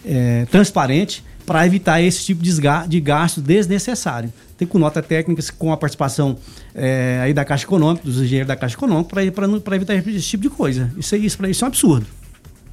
é, 0.06 0.10
é, 0.10 0.42
é 0.42 0.46
transparente 0.46 1.24
para 1.46 1.64
evitar 1.66 2.00
esse 2.00 2.24
tipo 2.24 2.42
de 2.42 3.00
gasto 3.00 3.40
desnecessário. 3.40 4.32
Tem 4.56 4.66
com 4.66 4.78
nota 4.78 5.02
técnica, 5.02 5.42
com 5.58 5.72
a 5.72 5.76
participação 5.76 6.36
é, 6.74 7.18
aí 7.22 7.34
da 7.34 7.44
Caixa 7.44 7.64
Econômica, 7.64 8.04
dos 8.04 8.20
engenheiros 8.20 8.48
da 8.48 8.56
Caixa 8.56 8.76
Econômica, 8.76 9.10
para 9.10 9.76
evitar 9.76 9.94
esse 9.94 10.20
tipo 10.20 10.42
de 10.42 10.50
coisa. 10.50 10.92
Isso, 10.96 11.16
isso, 11.16 11.46
isso 11.46 11.64
é 11.64 11.66
um 11.66 11.68
absurdo. 11.68 12.06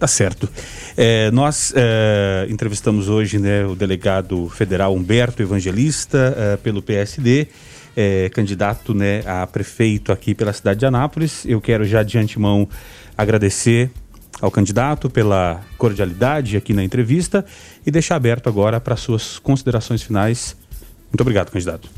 Tá 0.01 0.07
certo. 0.07 0.49
É, 0.97 1.29
nós 1.29 1.71
é, 1.75 2.47
entrevistamos 2.49 3.07
hoje 3.07 3.37
né, 3.37 3.63
o 3.65 3.75
delegado 3.75 4.49
federal 4.49 4.95
Humberto 4.95 5.43
Evangelista, 5.43 6.35
é, 6.35 6.57
pelo 6.57 6.81
PSD, 6.81 7.47
é, 7.95 8.27
candidato 8.29 8.95
né, 8.95 9.21
a 9.27 9.45
prefeito 9.45 10.11
aqui 10.11 10.33
pela 10.33 10.53
cidade 10.53 10.79
de 10.79 10.87
Anápolis. 10.87 11.45
Eu 11.45 11.61
quero 11.61 11.85
já 11.85 12.01
de 12.01 12.17
antemão 12.17 12.67
agradecer 13.15 13.91
ao 14.41 14.49
candidato 14.49 15.07
pela 15.07 15.61
cordialidade 15.77 16.57
aqui 16.57 16.73
na 16.73 16.83
entrevista 16.83 17.45
e 17.85 17.91
deixar 17.91 18.15
aberto 18.15 18.49
agora 18.49 18.79
para 18.79 18.95
suas 18.95 19.37
considerações 19.37 20.01
finais. 20.01 20.55
Muito 21.11 21.21
obrigado, 21.21 21.51
candidato. 21.51 21.89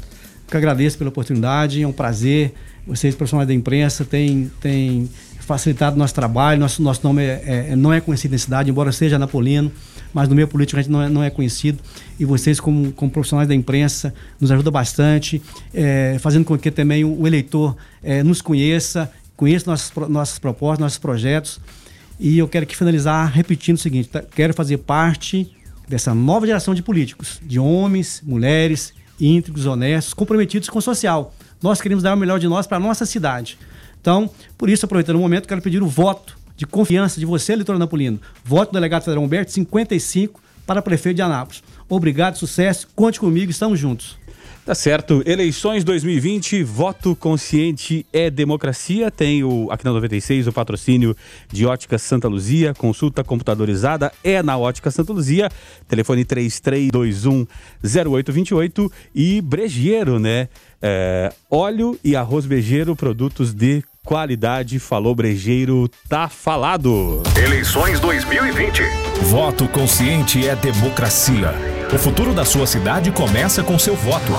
Eu 0.52 0.58
agradeço 0.58 0.98
pela 0.98 1.10
oportunidade, 1.10 1.82
é 1.82 1.88
um 1.88 1.92
prazer. 1.92 2.54
Vocês, 2.86 3.16
profissionais 3.16 3.48
da 3.48 3.54
imprensa, 3.54 4.04
têm, 4.04 4.52
têm 4.60 5.10
facilitado 5.40 5.98
nosso 5.98 6.14
trabalho. 6.14 6.60
Nosso, 6.60 6.82
nosso 6.82 7.02
nome 7.04 7.24
é, 7.24 7.70
é, 7.72 7.76
não 7.76 7.94
é 7.94 8.02
conhecido 8.02 8.32
na 8.32 8.38
cidade, 8.38 8.70
embora 8.70 8.92
seja 8.92 9.18
napolino, 9.18 9.72
mas 10.14 10.28
no 10.28 10.36
meio 10.36 10.48
político 10.48 10.80
a 10.80 10.82
gente 10.82 10.92
não 10.92 11.02
é, 11.02 11.10
não 11.10 11.24
é 11.24 11.30
conhecido. 11.30 11.80
E 12.20 12.26
vocês, 12.26 12.60
como, 12.60 12.92
como 12.92 13.12
profissionais 13.12 13.48
da 13.48 13.56
imprensa, 13.56 14.14
nos 14.40 14.52
ajudam 14.52 14.72
bastante, 14.72 15.42
é, 15.74 16.18
fazendo 16.20 16.46
com 16.46 16.58
que 16.58 16.72
também 16.72 17.04
o, 17.04 17.22
o 17.22 17.28
eleitor 17.28 17.76
é, 18.04 18.24
nos 18.24 18.42
conheça, 18.42 19.12
conheça 19.36 19.70
nossas, 19.70 19.92
nossas 20.10 20.40
propostas, 20.40 20.80
nossos 20.80 21.00
projetos. 21.00 21.60
E 22.20 22.38
eu 22.38 22.48
quero 22.48 22.66
que 22.66 22.76
finalizar 22.76 23.32
repetindo 23.32 23.76
o 23.76 23.80
seguinte: 23.80 24.10
tá? 24.10 24.22
quero 24.22 24.54
fazer 24.54 24.78
parte 24.78 25.52
dessa 25.88 26.14
nova 26.14 26.46
geração 26.46 26.74
de 26.74 26.82
políticos, 26.82 27.40
de 27.44 27.60
homens, 27.60 28.22
mulheres, 28.26 28.94
íntegros, 29.20 29.66
honestos, 29.66 30.14
comprometidos 30.14 30.70
com 30.70 30.80
o 30.80 30.82
social. 30.82 31.34
Nós 31.62 31.82
queremos 31.82 32.04
dar 32.04 32.14
o 32.14 32.18
melhor 32.18 32.40
de 32.40 32.48
nós 32.48 32.68
para 32.68 32.78
a 32.78 32.80
nossa 32.80 33.06
cidade. 33.06 33.58
Então, 34.02 34.30
por 34.58 34.70
isso, 34.70 34.86
aproveitando 34.86 35.16
o 35.16 35.20
momento, 35.20 35.48
quero 35.48 35.62
pedir 35.62 35.82
o 35.82 35.88
voto 35.88 36.38
de 36.58 36.66
confiança 36.66 37.20
de 37.20 37.26
você, 37.26 37.54
eleitor 37.54 37.78
Napolino. 37.80 38.20
Voto 38.44 38.72
do 38.72 38.74
delegado 38.74 39.04
federal 39.04 39.24
Humberto, 39.24 39.52
55 39.52 40.42
para 40.66 40.82
prefeito 40.82 41.18
de 41.18 41.22
Anápolis. 41.22 41.64
Obrigado, 41.88 42.38
sucesso, 42.38 42.88
conte 42.96 43.20
comigo, 43.20 43.52
estamos 43.52 43.80
juntos. 43.80 44.18
Tá 44.66 44.74
certo. 44.74 45.22
Eleições 45.26 45.84
2020, 45.84 46.64
voto 46.64 47.18
consciente 47.18 48.06
é 48.14 48.30
democracia. 48.30 49.12
Tem 49.12 49.44
o, 49.44 49.68
aqui 49.70 49.84
na 49.84 49.92
96 49.92 50.48
o 50.48 50.54
patrocínio 50.54 51.14
de 51.52 51.66
Ótica 51.66 51.98
Santa 51.98 52.30
Luzia. 52.30 52.74
Consulta 52.74 53.26
computadorizada 53.26 54.10
é 54.24 54.42
na 54.42 54.58
Ótica 54.58 54.90
Santa 54.90 55.12
Luzia. 55.12 55.52
Telefone 55.86 56.24
33210828 56.24 58.90
e 59.14 59.42
Brejeiro, 59.42 60.18
né? 60.18 60.48
É, 60.82 61.34
óleo 61.52 62.00
e 62.02 62.16
arroz 62.16 62.46
Brejeiro, 62.46 62.96
produtos 62.96 63.54
de 63.54 63.84
qualidade. 64.06 64.80
Falou 64.80 65.14
Brejeiro, 65.14 65.92
tá 66.08 66.30
falado. 66.30 67.22
Eleições 67.36 68.00
2020. 68.00 68.82
Voto 69.24 69.68
consciente 69.68 70.48
é 70.48 70.56
democracia. 70.56 71.73
O 71.94 71.98
futuro 72.00 72.34
da 72.34 72.44
sua 72.44 72.66
cidade 72.66 73.12
começa 73.12 73.62
com 73.62 73.78
seu 73.78 73.96
voto. 73.96 74.34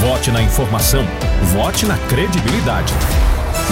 Vote 0.00 0.30
na 0.30 0.40
informação. 0.40 1.04
Vote 1.52 1.84
na 1.84 1.98
credibilidade. 1.98 2.92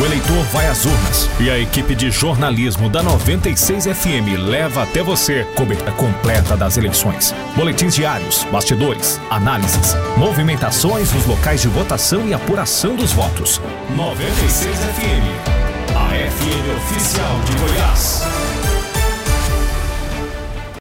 O 0.01 0.05
eleitor 0.05 0.43
vai 0.53 0.66
às 0.66 0.85
urnas 0.85 1.31
e 1.39 1.49
a 1.49 1.57
equipe 1.57 1.95
de 1.95 2.11
jornalismo 2.11 2.91
da 2.91 3.05
96 3.05 3.85
FM 3.85 4.37
leva 4.37 4.83
até 4.83 5.03
você 5.03 5.45
cobertura 5.55 5.93
completa 5.93 6.57
das 6.57 6.76
eleições. 6.76 7.33
Boletins 7.55 7.95
diários, 7.95 8.45
bastidores, 8.51 9.20
análises, 9.31 9.95
movimentações 10.16 11.12
nos 11.12 11.24
locais 11.26 11.62
de 11.62 11.68
votação 11.68 12.26
e 12.26 12.35
apuração 12.35 12.97
dos 12.97 13.12
votos. 13.12 13.61
96 13.97 14.76
FM, 14.76 15.95
a 15.95 16.31
FM 16.31 16.76
oficial 16.76 17.41
de 17.47 17.53
Goiás. 17.59 18.49